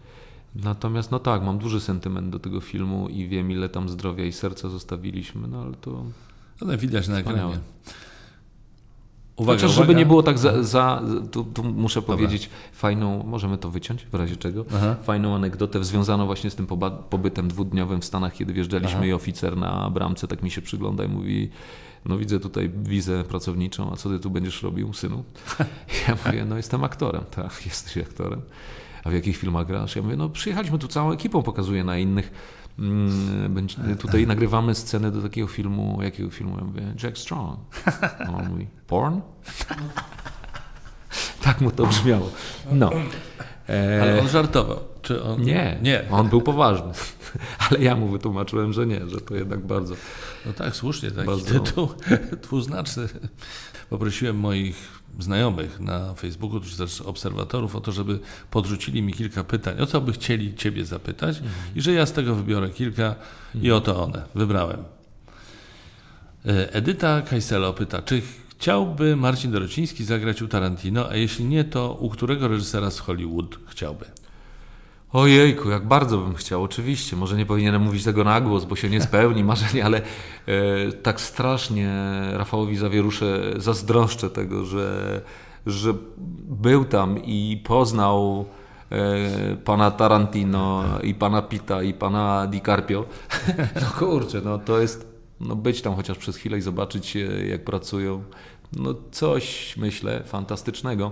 Natomiast, 0.56 1.12
no 1.12 1.20
tak, 1.20 1.44
mam 1.44 1.58
duży 1.58 1.80
sentyment 1.80 2.30
do 2.30 2.40
tego 2.40 2.62
filmu 2.62 3.10
i 3.10 3.28
wiem, 3.28 3.52
ile 3.52 3.70
tam 3.70 3.90
zdrowia 3.90 4.26
i 4.26 4.32
serca 4.32 4.70
zostawiliśmy, 4.70 5.48
no 5.48 5.62
ale 5.62 5.74
to. 5.74 6.04
No, 6.62 6.78
widać 6.78 7.08
na 7.08 7.20
ekranie. 7.20 7.58
Uwaga, 9.36 9.62
Chociaż, 9.62 9.76
żeby 9.76 9.96
nie 9.96 10.06
było 10.06 10.24
tak 10.24 10.38
za, 10.38 10.64
za 10.64 11.02
tu, 11.32 11.44
tu, 11.44 11.64
muszę 11.64 12.02
Dobra. 12.02 12.16
powiedzieć 12.16 12.50
fajną, 12.74 13.24
możemy 13.24 13.58
to 13.58 13.72
wyciąć 13.72 14.06
w 14.06 14.14
razie 14.14 14.36
czego, 14.36 14.66
Aha. 14.76 14.96
fajną 15.04 15.36
anegdotę 15.36 15.84
związaną 15.84 16.26
właśnie 16.26 16.50
z 16.50 16.56
tym 16.56 16.68
pobytem 17.10 17.48
dwudniowym 17.48 18.02
w 18.02 18.06
Stanach, 18.06 18.34
kiedy 18.34 18.54
wjeżdżaliśmy 18.54 18.98
Aha. 18.98 19.06
i 19.06 19.14
oficer 19.14 19.58
na 19.58 19.90
bramce 19.90 20.28
tak 20.28 20.44
mi 20.44 20.52
się 20.52 20.62
przygląda 20.62 21.04
i 21.04 21.08
mówi, 21.08 21.50
no 22.06 22.18
widzę 22.18 22.40
tutaj 22.40 22.72
wizę 22.84 23.24
pracowniczą, 23.24 23.92
a 23.92 23.96
co 23.96 24.10
ty 24.10 24.20
tu 24.20 24.30
będziesz 24.30 24.64
robił, 24.64 24.94
synu? 24.94 25.24
Ja 26.08 26.18
mówię, 26.26 26.46
no 26.46 26.58
jestem 26.58 26.84
aktorem, 26.84 27.24
tak, 27.32 27.62
jesteś 27.66 27.98
aktorem. 27.98 28.42
A 29.06 29.10
w 29.10 29.14
jakich 29.14 29.38
filmach 29.38 29.68
grasz? 29.68 29.96
Ja 29.96 30.02
mówię, 30.02 30.16
no 30.16 30.30
przyjechaliśmy 30.30 30.80
tu 30.80 30.88
całą 30.88 31.12
ekipą, 31.12 31.44
pokazuję 31.44 31.84
na 31.84 31.98
innych 31.98 32.32
Mm, 32.80 33.68
tutaj 34.00 34.28
nagrywamy 34.28 34.76
scenę 34.76 35.12
do 35.12 35.22
takiego 35.22 35.48
filmu, 35.48 36.00
jakiego 36.02 36.30
filmu? 36.30 36.58
Ja 36.58 36.64
mówię, 36.64 36.82
Jack 37.04 37.18
Strong. 37.18 37.60
on 38.38 38.50
mówi, 38.50 38.68
porn? 38.88 39.22
tak 41.42 41.62
mu 41.62 41.72
to 41.72 41.86
brzmiało. 41.86 42.32
No. 42.72 42.92
E... 43.70 44.02
Ale 44.02 44.22
on 44.22 44.30
żartował. 44.30 44.80
Czy 45.02 45.24
on... 45.24 45.42
Nie, 45.42 45.80
nie, 45.82 46.06
on 46.12 46.30
był 46.30 46.42
poważny. 46.42 46.92
Ale 47.70 47.80
ja 47.80 47.96
mu 47.96 48.08
wytłumaczyłem, 48.08 48.74
że 48.74 48.86
nie, 48.86 49.10
że 49.10 49.22
to 49.22 49.36
jednak 49.36 49.60
bardzo. 49.60 49.96
No 50.46 50.54
tak, 50.54 50.76
słusznie, 50.76 51.12
taki 51.12 51.28
bardzo... 51.28 51.60
tytuł 51.60 51.90
dwuznaczny. 52.44 53.08
Poprosiłem 53.90 54.40
moich 54.40 54.95
znajomych 55.20 55.80
na 55.80 56.14
Facebooku, 56.14 56.60
czy 56.60 56.78
też 56.78 57.02
obserwatorów 57.02 57.76
o 57.76 57.82
to, 57.82 57.92
żeby 57.92 58.20
podrzucili 58.52 59.02
mi 59.02 59.14
kilka 59.14 59.44
pytań, 59.44 59.82
o 59.82 59.86
co 59.86 60.02
by 60.02 60.14
chcieli 60.14 60.56
Ciebie 60.56 60.86
zapytać 60.86 61.38
mhm. 61.38 61.54
i 61.76 61.82
że 61.82 61.92
ja 61.94 62.06
z 62.06 62.12
tego 62.12 62.36
wybiorę 62.36 62.70
kilka 62.70 63.16
i 63.62 63.72
oto 63.72 64.04
one, 64.04 64.26
wybrałem. 64.36 64.84
E, 66.46 66.74
Edyta 66.74 67.22
Kajselo 67.22 67.74
pyta, 67.74 68.02
czy 68.02 68.22
chciałby 68.50 69.16
Marcin 69.16 69.52
Dorociński 69.52 70.04
zagrać 70.04 70.42
u 70.42 70.48
Tarantino, 70.48 71.10
a 71.10 71.16
jeśli 71.16 71.46
nie, 71.46 71.64
to 71.64 71.94
u 71.94 72.10
którego 72.10 72.48
reżysera 72.48 72.92
z 72.92 73.00
Hollywood 73.00 73.60
chciałby? 73.68 74.06
Ojejku, 75.16 75.70
jak 75.70 75.88
bardzo 75.88 76.18
bym 76.18 76.36
chciał, 76.36 76.64
oczywiście. 76.64 77.16
Może 77.16 77.38
nie 77.38 77.46
powinienem 77.46 77.82
mówić 77.82 78.04
tego 78.04 78.24
na 78.24 78.42
głos, 78.42 78.66
bo 78.66 78.76
się 78.76 78.90
nie 78.90 79.02
spełni 79.02 79.44
marzenie, 79.54 79.86
ale 79.86 80.02
e, 80.02 80.92
tak 80.92 81.22
strasznie 81.22 81.90
Rafałowi 82.34 82.78
Zawierusze 82.78 83.54
zazdroszczę 83.58 84.30
tego, 84.30 84.66
że, 84.66 85.22
że 85.66 85.94
był 86.44 86.86
tam 86.86 87.24
i 87.24 87.62
poznał 87.64 88.46
e, 88.92 89.56
pana 89.56 89.92
Tarantino 89.92 90.84
i 91.04 91.14
pana 91.14 91.42
Pita 91.42 91.84
i 91.84 91.94
pana 91.94 92.48
DiCarpio. 92.48 93.06
No 93.82 94.00
kurczę, 94.00 94.42
no 94.46 94.58
to 94.58 94.80
jest 94.82 95.08
no 95.40 95.56
być 95.56 95.82
tam 95.82 95.96
chociaż 95.96 96.18
przez 96.18 96.38
chwilę 96.38 96.58
i 96.58 96.62
zobaczyć 96.62 97.18
jak 97.50 97.64
pracują. 97.64 98.24
No 98.74 98.94
coś, 99.12 99.78
myślę, 99.78 100.24
fantastycznego. 100.26 101.12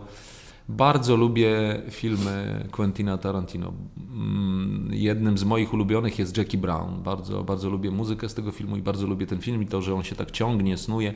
Bardzo 0.70 1.16
lubię 1.16 1.82
filmy 1.90 2.66
Quentina 2.72 3.18
Tarantino. 3.18 3.74
Mm, 3.98 4.90
jednym 4.92 5.38
z 5.38 5.44
moich 5.44 5.74
ulubionych 5.74 6.20
jest 6.20 6.38
Jackie 6.38 6.58
Brown. 6.58 7.04
Bardzo, 7.04 7.44
bardzo 7.44 7.70
lubię 7.70 7.92
muzykę 7.92 8.30
z 8.30 8.34
tego 8.34 8.52
filmu 8.52 8.78
i 8.78 8.82
bardzo 8.82 9.08
lubię 9.08 9.28
ten 9.28 9.42
film 9.42 9.64
i 9.64 9.66
to, 9.66 9.82
że 9.82 9.96
on 9.96 10.04
się 10.04 10.16
tak 10.16 10.32
ciągnie, 10.32 10.78
snuje, 10.78 11.14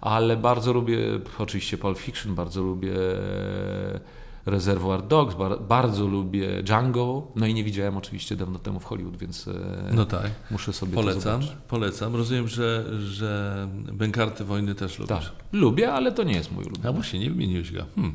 ale 0.00 0.36
bardzo 0.36 0.72
lubię 0.72 0.98
oczywiście 1.38 1.78
Pulp 1.78 1.98
Fiction, 1.98 2.34
bardzo 2.34 2.62
lubię 2.62 2.92
Reservoir 4.46 5.02
Dogs, 5.02 5.36
bardzo 5.68 6.06
lubię 6.06 6.62
Django, 6.62 7.32
no 7.36 7.46
i 7.46 7.54
nie 7.54 7.64
widziałem 7.64 7.96
oczywiście 7.96 8.36
dawno 8.36 8.58
temu 8.58 8.80
w 8.80 8.84
Hollywood, 8.84 9.16
więc 9.16 9.48
e, 9.48 9.90
no 9.92 10.04
tak. 10.04 10.30
muszę 10.50 10.72
sobie 10.72 10.94
polecam, 10.94 11.40
Polecam, 11.68 12.16
rozumiem, 12.16 12.48
że, 12.48 12.84
że 13.00 13.68
Bękarty 13.92 14.44
Wojny 14.44 14.74
też 14.74 14.98
lubisz. 14.98 15.16
Tak, 15.16 15.32
lubię, 15.52 15.92
ale 15.92 16.12
to 16.12 16.22
nie 16.22 16.34
jest 16.34 16.52
mój 16.52 16.64
ulubiony. 16.64 16.88
A 16.88 16.92
właśnie, 16.92 17.20
nie 17.20 17.30
wymieniłeś 17.30 17.72
go. 17.72 17.84
Hmm. 17.94 18.14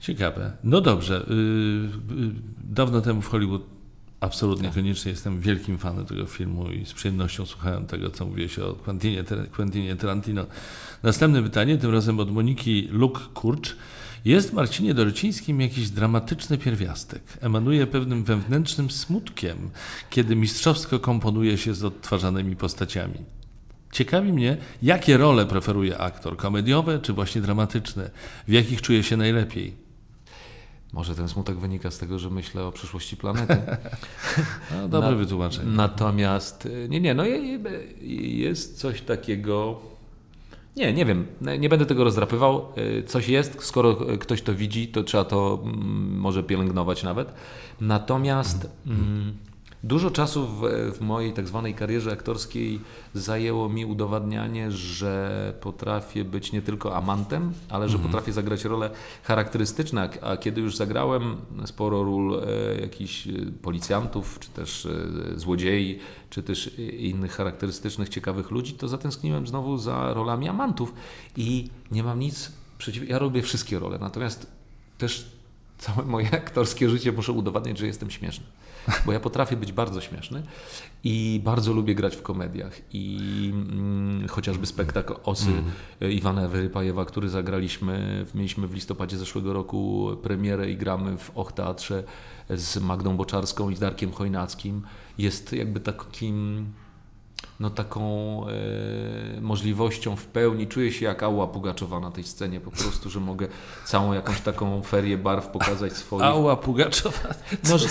Ciekawe. 0.00 0.52
No 0.64 0.80
dobrze. 0.80 1.26
Y, 1.30 1.32
y, 1.32 2.30
dawno 2.64 3.00
temu 3.00 3.22
w 3.22 3.28
Hollywood 3.28 3.62
absolutnie 4.20 4.68
tak. 4.68 4.74
koniecznie 4.74 5.10
jestem 5.10 5.40
wielkim 5.40 5.78
fanem 5.78 6.06
tego 6.06 6.26
filmu 6.26 6.70
i 6.70 6.86
z 6.86 6.92
przyjemnością 6.92 7.46
słuchałem 7.46 7.86
tego, 7.86 8.10
co 8.10 8.26
mówiłeś 8.26 8.58
o 8.58 8.74
Quentinie, 8.74 9.24
Quentinie 9.52 9.96
Tarantino. 9.96 10.46
Następne 11.02 11.42
pytanie, 11.42 11.78
tym 11.78 11.92
razem 11.92 12.20
od 12.20 12.32
Moniki 12.32 12.88
Luk-Kurcz. 12.92 13.76
Jest 14.24 14.52
Marcinie 14.52 14.94
Dorocińskim 14.94 15.60
jakiś 15.60 15.90
dramatyczny 15.90 16.58
pierwiastek. 16.58 17.22
Emanuje 17.40 17.86
pewnym 17.86 18.24
wewnętrznym 18.24 18.90
smutkiem, 18.90 19.70
kiedy 20.10 20.36
mistrzowsko 20.36 20.98
komponuje 20.98 21.58
się 21.58 21.74
z 21.74 21.84
odtwarzanymi 21.84 22.56
postaciami. 22.56 23.18
Ciekawi 23.92 24.32
mnie, 24.32 24.56
jakie 24.82 25.16
role 25.16 25.46
preferuje 25.46 25.98
aktor, 25.98 26.36
komediowe 26.36 26.98
czy 26.98 27.12
właśnie 27.12 27.40
dramatyczne, 27.40 28.10
w 28.48 28.52
jakich 28.52 28.82
czuje 28.82 29.02
się 29.02 29.16
najlepiej. 29.16 29.89
Może 30.92 31.14
ten 31.14 31.28
smutek 31.28 31.56
wynika 31.56 31.90
z 31.90 31.98
tego, 31.98 32.18
że 32.18 32.30
myślę 32.30 32.64
o 32.64 32.72
przyszłości 32.72 33.16
planety. 33.16 33.56
no, 34.76 34.88
dobre 34.88 35.10
Na, 35.10 35.16
wytłumaczenie. 35.16 35.70
Natomiast, 35.70 36.68
nie, 36.88 37.00
nie, 37.00 37.14
no 37.14 37.24
jest 38.20 38.78
coś 38.78 39.00
takiego. 39.00 39.80
Nie, 40.76 40.92
nie 40.92 41.04
wiem, 41.04 41.26
nie 41.58 41.68
będę 41.68 41.86
tego 41.86 42.04
rozdrapywał. 42.04 42.72
Coś 43.06 43.28
jest, 43.28 43.62
skoro 43.64 43.94
ktoś 43.94 44.42
to 44.42 44.54
widzi, 44.54 44.88
to 44.88 45.02
trzeba 45.02 45.24
to 45.24 45.60
mm, 45.62 46.18
może 46.18 46.42
pielęgnować 46.42 47.02
nawet. 47.02 47.32
Natomiast. 47.80 48.70
Mm, 48.86 49.34
Dużo 49.82 50.10
czasu 50.10 50.46
w, 50.46 50.60
w, 50.98 51.00
mojej 51.00 51.32
tak 51.32 51.48
zwanej 51.48 51.74
karierze 51.74 52.12
aktorskiej 52.12 52.80
zajęło 53.14 53.68
mi 53.68 53.84
udowadnianie, 53.84 54.72
że 54.72 55.54
potrafię 55.60 56.24
być 56.24 56.52
nie 56.52 56.62
tylko 56.62 56.96
amantem, 56.96 57.52
ale 57.68 57.88
że 57.88 57.94
mhm. 57.94 58.12
potrafię 58.12 58.32
zagrać 58.32 58.64
role 58.64 58.90
charakterystyczne. 59.22 60.08
A 60.22 60.36
kiedy 60.36 60.60
już 60.60 60.76
zagrałem 60.76 61.36
sporo 61.64 62.02
ról 62.02 62.34
e, 62.34 62.80
jakichś 62.80 63.26
e, 63.26 63.32
policjantów, 63.62 64.38
czy 64.40 64.50
też 64.50 64.86
e, 64.86 65.38
złodziei, 65.38 65.98
czy 66.30 66.42
też 66.42 66.78
innych 66.98 67.32
charakterystycznych, 67.32 68.08
ciekawych 68.08 68.50
ludzi, 68.50 68.72
to 68.72 68.88
zatęskniłem 68.88 69.46
znowu 69.46 69.78
za 69.78 70.14
rolami 70.14 70.48
amantów. 70.48 70.92
I 71.36 71.70
nie 71.90 72.02
mam 72.02 72.20
nic 72.20 72.52
przeciw... 72.78 73.08
ja 73.08 73.18
robię 73.18 73.42
wszystkie 73.42 73.78
role, 73.78 73.98
natomiast 73.98 74.46
też 74.98 75.26
całe 75.78 76.04
moje 76.06 76.30
aktorskie 76.44 76.90
życie 76.90 77.12
muszę 77.12 77.32
udowadniać, 77.32 77.78
że 77.78 77.86
jestem 77.86 78.10
śmieszny. 78.10 78.44
Bo 79.06 79.12
ja 79.12 79.20
potrafię 79.20 79.56
być 79.56 79.72
bardzo 79.72 80.00
śmieszny 80.00 80.42
i 81.04 81.40
bardzo 81.44 81.72
lubię 81.72 81.94
grać 81.94 82.16
w 82.16 82.22
komediach. 82.22 82.80
I 82.92 83.18
mm, 83.52 84.28
chociażby 84.28 84.66
spektakl 84.66 85.14
Osy 85.24 85.50
mm. 86.00 86.12
Iwana 86.12 86.48
Wyrypajewa, 86.48 87.04
który 87.04 87.28
zagraliśmy, 87.28 88.26
mieliśmy 88.34 88.68
w 88.68 88.74
listopadzie 88.74 89.16
zeszłego 89.16 89.52
roku 89.52 90.10
premierę 90.22 90.70
i 90.70 90.76
gramy 90.76 91.18
w 91.18 91.30
Och 91.34 91.52
Teatrze 91.52 92.04
z 92.50 92.78
Magdą 92.78 93.16
Boczarską 93.16 93.70
i 93.70 93.76
z 93.76 93.80
Darkiem 93.80 94.12
Chojnackim. 94.12 94.82
Jest 95.18 95.52
jakby 95.52 95.80
takim 95.80 96.66
no, 97.60 97.70
taką 97.70 98.44
e, 98.48 99.40
możliwością 99.40 100.16
w 100.16 100.26
pełni. 100.26 100.66
Czuję 100.66 100.92
się 100.92 101.04
jak 101.04 101.22
Ała 101.22 101.46
Pugaczowa 101.46 102.00
na 102.00 102.10
tej 102.10 102.24
scenie 102.24 102.60
po 102.60 102.70
prostu, 102.70 103.10
że 103.10 103.20
mogę 103.20 103.48
całą 103.84 104.12
jakąś 104.12 104.40
taką 104.40 104.82
ferię 104.82 105.18
barw 105.18 105.46
pokazać 105.46 105.92
swoich. 105.92 106.24
Ała 106.24 106.56
Pugaczowa? 106.56 107.34
No, 107.68 107.78
że, 107.78 107.88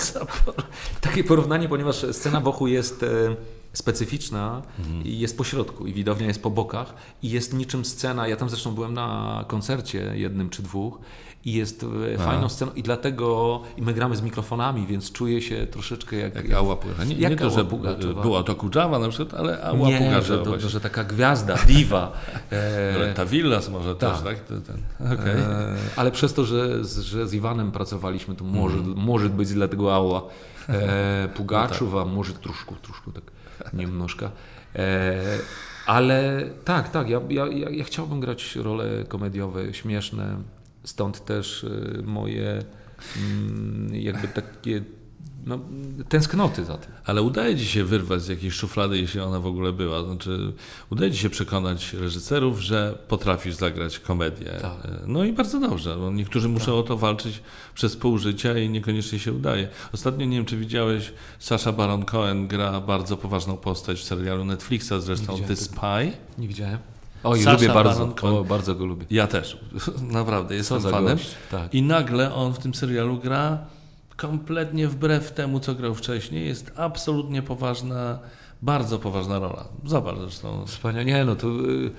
takie 1.00 1.24
porównanie, 1.24 1.68
ponieważ 1.68 2.06
scena 2.12 2.40
Bochu 2.40 2.66
jest... 2.66 3.02
E, 3.02 3.36
specyficzna 3.72 4.62
mhm. 4.78 5.04
i 5.04 5.18
jest 5.18 5.38
po 5.38 5.44
środku 5.44 5.86
i 5.86 5.92
widownia 5.92 6.26
jest 6.26 6.42
po 6.42 6.50
bokach 6.50 6.94
i 7.22 7.30
jest 7.30 7.54
niczym 7.54 7.84
scena, 7.84 8.28
ja 8.28 8.36
tam 8.36 8.48
zresztą 8.48 8.74
byłem 8.74 8.94
na 8.94 9.44
koncercie 9.48 10.12
jednym 10.14 10.50
czy 10.50 10.62
dwóch 10.62 10.98
i 11.44 11.52
jest 11.52 11.86
e, 12.14 12.18
fajną 12.18 12.48
sceną 12.48 12.72
i 12.72 12.82
dlatego 12.82 13.60
i 13.76 13.82
my 13.82 13.94
gramy 13.94 14.16
z 14.16 14.22
mikrofonami, 14.22 14.86
więc 14.86 15.12
czuję 15.12 15.42
się 15.42 15.66
troszeczkę 15.66 16.16
jak... 16.16 16.34
Jak, 16.34 16.44
jak 16.44 16.58
Ała 16.58 16.76
Pugaczowa. 16.76 17.04
Nie, 17.04 17.14
jak 17.14 17.30
nie 17.30 17.36
to, 17.36 17.50
że 17.50 17.64
Pugaczowa. 17.64 18.22
była 18.22 18.42
to 18.42 18.54
Kudżawa 18.54 18.98
na 18.98 19.08
przykład, 19.08 19.40
ale 19.40 19.62
Ała 19.62 19.88
nie, 19.88 19.98
Pugaczowa. 19.98 20.22
Że, 20.22 20.60
to, 20.60 20.68
że 20.68 20.80
taka 20.80 21.04
gwiazda, 21.04 21.54
diwa. 21.66 22.12
E... 22.50 23.14
Ta 23.14 23.26
Villas 23.26 23.68
może 23.68 23.96
tak. 23.96 24.12
też, 24.12 24.22
tak? 24.22 24.38
Ten, 24.40 24.62
okay. 25.12 25.30
e... 25.30 25.76
Ale 25.96 26.10
przez 26.10 26.34
to, 26.34 26.44
że, 26.44 26.84
że 26.84 27.28
z 27.28 27.34
Iwanem 27.34 27.72
pracowaliśmy, 27.72 28.34
to 28.34 28.44
może, 28.44 28.76
mm. 28.76 28.94
może 28.96 29.28
być 29.28 29.52
dlatego 29.52 29.94
Ała. 29.94 30.22
E, 30.68 31.28
Pugaczowa, 31.34 31.98
no 32.00 32.04
tak. 32.04 32.14
może 32.14 32.32
troszkę, 32.32 32.74
troszkę 32.82 33.12
tak 33.12 33.24
niemnożka. 33.72 34.30
E, 34.76 35.14
ale 35.86 36.44
tak, 36.64 36.88
tak, 36.88 37.08
ja, 37.08 37.20
ja, 37.28 37.46
ja 37.70 37.84
chciałbym 37.84 38.20
grać 38.20 38.56
role 38.56 39.04
komediowe, 39.08 39.74
śmieszne, 39.74 40.36
stąd 40.90 41.24
też 41.24 41.64
e, 41.64 42.02
moje 42.02 42.64
mm, 43.16 43.94
jakby 43.94 44.28
takie 44.28 44.82
no, 45.46 45.58
tęsknoty 46.08 46.64
za 46.64 46.78
tym. 46.78 46.92
Ale 47.04 47.22
udaje 47.22 47.56
Ci 47.56 47.66
się 47.66 47.84
wyrwać 47.84 48.22
z 48.22 48.28
jakiejś 48.28 48.54
szuflady, 48.54 48.98
jeśli 48.98 49.20
ona 49.20 49.40
w 49.40 49.46
ogóle 49.46 49.72
była. 49.72 50.04
Znaczy, 50.04 50.52
udaje 50.90 51.12
Ci 51.12 51.18
się 51.18 51.30
przekonać 51.30 51.92
reżyserów, 51.92 52.60
że 52.60 52.98
potrafisz 53.08 53.54
zagrać 53.54 53.98
komedię. 53.98 54.58
Tak. 54.62 54.88
No 55.06 55.24
i 55.24 55.32
bardzo 55.32 55.60
dobrze. 55.60 55.96
Bo 55.96 56.10
niektórzy 56.10 56.48
muszą 56.48 56.66
tak. 56.66 56.74
o 56.74 56.82
to 56.82 56.96
walczyć 56.96 57.42
przez 57.74 57.96
pół 57.96 58.18
życia 58.18 58.58
i 58.58 58.68
niekoniecznie 58.68 59.18
się 59.18 59.32
udaje. 59.32 59.68
Ostatnio, 59.92 60.26
nie 60.26 60.36
wiem, 60.36 60.46
czy 60.46 60.56
widziałeś, 60.56 61.12
Sasha 61.38 61.72
Baron 61.72 62.04
Cohen 62.04 62.48
gra 62.48 62.80
bardzo 62.80 63.16
poważną 63.16 63.56
postać 63.56 63.98
w 63.98 64.04
serialu 64.04 64.44
Netflixa, 64.44 64.92
zresztą 64.98 65.38
The 65.38 65.56
Spy. 65.56 66.12
Nie 66.38 66.48
widziałem. 66.48 66.78
Oj, 67.24 67.38
Sasha 67.38 67.52
lubię 67.52 67.68
bardzo, 67.68 68.14
o, 68.22 68.44
bardzo 68.44 68.74
go 68.74 68.86
lubię. 68.86 69.06
Ja 69.10 69.26
też, 69.26 69.58
naprawdę, 70.02 70.54
jestem 70.54 70.80
fanem. 70.80 71.18
Tak. 71.50 71.74
I 71.74 71.82
nagle 71.82 72.34
on 72.34 72.52
w 72.52 72.58
tym 72.58 72.74
serialu 72.74 73.18
gra 73.18 73.58
kompletnie 74.16 74.88
wbrew 74.88 75.32
temu, 75.32 75.60
co 75.60 75.74
grał 75.74 75.94
wcześniej. 75.94 76.46
Jest 76.46 76.72
absolutnie 76.76 77.42
poważna, 77.42 78.18
bardzo 78.62 78.98
poważna 78.98 79.38
rola. 79.38 79.64
Zobacz 79.84 80.18
zresztą. 80.18 80.66
Wspaniale. 80.66 81.04
Nie, 81.04 81.24
no 81.24 81.36
to... 81.36 81.48
Yy, 81.48 81.90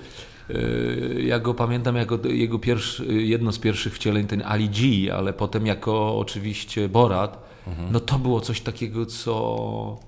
yy, 0.48 1.22
ja 1.22 1.38
go 1.38 1.54
pamiętam 1.54 1.96
jako 1.96 2.18
jego 2.28 2.58
pierwszy, 2.58 3.06
jedno 3.22 3.52
z 3.52 3.58
pierwszych 3.58 3.94
wcieleń, 3.94 4.26
ten 4.26 4.42
Ali 4.42 4.68
G, 4.68 5.14
ale 5.14 5.32
potem 5.32 5.66
jako 5.66 6.18
oczywiście 6.18 6.88
Borat. 6.88 7.42
Mhm. 7.66 7.92
No 7.92 8.00
to 8.00 8.18
było 8.18 8.40
coś 8.40 8.60
takiego, 8.60 9.06
co... 9.06 10.00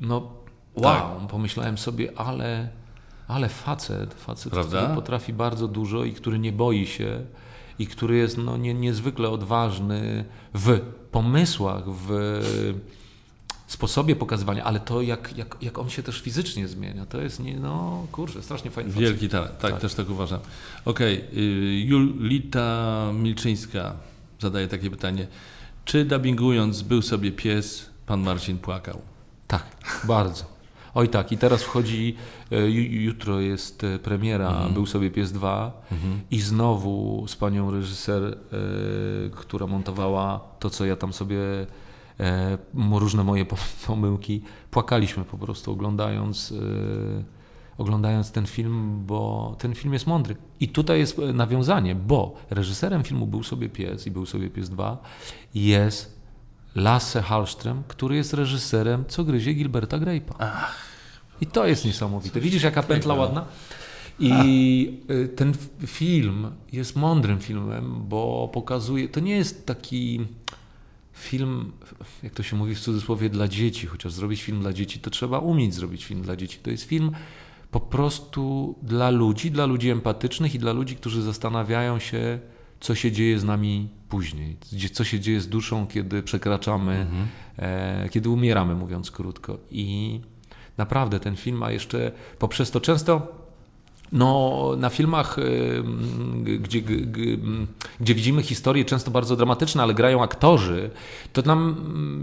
No 0.00 0.16
wow, 0.74 1.20
tak. 1.20 1.28
pomyślałem 1.30 1.78
sobie, 1.78 2.12
ale, 2.16 2.68
ale 3.32 3.48
facet, 3.48 4.14
facet, 4.14 4.52
Prawda? 4.52 4.82
który 4.82 4.94
potrafi 4.94 5.32
bardzo 5.32 5.68
dużo 5.68 6.04
i 6.04 6.12
który 6.12 6.38
nie 6.38 6.52
boi 6.52 6.86
się 6.86 7.20
i 7.78 7.86
który 7.86 8.16
jest 8.16 8.38
no, 8.38 8.56
nie, 8.56 8.74
niezwykle 8.74 9.28
odważny 9.28 10.24
w 10.54 10.80
pomysłach, 11.10 11.84
w 11.86 12.40
sposobie 13.66 14.16
pokazywania, 14.16 14.64
ale 14.64 14.80
to 14.80 15.02
jak, 15.02 15.36
jak, 15.36 15.56
jak 15.62 15.78
on 15.78 15.90
się 15.90 16.02
też 16.02 16.20
fizycznie 16.20 16.68
zmienia, 16.68 17.06
to 17.06 17.20
jest 17.20 17.40
nie, 17.40 17.56
no 17.56 18.06
kurczę, 18.12 18.42
strasznie 18.42 18.70
fajny 18.70 18.90
Wielki 18.90 19.28
talent, 19.28 19.58
tak, 19.58 19.70
tak, 19.70 19.80
też 19.80 19.94
tak 19.94 20.10
uważam. 20.10 20.40
Okej, 20.84 21.18
okay. 21.18 21.40
Julita 21.84 23.10
Milczyńska 23.14 23.96
zadaje 24.40 24.68
takie 24.68 24.90
pytanie. 24.90 25.26
Czy 25.84 26.04
dubbingując 26.04 26.82
był 26.82 27.02
sobie 27.02 27.32
pies, 27.32 27.90
pan 28.06 28.20
Marcin 28.20 28.58
płakał? 28.58 29.00
Tak, 29.46 29.66
bardzo. 30.04 30.51
Oj 30.94 31.08
tak, 31.08 31.32
i 31.32 31.38
teraz 31.38 31.62
wchodzi, 31.62 32.16
e, 32.50 32.70
jutro 32.70 33.40
jest 33.40 33.84
e, 33.84 33.98
premiera, 33.98 34.48
mhm. 34.48 34.74
był 34.74 34.86
sobie 34.86 35.10
Pies 35.10 35.32
2 35.32 35.82
mhm. 35.92 36.20
i 36.30 36.40
znowu 36.40 37.24
z 37.28 37.36
panią 37.36 37.70
reżyser, 37.70 38.22
e, 38.22 38.36
która 39.30 39.66
montowała 39.66 40.40
to, 40.58 40.70
co 40.70 40.84
ja 40.84 40.96
tam 40.96 41.12
sobie, 41.12 41.38
różne 42.92 43.24
moje 43.24 43.46
pomyłki, 43.86 44.42
płakaliśmy 44.70 45.24
po 45.24 45.38
prostu 45.38 45.72
oglądając 45.72 46.54
oglądając 47.78 48.32
ten 48.32 48.46
film, 48.46 49.02
bo 49.06 49.56
ten 49.58 49.74
film 49.74 49.92
jest 49.92 50.06
mądry. 50.06 50.36
I 50.60 50.68
tutaj 50.68 50.98
jest 50.98 51.18
nawiązanie, 51.34 51.94
bo 51.94 52.34
reżyserem 52.50 53.02
filmu 53.02 53.26
Był 53.26 53.42
sobie 53.42 53.68
pies 53.68 54.06
i 54.06 54.10
Był 54.10 54.26
sobie 54.26 54.50
pies 54.50 54.70
2 54.70 55.02
jest 55.54 56.21
Lasse 56.74 57.22
Hallström, 57.22 57.82
który 57.88 58.16
jest 58.16 58.34
reżyserem 58.34 59.04
Co 59.08 59.24
gryzie 59.24 59.54
Gilberta 59.54 59.98
Grape'a. 59.98 60.48
I 61.40 61.46
to 61.46 61.66
jest 61.66 61.84
niesamowite. 61.84 62.40
Widzisz, 62.40 62.62
jaka 62.62 62.82
pętla 62.82 63.14
ładna? 63.14 63.44
I 64.18 64.98
y, 65.10 65.28
ten 65.28 65.54
film 65.86 66.50
jest 66.72 66.96
mądrym 66.96 67.40
filmem, 67.40 68.04
bo 68.08 68.50
pokazuje, 68.52 69.08
to 69.08 69.20
nie 69.20 69.36
jest 69.36 69.66
taki 69.66 70.26
film, 71.12 71.72
jak 72.22 72.34
to 72.34 72.42
się 72.42 72.56
mówi 72.56 72.74
w 72.74 72.80
cudzysłowie, 72.80 73.30
dla 73.30 73.48
dzieci, 73.48 73.86
chociaż 73.86 74.12
zrobić 74.12 74.42
film 74.42 74.60
dla 74.60 74.72
dzieci, 74.72 75.00
to 75.00 75.10
trzeba 75.10 75.38
umieć 75.38 75.74
zrobić 75.74 76.04
film 76.04 76.22
dla 76.22 76.36
dzieci. 76.36 76.58
To 76.62 76.70
jest 76.70 76.84
film 76.84 77.12
po 77.70 77.80
prostu 77.80 78.74
dla 78.82 79.10
ludzi, 79.10 79.50
dla 79.50 79.66
ludzi 79.66 79.90
empatycznych 79.90 80.54
i 80.54 80.58
dla 80.58 80.72
ludzi, 80.72 80.96
którzy 80.96 81.22
zastanawiają 81.22 81.98
się, 81.98 82.38
co 82.82 82.94
się 82.94 83.12
dzieje 83.12 83.38
z 83.38 83.44
nami 83.44 83.88
później, 84.08 84.56
co 84.92 85.04
się 85.04 85.20
dzieje 85.20 85.40
z 85.40 85.48
duszą, 85.48 85.86
kiedy 85.86 86.22
przekraczamy, 86.22 86.92
mhm. 86.92 87.26
e, 87.58 88.08
kiedy 88.08 88.30
umieramy, 88.30 88.74
mówiąc 88.74 89.10
krótko. 89.10 89.58
I 89.70 90.20
naprawdę 90.78 91.20
ten 91.20 91.36
film 91.36 91.56
ma 91.56 91.70
jeszcze 91.70 92.12
poprzez 92.38 92.70
to 92.70 92.80
często. 92.80 93.42
No, 94.12 94.70
na 94.76 94.90
filmach, 94.90 95.38
e, 95.38 95.42
gdzie, 96.58 96.82
gdzie 98.00 98.14
widzimy 98.14 98.42
historie 98.42 98.84
często 98.84 99.10
bardzo 99.10 99.36
dramatyczne, 99.36 99.82
ale 99.82 99.94
grają 99.94 100.22
aktorzy, 100.22 100.90
to 101.32 101.42
nam 101.42 101.76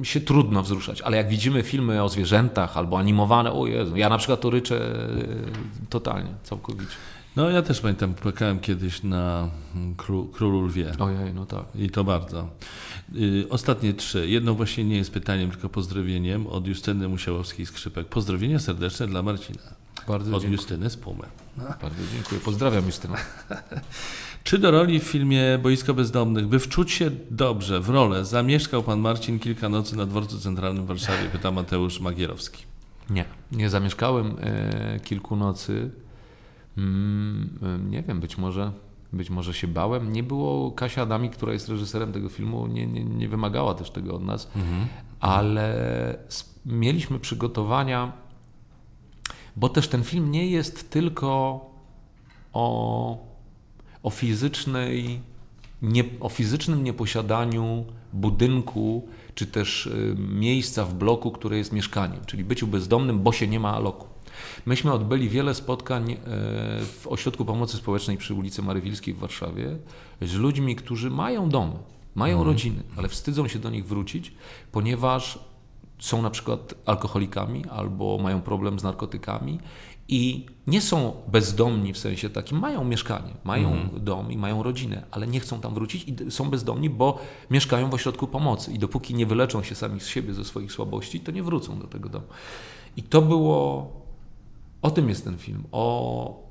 się 0.03 0.21
trudno 0.21 0.63
wzruszać. 0.63 1.01
Ale 1.01 1.17
jak 1.17 1.29
widzimy 1.29 1.63
filmy 1.63 2.03
o 2.03 2.09
zwierzętach 2.09 2.77
albo 2.77 2.99
animowane, 2.99 3.51
o 3.51 3.67
Jezu, 3.67 3.97
ja 3.97 4.09
na 4.09 4.17
przykład 4.17 4.41
to 4.41 4.49
ryczę 4.49 4.75
e, 4.75 5.87
totalnie, 5.89 6.29
całkowicie. 6.43 6.95
No 7.35 7.49
ja 7.49 7.61
też 7.61 7.81
pamiętam, 7.81 8.13
płakałem 8.13 8.59
kiedyś 8.59 9.03
na 9.03 9.49
Król, 9.97 10.27
Królu 10.27 10.65
Lwie. 10.65 10.93
Ojej, 10.99 11.33
no 11.33 11.45
tak. 11.45 11.65
I 11.75 11.89
to 11.89 12.03
bardzo. 12.03 12.49
Y, 13.15 13.45
ostatnie 13.49 13.93
trzy. 13.93 14.29
Jedno 14.29 14.53
właśnie 14.53 14.83
nie 14.83 14.97
jest 14.97 15.11
pytaniem, 15.11 15.51
tylko 15.51 15.69
pozdrowieniem 15.69 16.47
od 16.47 16.67
Justyny 16.67 17.09
Musiałowskiej-Skrzypek. 17.09 18.03
Pozdrowienia 18.03 18.59
serdeczne 18.59 19.07
dla 19.07 19.23
Marcina. 19.23 19.61
Bardzo 20.07 20.35
od 20.35 20.41
dziękuję. 20.41 20.51
Justyny 20.51 20.89
z 20.89 20.97
Pumy. 20.97 21.23
No. 21.57 21.63
Bardzo 21.81 22.03
dziękuję. 22.13 22.41
Pozdrawiam 22.41 22.85
Justynę. 22.85 23.17
Czy 24.43 24.57
do 24.57 24.71
roli 24.71 24.99
w 24.99 25.03
filmie 25.03 25.59
Boisko 25.63 25.93
Bezdomnych, 25.93 26.47
by 26.47 26.59
wczuć 26.59 26.91
się 26.91 27.11
dobrze 27.31 27.79
w 27.79 27.89
rolę, 27.89 28.25
zamieszkał 28.25 28.83
pan 28.83 28.99
Marcin 28.99 29.39
kilka 29.39 29.69
nocy 29.69 29.97
na 29.97 30.05
dworcu 30.05 30.39
centralnym 30.39 30.83
w 30.83 30.87
Warszawie? 30.87 31.29
Pyta 31.31 31.51
Mateusz 31.51 31.99
Magierowski. 31.99 32.63
Nie, 33.09 33.25
nie 33.51 33.69
zamieszkałem 33.69 34.35
e, 34.41 34.99
kilku 34.99 35.35
nocy. 35.35 35.91
Mm, 36.77 37.89
nie 37.89 38.03
wiem, 38.03 38.19
być 38.19 38.37
może, 38.37 38.71
być 39.13 39.29
może 39.29 39.53
się 39.53 39.67
bałem. 39.67 40.13
Nie 40.13 40.23
było 40.23 40.71
Kasia 40.71 41.01
Adami, 41.01 41.29
która 41.29 41.53
jest 41.53 41.69
reżyserem 41.69 42.11
tego 42.11 42.29
filmu, 42.29 42.67
nie, 42.67 42.87
nie, 42.87 43.03
nie 43.03 43.29
wymagała 43.29 43.73
też 43.73 43.91
tego 43.91 44.15
od 44.15 44.23
nas, 44.23 44.51
mhm. 44.55 44.87
ale 45.19 46.17
mieliśmy 46.65 47.19
przygotowania, 47.19 48.11
bo 49.55 49.69
też 49.69 49.87
ten 49.87 50.03
film 50.03 50.31
nie 50.31 50.47
jest 50.47 50.89
tylko 50.89 51.59
o, 52.53 53.17
o 54.03 54.09
fizycznej 54.09 55.19
nie, 55.81 56.03
o 56.19 56.29
fizycznym 56.29 56.83
nieposiadaniu 56.83 57.85
budynku 58.13 59.07
czy 59.35 59.47
też 59.47 59.85
y, 59.85 60.15
miejsca 60.17 60.85
w 60.85 60.93
bloku, 60.93 61.31
które 61.31 61.57
jest 61.57 61.71
mieszkaniem, 61.71 62.25
czyli 62.25 62.43
byciu 62.43 62.67
bezdomnym, 62.67 63.19
bo 63.19 63.31
się 63.31 63.47
nie 63.47 63.59
ma 63.59 63.75
aloku. 63.75 64.07
Myśmy 64.65 64.93
odbyli 64.93 65.29
wiele 65.29 65.53
spotkań 65.53 66.11
e, 66.11 66.17
w 66.85 67.07
Ośrodku 67.07 67.45
Pomocy 67.45 67.77
Społecznej 67.77 68.17
przy 68.17 68.33
ulicy 68.33 68.61
Marywilskiej 68.61 69.13
w 69.13 69.19
Warszawie 69.19 69.77
z 70.21 70.33
ludźmi, 70.33 70.75
którzy 70.75 71.09
mają 71.09 71.49
domy, 71.49 71.75
mają 72.15 72.37
mhm. 72.37 72.47
rodziny, 72.47 72.83
ale 72.97 73.07
wstydzą 73.07 73.47
się 73.47 73.59
do 73.59 73.69
nich 73.69 73.85
wrócić, 73.85 74.33
ponieważ 74.71 75.39
są 75.99 76.21
na 76.21 76.29
przykład 76.29 76.73
alkoholikami 76.85 77.65
albo 77.65 78.17
mają 78.17 78.41
problem 78.41 78.79
z 78.79 78.83
narkotykami 78.83 79.59
i 80.09 80.45
nie 80.67 80.81
są 80.81 81.13
bezdomni 81.27 81.93
w 81.93 81.97
sensie 81.97 82.29
takim, 82.29 82.59
mają 82.59 82.83
mieszkanie, 82.83 83.33
mają 83.43 83.71
mm. 83.71 83.89
dom 84.03 84.31
i 84.31 84.37
mają 84.37 84.63
rodzinę, 84.63 85.05
ale 85.11 85.27
nie 85.27 85.39
chcą 85.39 85.61
tam 85.61 85.73
wrócić 85.73 86.05
i 86.07 86.31
są 86.31 86.49
bezdomni, 86.49 86.89
bo 86.89 87.19
mieszkają 87.51 87.89
w 87.89 87.93
ośrodku 87.93 88.27
pomocy 88.27 88.73
i 88.73 88.79
dopóki 88.79 89.15
nie 89.15 89.25
wyleczą 89.25 89.63
się 89.63 89.75
sami 89.75 89.99
z 89.99 90.07
siebie 90.07 90.33
ze 90.33 90.45
swoich 90.45 90.71
słabości, 90.71 91.19
to 91.19 91.31
nie 91.31 91.43
wrócą 91.43 91.79
do 91.79 91.87
tego 91.87 92.09
domu. 92.09 92.25
I 92.97 93.03
to 93.03 93.21
było, 93.21 93.91
o 94.81 94.91
tym 94.91 95.09
jest 95.09 95.23
ten 95.23 95.37
film, 95.37 95.63
o 95.71 96.49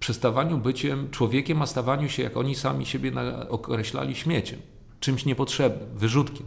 przestawaniu 0.00 0.58
byciem 0.58 1.10
człowiekiem, 1.10 1.62
a 1.62 1.66
stawaniu 1.66 2.08
się, 2.08 2.22
jak 2.22 2.36
oni 2.36 2.54
sami 2.54 2.86
siebie 2.86 3.12
określali, 3.48 4.14
śmieciem, 4.14 4.58
czymś 5.00 5.24
niepotrzebnym, 5.24 5.98
wyrzutkiem. 5.98 6.46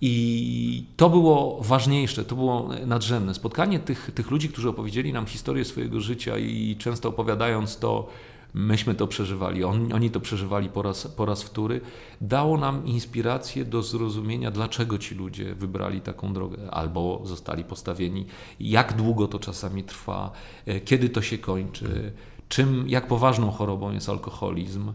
I 0.00 0.84
to 0.96 1.10
było 1.10 1.58
ważniejsze, 1.62 2.24
to 2.24 2.34
było 2.34 2.68
nadrzędne. 2.86 3.34
Spotkanie 3.34 3.78
tych, 3.78 4.10
tych 4.14 4.30
ludzi, 4.30 4.48
którzy 4.48 4.68
opowiedzieli 4.68 5.12
nam 5.12 5.26
historię 5.26 5.64
swojego 5.64 6.00
życia 6.00 6.38
i 6.38 6.76
często 6.78 7.08
opowiadając 7.08 7.78
to, 7.78 8.08
myśmy 8.54 8.94
to 8.94 9.06
przeżywali, 9.06 9.64
on, 9.64 9.92
oni 9.92 10.10
to 10.10 10.20
przeżywali 10.20 10.68
po 10.68 10.82
raz, 10.82 11.08
po 11.08 11.26
raz 11.26 11.42
wtóry, 11.42 11.80
dało 12.20 12.58
nam 12.58 12.86
inspirację 12.86 13.64
do 13.64 13.82
zrozumienia, 13.82 14.50
dlaczego 14.50 14.98
ci 14.98 15.14
ludzie 15.14 15.54
wybrali 15.54 16.00
taką 16.00 16.32
drogę 16.32 16.70
albo 16.70 17.20
zostali 17.24 17.64
postawieni, 17.64 18.26
jak 18.60 18.92
długo 18.92 19.28
to 19.28 19.38
czasami 19.38 19.84
trwa, 19.84 20.30
e, 20.66 20.80
kiedy 20.80 21.08
to 21.08 21.22
się 21.22 21.38
kończy, 21.38 22.12
czym, 22.48 22.88
jak 22.88 23.06
poważną 23.06 23.50
chorobą 23.50 23.92
jest 23.92 24.08
alkoholizm. 24.08 24.92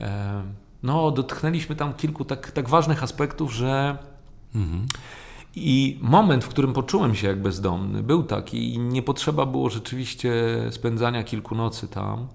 E, 0.00 0.42
no, 0.82 1.10
dotknęliśmy 1.10 1.76
tam 1.76 1.94
kilku 1.94 2.24
tak, 2.24 2.50
tak 2.50 2.68
ważnych 2.68 3.02
aspektów, 3.02 3.52
że 3.52 3.98
Mhm. 4.54 4.86
I 5.56 5.98
moment, 6.00 6.44
w 6.44 6.48
którym 6.48 6.72
poczułem 6.72 7.14
się 7.14 7.26
jak 7.26 7.42
bezdomny, 7.42 8.02
był 8.02 8.22
taki 8.22 8.74
i 8.74 8.78
nie 8.78 9.02
potrzeba 9.02 9.46
było 9.46 9.70
rzeczywiście 9.70 10.32
spędzania 10.70 11.24
kilku 11.24 11.54
nocy 11.54 11.88
tam. 11.88 12.28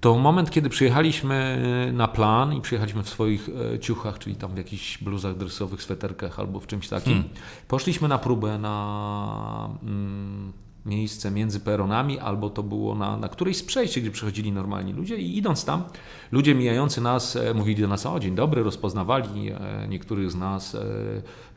To 0.00 0.18
moment, 0.18 0.50
kiedy 0.50 0.68
przyjechaliśmy 0.68 1.62
na 1.92 2.08
plan 2.08 2.54
i 2.54 2.60
przyjechaliśmy 2.60 3.02
w 3.02 3.08
swoich 3.08 3.48
e, 3.74 3.78
ciuchach, 3.78 4.18
czyli 4.18 4.36
tam 4.36 4.54
w 4.54 4.56
jakichś 4.56 4.98
bluzach 4.98 5.36
dresowych, 5.36 5.82
sweterkach 5.82 6.38
albo 6.38 6.60
w 6.60 6.66
czymś 6.66 6.88
takim. 6.88 7.12
Hmm. 7.12 7.30
Poszliśmy 7.68 8.08
na 8.08 8.18
próbę 8.18 8.58
na 8.58 9.70
mm, 9.82 10.52
miejsce 10.86 11.30
między 11.30 11.60
peronami, 11.60 12.18
albo 12.18 12.50
to 12.50 12.62
było 12.62 12.94
na, 12.94 13.16
na 13.16 13.28
którejś 13.28 13.56
z 13.56 13.62
przejść, 13.62 14.00
gdzie 14.00 14.10
przychodzili 14.10 14.52
normalni 14.52 14.92
ludzie 14.92 15.16
i 15.16 15.36
idąc 15.38 15.64
tam, 15.64 15.84
ludzie 16.32 16.54
mijający 16.54 17.00
nas 17.00 17.36
e, 17.36 17.54
mówili 17.54 17.82
do 17.82 17.88
nas, 17.88 18.06
o 18.06 18.20
dzień 18.20 18.34
dobry, 18.34 18.62
rozpoznawali 18.62 19.50
e, 19.50 19.88
niektórych 19.88 20.30
z 20.30 20.34
nas, 20.34 20.74
e, 20.74 20.80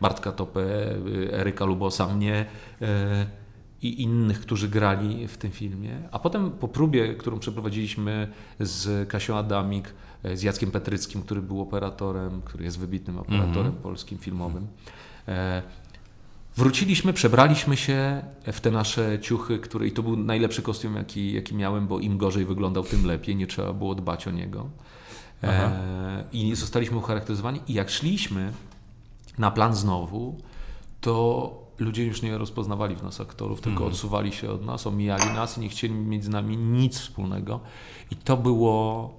Bartka 0.02 0.32
Topę, 0.32 0.62
Eryka 1.32 1.66
Lubosa, 1.66 2.08
mnie 2.08 2.46
i 3.82 4.02
innych, 4.02 4.42
którzy 4.42 4.70
grali 4.70 5.28
w 5.28 5.38
tym 5.38 5.52
filmie. 5.52 5.98
A 6.12 6.20
potem 6.20 6.52
po 6.52 6.68
próbie, 6.68 7.14
którą 7.14 7.40
przeprowadziliśmy 7.40 8.28
z 8.60 9.10
Kasią 9.10 9.38
Adamik, 9.38 9.94
z 10.34 10.44
Jackiem 10.44 10.72
Petryckim, 10.72 11.22
który 11.22 11.42
był 11.42 11.62
operatorem, 11.62 12.42
który 12.42 12.64
jest 12.64 12.80
wybitnym 12.80 13.20
operatorem 13.20 13.68
mm 13.68 13.72
-hmm. 13.72 13.84
polskim 13.84 14.18
filmowym, 14.18 14.68
Wróciliśmy, 16.58 17.14
przebraliśmy 17.14 17.78
się 17.78 18.22
w 18.54 18.60
te 18.62 18.72
nasze 18.72 19.20
ciuchy, 19.20 19.60
które, 19.60 19.88
i 19.88 19.92
to 19.92 20.04
był 20.04 20.18
najlepszy 20.18 20.62
kostium, 20.62 20.96
jaki, 20.96 21.34
jaki 21.34 21.56
miałem, 21.56 21.88
bo 21.88 22.00
im 22.00 22.18
gorzej 22.18 22.46
wyglądał, 22.46 22.84
tym 22.84 23.06
lepiej, 23.06 23.36
nie 23.36 23.48
trzeba 23.48 23.74
było 23.74 23.96
dbać 23.96 24.28
o 24.28 24.32
niego. 24.32 24.70
E, 25.44 26.24
I 26.34 26.56
zostaliśmy 26.56 26.98
ucharakteryzowani. 26.98 27.60
I 27.68 27.74
jak 27.74 27.90
szliśmy 27.90 28.52
na 29.38 29.52
plan 29.52 29.76
znowu, 29.76 30.38
to 31.02 31.71
ludzie 31.82 32.06
już 32.06 32.22
nie 32.22 32.38
rozpoznawali 32.38 32.96
w 32.96 33.04
nas 33.04 33.22
aktorów, 33.22 33.62
tylko 33.62 33.80
mm. 33.80 33.94
odsuwali 33.94 34.32
się 34.32 34.52
od 34.52 34.66
nas, 34.66 34.88
omijali 34.88 35.26
nas 35.26 35.58
i 35.58 35.62
nie 35.62 35.70
chcieli 35.70 35.94
mieć 35.94 36.24
z 36.24 36.30
nami 36.30 36.58
nic 36.58 37.00
wspólnego. 37.00 37.60
I 38.12 38.16
to 38.16 38.38
było 38.38 39.10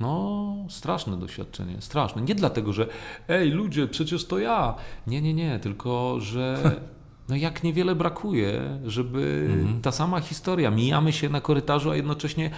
no, 0.00 0.54
straszne 0.68 1.16
doświadczenie, 1.16 1.76
straszne. 1.80 2.22
Nie 2.22 2.34
dlatego, 2.34 2.72
że 2.72 2.86
ej, 3.28 3.50
ludzie, 3.50 3.86
przecież 3.86 4.24
to 4.24 4.38
ja. 4.38 4.74
Nie, 5.06 5.22
nie, 5.22 5.34
nie, 5.34 5.58
tylko 5.58 6.20
że 6.20 6.76
no 7.28 7.36
jak 7.36 7.62
niewiele 7.62 7.94
brakuje, 7.94 8.80
żeby 8.86 9.48
mhm. 9.52 9.80
ta 9.80 9.92
sama 9.92 10.20
historia. 10.20 10.70
Mijamy 10.70 11.12
się 11.12 11.28
na 11.28 11.40
korytarzu, 11.40 11.90
a 11.90 11.96
jednocześnie 11.96 12.50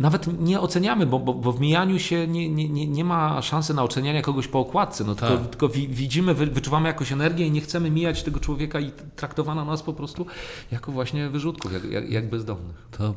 nawet 0.00 0.40
nie 0.40 0.60
oceniamy, 0.60 1.06
bo, 1.06 1.18
bo, 1.18 1.34
bo 1.34 1.52
w 1.52 1.60
mijaniu 1.60 1.98
się 1.98 2.26
nie, 2.28 2.48
nie, 2.48 2.86
nie 2.86 3.04
ma 3.04 3.42
szansy 3.42 3.74
na 3.74 3.82
ocenianie 3.82 4.22
kogoś 4.22 4.48
po 4.48 4.58
okładce. 4.58 5.04
No, 5.04 5.14
tylko, 5.14 5.36
tak. 5.36 5.48
tylko 5.48 5.68
widzimy, 5.68 6.34
wyczuwamy 6.34 6.88
jakąś 6.88 7.12
energię 7.12 7.46
i 7.46 7.50
nie 7.50 7.60
chcemy 7.60 7.90
mijać 7.90 8.22
tego 8.22 8.40
człowieka 8.40 8.80
i 8.80 8.92
traktowano 9.16 9.64
nas 9.64 9.82
po 9.82 9.92
prostu 9.92 10.26
jako 10.72 10.92
właśnie 10.92 11.28
wyrzutków, 11.28 11.72
jak, 11.72 11.84
jak, 11.84 12.10
jak 12.10 12.30
bezdomnych. 12.30 12.88
To 12.90 13.14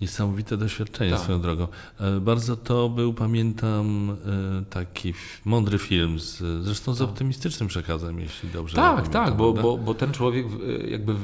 Niesamowite 0.00 0.56
doświadczenie 0.56 1.10
tak. 1.10 1.20
swoją 1.20 1.40
drogą. 1.40 1.66
E, 2.00 2.20
bardzo 2.20 2.56
to 2.56 2.88
był, 2.88 3.14
pamiętam, 3.14 4.16
e, 4.60 4.64
taki 4.70 5.14
mądry 5.44 5.78
film, 5.78 6.18
z, 6.20 6.64
zresztą 6.64 6.94
z 6.94 6.98
tak. 6.98 7.08
optymistycznym 7.08 7.68
przekazem, 7.68 8.20
jeśli 8.20 8.48
dobrze 8.48 8.76
Tak, 8.76 8.96
pamiętam, 8.96 9.24
tak, 9.24 9.36
bo, 9.36 9.52
bo, 9.52 9.78
bo 9.78 9.94
ten 9.94 10.12
człowiek 10.12 10.46
jakby 10.88 11.14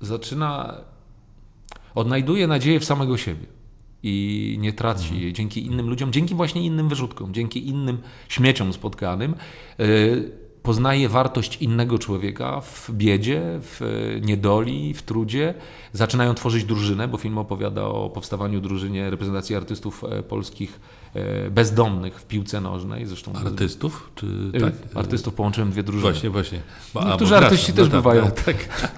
zaczyna, 0.00 0.74
odnajduje 1.94 2.46
nadzieję 2.46 2.80
w 2.80 2.84
samego 2.84 3.16
siebie 3.16 3.55
i 4.02 4.56
nie 4.60 4.72
traci 4.72 5.04
mhm. 5.04 5.22
jej 5.22 5.32
dzięki 5.32 5.66
innym 5.66 5.88
ludziom, 5.88 6.12
dzięki 6.12 6.34
właśnie 6.34 6.66
innym 6.66 6.88
wyrzutkom, 6.88 7.34
dzięki 7.34 7.68
innym 7.68 7.98
śmieciom 8.28 8.72
spotkanym 8.72 9.34
poznaje 10.66 11.08
wartość 11.08 11.56
innego 11.56 11.98
człowieka 11.98 12.60
w 12.60 12.90
biedzie, 12.90 13.42
w 13.60 13.80
niedoli, 14.22 14.94
w 14.94 15.02
trudzie. 15.02 15.54
Zaczynają 15.92 16.34
tworzyć 16.34 16.64
drużynę, 16.64 17.08
bo 17.08 17.18
film 17.18 17.38
opowiada 17.38 17.82
o 17.84 18.10
powstawaniu 18.10 18.60
drużynie 18.60 19.10
reprezentacji 19.10 19.56
artystów 19.56 20.04
e, 20.04 20.22
polskich 20.22 20.80
e, 21.14 21.50
bezdomnych 21.50 22.20
w 22.20 22.26
piłce 22.26 22.60
nożnej. 22.60 23.06
Zresztą 23.06 23.32
artystów? 23.32 24.10
Czy, 24.14 24.26
e, 24.54 24.60
tak? 24.60 24.72
Artystów 24.94 25.34
połączyłem 25.34 25.70
dwie 25.70 25.82
drużyny. 25.82 26.12
Właśnie, 26.12 26.30
właśnie. 26.30 26.60
Bo, 26.94 27.04
Niektórzy 27.04 27.36
artyści 27.36 27.72
też 27.72 27.88
no 27.88 27.96
bywają. 27.96 28.30
Tak. 28.30 28.44
tak. 28.44 28.90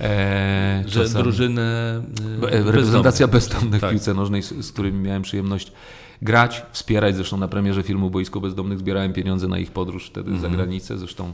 E, 0.00 0.84
że 0.86 1.08
drużynę. 1.08 2.02
Reprezentacja 2.40 3.28
bezdomnych 3.28 3.80
tak. 3.80 3.90
w 3.90 3.92
piłce 3.92 4.14
nożnej, 4.14 4.42
z, 4.42 4.48
z 4.48 4.72
którymi 4.72 4.98
miałem 4.98 5.22
przyjemność 5.22 5.72
grać, 6.22 6.62
wspierać. 6.72 7.16
Zresztą 7.16 7.36
na 7.36 7.48
premierze 7.48 7.82
filmu 7.82 8.10
Boisko 8.10 8.40
Bezdomnych 8.40 8.78
zbierałem 8.78 9.12
pieniądze 9.12 9.48
na 9.48 9.58
ich 9.58 9.70
podróż 9.70 10.06
wtedy 10.06 10.28
mm 10.28 10.38
-hmm. 10.38 10.42
za 10.42 10.46
mhm. 10.46 10.62
granicę. 10.62 10.98
Zresztą 10.98 11.32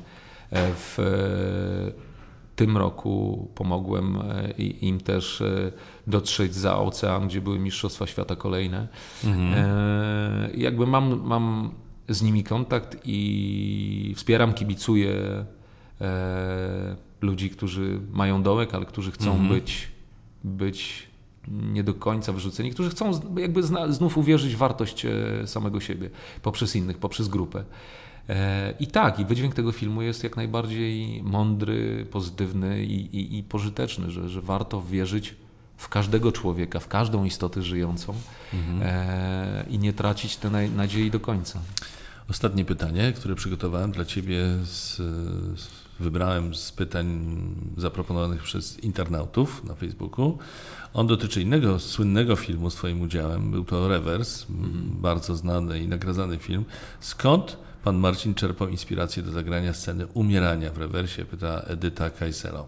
e, 0.51 0.73
w 0.75 0.99
e, 0.99 2.11
tym 2.57 2.77
roku 2.77 3.49
pomogłem 3.55 4.17
e, 4.17 4.51
im 4.63 5.01
też 5.01 5.43
dotrzeć 6.07 6.55
za 6.55 6.79
ocean, 6.79 7.29
gdzie 7.29 7.41
były 7.41 7.59
Mistrzostwa 7.59 8.07
Świata 8.07 8.37
kolejne. 8.37 8.89
Mhm. 9.25 9.55
Jakby 10.55 10.87
mam, 10.87 11.21
mam 11.25 11.71
z 12.09 12.23
nimi 12.23 12.45
kontakt 12.45 12.97
i 13.05 14.15
wspieram, 14.17 14.55
kibicuję 14.55 15.45
ludzi, 17.21 17.51
którzy 17.51 18.01
mają 18.13 18.43
dołek, 18.43 18.75
ale 18.75 18.87
którzy 18.87 19.13
chcą 19.13 19.31
mhm. 19.31 19.49
być, 19.49 19.89
być 20.45 21.11
nie 21.49 21.85
do 21.85 21.95
końca 21.95 22.33
wyrzuceni, 22.33 22.71
którzy 22.71 22.91
chcą 22.91 23.21
jakby 23.37 23.63
znów 23.89 24.19
uwierzyć 24.19 24.55
w 24.55 24.59
wartość 24.59 25.07
e, 25.07 25.47
samego 25.47 25.81
siebie 25.81 26.11
poprzez 26.43 26.77
innych, 26.77 26.99
poprzez 26.99 27.29
grupę. 27.29 27.65
E, 28.29 28.75
I 28.81 28.87
tak, 28.87 29.21
i 29.21 29.25
wydźwięk 29.25 29.55
tego 29.55 29.73
filmu 29.73 30.03
jest 30.03 30.25
jak 30.25 30.37
najbardziej 30.37 31.23
mądry, 31.23 32.07
pozytywny 32.11 32.85
i, 32.85 33.17
i, 33.17 33.39
i 33.39 33.43
pożyteczny, 33.43 34.11
że, 34.11 34.29
że 34.29 34.41
warto 34.41 34.83
wierzyć 34.83 35.35
w 35.77 35.89
każdego 35.89 36.33
człowieka, 36.33 36.81
w 36.81 36.89
każdą 36.89 37.25
istotę 37.25 37.63
żyjącą 37.63 38.15
mhm. 38.55 38.81
e, 38.83 39.65
i 39.71 39.79
nie 39.79 39.93
tracić 39.93 40.37
tej 40.37 40.71
nadziei 40.71 41.11
do 41.11 41.21
końca. 41.21 41.61
Ostatnie 42.31 42.65
pytanie, 42.65 43.13
które 43.17 43.35
przygotowałem 43.35 43.93
dla 43.93 44.05
Ciebie, 44.05 44.43
z, 44.65 44.97
wybrałem 46.01 46.55
z 46.55 46.73
pytań 46.73 47.29
zaproponowanych 47.77 48.43
przez 48.43 48.79
internautów 48.79 49.65
na 49.65 49.75
Facebooku. 49.75 50.39
On 50.95 51.07
dotyczy 51.07 51.43
innego 51.43 51.79
słynnego 51.79 52.37
filmu 52.37 52.71
z 52.71 52.75
Twoim 52.75 53.01
udziałem. 53.01 53.51
Był 53.51 53.65
to 53.65 53.89
Rewers, 53.89 54.47
mm. 54.51 54.97
bardzo 55.01 55.37
znany 55.37 55.81
i 55.81 55.89
nagradzany 55.89 56.39
film. 56.39 56.65
Skąd 57.01 57.57
pan 57.85 57.97
Marcin 57.97 58.35
czerpał 58.35 58.69
inspirację 58.69 59.23
do 59.23 59.33
zagrania 59.33 59.75
sceny 59.75 60.07
umierania 60.07 60.73
w 60.73 60.79
rewersie? 60.79 61.25
Pyta 61.25 61.61
Edyta 61.61 62.11
Kajselo. 62.11 62.67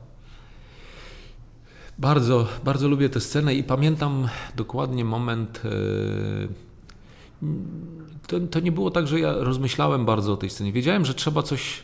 Bardzo, 1.98 2.46
bardzo 2.64 2.88
lubię 2.88 3.08
tę 3.08 3.20
scenę 3.20 3.54
i 3.54 3.64
pamiętam 3.64 4.28
dokładnie 4.56 5.04
moment. 5.04 5.62
E, 5.64 5.68
to, 8.26 8.40
to 8.40 8.60
nie 8.60 8.72
było 8.72 8.90
tak, 8.90 9.06
że 9.06 9.20
ja 9.20 9.34
rozmyślałem 9.34 10.04
bardzo 10.04 10.32
o 10.32 10.36
tej 10.36 10.50
scenie. 10.50 10.72
Wiedziałem, 10.72 11.04
że 11.04 11.14
trzeba 11.14 11.42
coś 11.42 11.82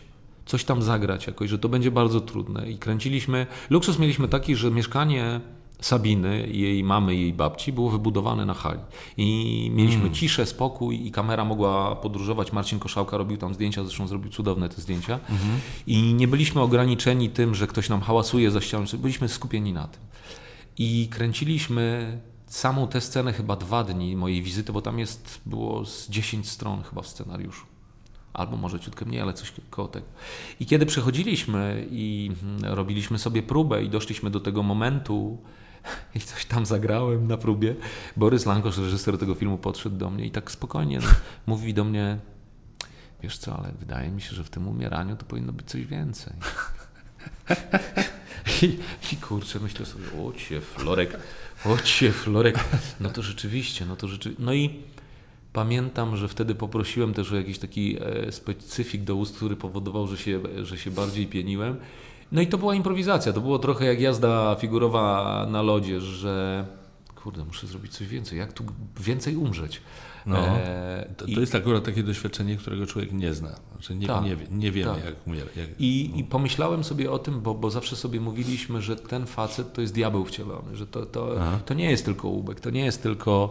coś 0.49 0.65
tam 0.65 0.83
zagrać 0.83 1.27
jakoś, 1.27 1.51
że 1.51 1.59
to 1.59 1.69
będzie 1.69 1.91
bardzo 1.91 2.21
trudne. 2.21 2.71
I 2.71 2.79
kręciliśmy. 2.79 3.47
Luksus 3.71 3.99
mieliśmy 3.99 4.29
taki, 4.29 4.57
że 4.57 4.71
mieszkanie 4.71 5.41
Sabiny, 5.81 6.49
jej 6.49 6.85
mamy 6.85 7.15
i 7.15 7.21
jej 7.21 7.33
babci 7.33 7.73
było 7.73 7.91
wybudowane 7.91 8.47
na 8.47 8.55
hali. 8.55 8.81
I 9.17 9.71
mieliśmy 9.75 10.01
mm. 10.01 10.15
ciszę, 10.15 10.47
spokój 10.47 11.07
i 11.07 11.11
kamera 11.11 11.45
mogła 11.45 11.97
podróżować. 11.97 12.53
Marcin 12.53 12.79
Koszałka 12.79 13.17
robił 13.17 13.37
tam 13.37 13.55
zdjęcia, 13.55 13.85
zresztą 13.85 14.07
zrobił 14.07 14.31
cudowne 14.31 14.69
te 14.69 14.81
zdjęcia. 14.81 15.19
Mm 15.29 15.43
-hmm. 15.43 15.59
I 15.87 16.15
nie 16.15 16.29
byliśmy 16.29 16.61
ograniczeni 16.61 17.31
tym, 17.31 17.55
że 17.55 17.67
ktoś 17.67 17.89
nam 17.89 18.01
hałasuje 18.01 18.51
za 18.51 18.61
ścianą, 18.61 18.85
byliśmy 18.99 19.29
skupieni 19.29 19.73
na 19.73 19.89
tym. 19.89 20.01
I 20.79 21.09
kręciliśmy 21.11 22.19
samą 22.47 22.89
tę 22.89 23.01
scenę 23.01 23.33
chyba 23.33 23.57
dwa 23.57 23.85
dni 23.85 24.17
mojej 24.17 24.43
wizyty, 24.43 24.73
bo 24.73 24.83
tam 24.83 24.99
jest, 24.99 25.41
było 25.47 25.85
z 25.85 26.09
10 26.09 26.49
stron 26.49 26.83
chyba 26.83 27.03
w 27.03 27.09
scenariuszu 27.09 27.68
albo 28.39 28.57
może 28.57 28.81
ciutkę 28.81 29.05
mniej, 29.05 29.21
ale 29.21 29.33
coś 29.33 29.53
koło 29.71 29.89
tego. 29.89 30.07
I 30.61 30.67
kiedy 30.67 30.87
przechodziliśmy 30.87 31.87
i 31.91 32.31
mm, 32.43 32.75
robiliśmy 32.75 33.19
sobie 33.19 33.43
próbę 33.43 33.83
i 33.83 33.91
doszliśmy 33.91 34.31
do 34.31 34.41
tego 34.41 34.63
momentu, 34.63 35.39
i 36.15 36.21
coś 36.21 36.45
tam 36.45 36.67
zagrałem 36.67 37.27
na 37.27 37.37
próbie. 37.37 37.75
Borys 38.17 38.47
Lankosz, 38.47 38.79
reżyser 38.79 39.19
tego 39.19 39.35
filmu, 39.35 39.59
podszedł 39.59 39.97
do 39.97 40.11
mnie 40.11 40.27
i 40.27 40.31
tak 40.31 40.51
spokojnie 40.51 40.99
no, 40.99 41.09
mówi 41.47 41.75
do 41.75 41.85
mnie, 41.85 42.19
wiesz 43.23 43.39
co, 43.39 43.59
ale 43.59 43.73
wydaje 43.73 44.11
mi 44.11 44.21
się, 44.21 44.37
że 44.37 44.45
w 44.45 44.51
tym 44.51 44.69
umieraniu 44.69 45.17
to 45.17 45.25
powinno 45.25 45.53
być 45.53 45.67
coś 45.67 45.87
więcej. 45.87 46.33
I, 48.63 48.79
I 49.13 49.17
kurczę, 49.17 49.61
myślę 49.61 49.87
sobie, 49.87 50.05
ocie 50.29 50.61
Florek, 50.61 51.19
ocie 51.65 52.13
Florek, 52.13 52.65
no 53.01 53.11
to 53.11 53.23
rzeczywiście, 53.23 53.87
no 53.87 53.97
to 53.97 54.09
rzeczywiście, 54.09 54.45
no 54.45 54.55
i 54.55 54.83
Pamiętam, 55.59 56.17
że 56.17 56.29
wtedy 56.29 56.55
poprosiłem 56.55 57.15
też 57.15 57.33
o 57.33 57.37
jakiś 57.37 57.59
taki 57.59 57.97
e, 58.01 58.33
specyfik 58.33 59.03
do 59.03 59.17
ust, 59.17 59.37
który 59.37 59.57
powodował, 59.57 60.07
że 60.07 60.17
się, 60.17 60.41
że 60.63 60.79
się 60.79 60.91
bardziej 60.91 61.27
pieniłem. 61.27 61.77
No 62.33 62.41
i 62.41 62.47
to 62.47 62.59
była 62.59 62.75
improwizacja. 62.75 63.33
To 63.33 63.41
było 63.41 63.59
trochę 63.59 63.85
jak 63.85 64.01
jazda 64.01 64.57
figurowa 64.61 65.47
na 65.51 65.63
lodzie, 65.63 66.01
że 66.01 66.67
kurde, 67.15 67.45
muszę 67.45 67.67
zrobić 67.67 67.93
coś 67.93 68.09
więcej. 68.09 68.39
Jak 68.39 68.53
tu 68.53 68.65
więcej 69.01 69.37
umrzeć? 69.37 69.81
No, 70.27 70.39
e, 70.39 71.09
to, 71.17 71.25
to 71.35 71.41
jest 71.41 71.55
akurat 71.55 71.85
takie 71.85 72.03
doświadczenie, 72.03 72.57
którego 72.57 72.87
człowiek 72.87 73.13
nie 73.13 73.35
zna. 73.35 73.55
Znaczy 73.73 73.95
nie, 73.95 74.07
tak, 74.07 74.25
nie, 74.25 74.37
wie, 74.37 74.47
nie 74.51 74.73
wiemy, 74.73 74.95
tak. 74.95 75.05
jak 75.05 75.27
umiera. 75.27 75.51
Jak, 75.57 75.69
I, 75.79 76.11
no. 76.13 76.19
I 76.19 76.25
pomyślałem 76.25 76.85
sobie 76.85 77.11
o 77.11 77.19
tym, 77.19 77.41
bo, 77.41 77.55
bo 77.55 77.71
zawsze 77.71 77.97
sobie 77.97 78.21
mówiliśmy, 78.21 78.83
że 78.83 78.97
ten 78.97 79.27
facet 79.27 79.73
to 79.73 79.81
jest 79.81 79.95
diabeł 79.95 80.25
wcielony, 80.25 80.77
że 80.77 80.87
to, 80.87 81.07
to, 81.07 81.35
to 81.67 81.75
nie 81.75 81.91
jest 81.91 82.05
tylko 82.05 82.29
łubek, 82.29 82.61
to 82.61 82.71
nie 82.71 82.85
jest 82.85 83.03
tylko 83.03 83.51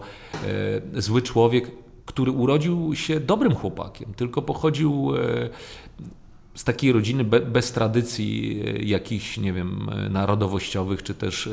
e, 0.95 1.01
zły 1.01 1.21
człowiek, 1.21 1.71
który 2.07 2.31
urodził 2.31 2.95
się 2.95 3.19
dobrym 3.19 3.55
chłopakiem, 3.55 4.13
tylko 4.13 4.41
pochodził 4.41 5.11
e, 5.15 5.49
z 6.57 6.63
takiej 6.63 6.91
rodziny 6.91 7.23
be, 7.23 7.39
bez 7.39 7.71
tradycji 7.71 8.63
e, 8.65 8.83
jakichś, 8.83 9.37
nie 9.37 9.53
wiem, 9.53 9.89
e, 9.91 10.09
narodowościowych, 10.09 11.03
czy 11.03 11.13
też, 11.13 11.49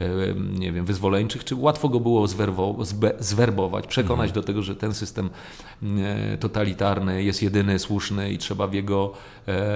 e, 0.00 0.34
nie 0.58 0.72
wiem, 0.72 0.84
wyzwoleńczych, 0.84 1.44
czy 1.44 1.54
łatwo 1.54 1.88
go 1.88 2.00
było 2.00 2.26
zwerwo, 2.26 2.76
zbe, 2.84 3.12
zwerbować, 3.18 3.86
przekonać 3.86 4.28
mhm. 4.28 4.34
do 4.34 4.46
tego, 4.46 4.62
że 4.62 4.76
ten 4.76 4.94
system 4.94 5.30
totalitarny 6.40 7.22
jest 7.22 7.42
jedyny, 7.42 7.78
słuszny 7.78 8.32
i 8.32 8.38
trzeba 8.38 8.66
w 8.66 8.74
jego 8.74 9.12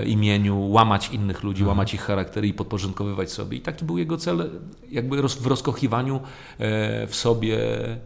imieniu 0.06 0.70
łamać 0.70 1.08
innych 1.08 1.42
ludzi, 1.42 1.62
mhm. 1.62 1.68
łamać 1.68 1.94
ich 1.94 2.00
charaktery 2.00 2.48
i 2.48 2.54
podporządkowywać 2.54 3.32
sobie. 3.32 3.56
I 3.56 3.60
taki 3.60 3.84
był 3.84 3.98
jego 3.98 4.16
cel, 4.16 4.50
jakby 4.90 5.22
w 5.22 5.46
rozkochiwaniu 5.46 6.20
w 7.08 7.10
sobie 7.12 7.58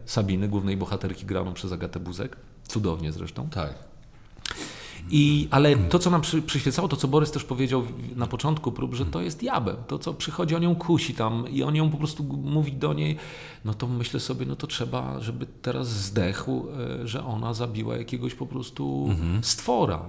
Sabiny, 0.05 0.47
głównej 0.47 0.77
bohaterki 0.77 1.25
graną 1.25 1.53
przez 1.53 1.71
Agatę 1.71 1.99
Buzek. 1.99 2.37
Cudownie 2.67 3.11
zresztą. 3.11 3.49
Tak. 3.49 3.94
I, 5.11 5.47
ale 5.51 5.75
to, 5.75 5.99
co 5.99 6.09
nam 6.09 6.21
przy, 6.21 6.41
przyświecało, 6.41 6.87
to 6.87 6.95
co 6.95 7.07
Borys 7.07 7.31
też 7.31 7.43
powiedział 7.43 7.83
na 8.15 8.27
początku 8.27 8.71
prób, 8.71 8.93
że 8.93 9.05
to 9.05 9.21
jest 9.21 9.39
diabeł. 9.39 9.75
To, 9.87 9.99
co 9.99 10.13
przychodzi, 10.13 10.55
on 10.55 10.63
ją 10.63 10.75
kusi 10.75 11.13
tam 11.13 11.49
i 11.49 11.63
on 11.63 11.75
ją 11.75 11.89
po 11.89 11.97
prostu 11.97 12.23
mówi 12.23 12.73
do 12.73 12.93
niej, 12.93 13.17
no 13.65 13.73
to 13.73 13.87
myślę 13.87 14.19
sobie, 14.19 14.45
no 14.45 14.55
to 14.55 14.67
trzeba, 14.67 15.19
żeby 15.19 15.45
teraz 15.61 15.87
zdechł, 15.87 16.65
e, 17.01 17.07
że 17.07 17.25
ona 17.25 17.53
zabiła 17.53 17.97
jakiegoś 17.97 18.33
po 18.33 18.45
prostu 18.45 19.07
mhm. 19.09 19.43
stwora. 19.43 20.01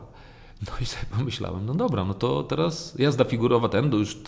No 0.66 0.72
i 0.80 0.86
sobie 0.86 1.04
pomyślałem, 1.18 1.66
no 1.66 1.74
dobra, 1.74 2.04
no 2.04 2.14
to 2.14 2.42
teraz 2.42 2.94
jazda 2.98 3.24
figurowa, 3.24 3.68
ten, 3.68 3.90
to 3.90 3.96
już 3.96 4.18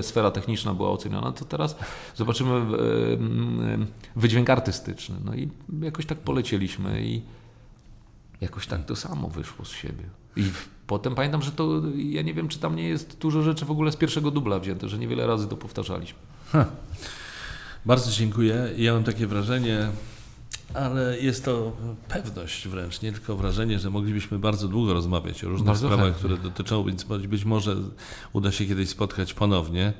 sfera 0.00 0.30
techniczna 0.30 0.74
była 0.74 0.90
oceniona, 0.90 1.32
to 1.32 1.44
teraz 1.44 1.76
zobaczymy 2.14 2.50
e, 2.50 2.62
wydźwięk 4.16 4.50
artystyczny. 4.50 5.16
No 5.24 5.34
i 5.34 5.48
jakoś 5.82 6.06
tak 6.06 6.18
polecieliśmy 6.18 7.02
i 7.04 7.22
jakoś 8.40 8.66
tak 8.66 8.86
to 8.86 8.96
samo 8.96 9.28
wyszło 9.28 9.64
z 9.64 9.72
siebie. 9.72 10.04
I 10.36 10.44
potem 10.86 11.14
pamiętam, 11.14 11.42
że 11.42 11.52
to, 11.52 11.82
ja 11.96 12.22
nie 12.22 12.34
wiem, 12.34 12.48
czy 12.48 12.58
tam 12.58 12.76
nie 12.76 12.88
jest 12.88 13.18
dużo 13.18 13.42
rzeczy 13.42 13.64
w 13.64 13.70
ogóle 13.70 13.92
z 13.92 13.96
pierwszego 13.96 14.30
dubla 14.30 14.58
wzięte, 14.58 14.88
że 14.88 14.98
niewiele 14.98 15.26
razy 15.26 15.48
to 15.48 15.56
powtarzaliśmy. 15.56 16.18
Ha. 16.52 16.66
Bardzo 17.86 18.10
dziękuję. 18.10 18.70
Ja 18.76 18.94
mam 18.94 19.04
takie 19.04 19.26
wrażenie, 19.26 19.88
ale 20.74 21.20
jest 21.20 21.44
to 21.44 21.76
pewność 22.08 22.68
wręcz, 22.68 23.02
nie 23.02 23.12
tylko 23.12 23.36
wrażenie, 23.36 23.78
że 23.78 23.90
moglibyśmy 23.90 24.38
bardzo 24.38 24.68
długo 24.68 24.94
rozmawiać 24.94 25.44
o 25.44 25.48
różnych 25.48 25.66
bardzo 25.66 25.86
sprawach, 25.86 26.04
chętnie. 26.04 26.18
które 26.18 26.36
dotyczą, 26.36 26.84
więc 26.84 27.04
być 27.04 27.44
może 27.44 27.76
uda 28.32 28.52
się 28.52 28.66
kiedyś 28.66 28.88
spotkać 28.88 29.34
ponownie, 29.34 29.92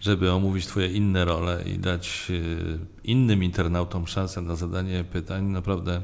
żeby 0.00 0.32
omówić 0.32 0.66
Twoje 0.66 0.88
inne 0.88 1.24
role 1.24 1.64
i 1.66 1.78
dać 1.78 2.28
e, 2.30 2.78
innym 3.04 3.44
internautom 3.44 4.06
szansę 4.06 4.40
na 4.40 4.56
zadanie 4.56 5.04
pytań. 5.04 5.44
Naprawdę 5.44 6.02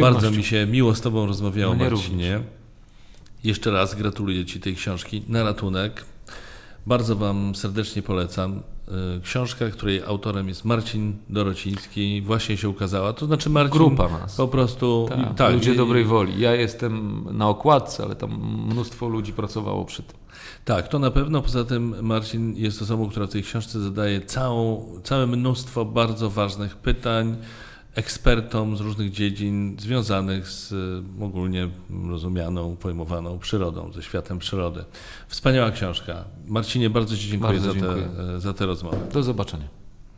bardzo 0.00 0.30
mi 0.30 0.44
się 0.44 0.66
miło 0.66 0.94
z 0.94 1.00
Tobą 1.00 1.26
rozmawiało, 1.26 1.74
no 1.74 1.84
Marcinie. 1.84 2.34
Również. 2.34 2.52
Jeszcze 3.44 3.70
raz 3.70 3.94
gratuluję 3.94 4.44
Ci 4.44 4.60
tej 4.60 4.76
książki 4.76 5.22
na 5.28 5.42
ratunek. 5.42 6.04
Bardzo 6.86 7.16
Wam 7.16 7.54
serdecznie 7.54 8.02
polecam. 8.02 8.62
Y, 9.16 9.20
książka, 9.20 9.70
której 9.70 10.02
autorem 10.02 10.48
jest 10.48 10.64
Marcin 10.64 11.16
Dorociński, 11.28 12.22
właśnie 12.22 12.56
się 12.56 12.68
ukazała. 12.68 13.12
To 13.12 13.26
znaczy 13.26 13.50
Marcin 13.50 13.78
Grupa 13.78 14.08
nas. 14.08 14.36
po 14.36 14.48
prostu... 14.48 15.06
Tak, 15.08 15.34
tak 15.34 15.54
ludzie 15.54 15.74
i, 15.74 15.76
dobrej 15.76 16.04
woli. 16.04 16.40
Ja 16.40 16.54
jestem 16.54 17.24
na 17.32 17.48
okładce, 17.48 18.02
ale 18.04 18.16
tam 18.16 18.30
mnóstwo 18.70 19.08
ludzi 19.08 19.32
pracowało 19.32 19.84
przy 19.84 20.02
tym. 20.02 20.16
Tak, 20.64 20.88
to 20.88 20.98
na 20.98 21.10
pewno. 21.10 21.42
Poza 21.42 21.64
tym 21.64 21.94
Marcin 22.02 22.56
jest 22.56 22.82
osobą, 22.82 23.08
która 23.08 23.26
w 23.26 23.30
tej 23.30 23.42
książce 23.42 23.80
zadaje 23.80 24.20
całą, 24.20 24.86
całe 25.04 25.26
mnóstwo 25.26 25.84
bardzo 25.84 26.30
ważnych 26.30 26.76
pytań, 26.76 27.36
ekspertom 27.94 28.76
z 28.76 28.80
różnych 28.80 29.10
dziedzin 29.10 29.76
związanych 29.80 30.48
z 30.48 30.74
ogólnie 31.20 31.68
rozumianą, 32.08 32.76
pojmowaną 32.76 33.38
przyrodą, 33.38 33.92
ze 33.92 34.02
światem 34.02 34.38
przyrody. 34.38 34.84
Wspaniała 35.28 35.70
książka. 35.70 36.24
Marcinie, 36.46 36.90
bardzo 36.90 37.16
Ci 37.16 37.28
dziękuję, 37.28 37.52
bardzo 37.52 37.74
dziękuję. 37.74 38.08
Za, 38.16 38.22
te, 38.22 38.40
za 38.40 38.52
tę 38.52 38.66
rozmowę. 38.66 38.98
Do 39.12 39.22
zobaczenia. 39.22 39.79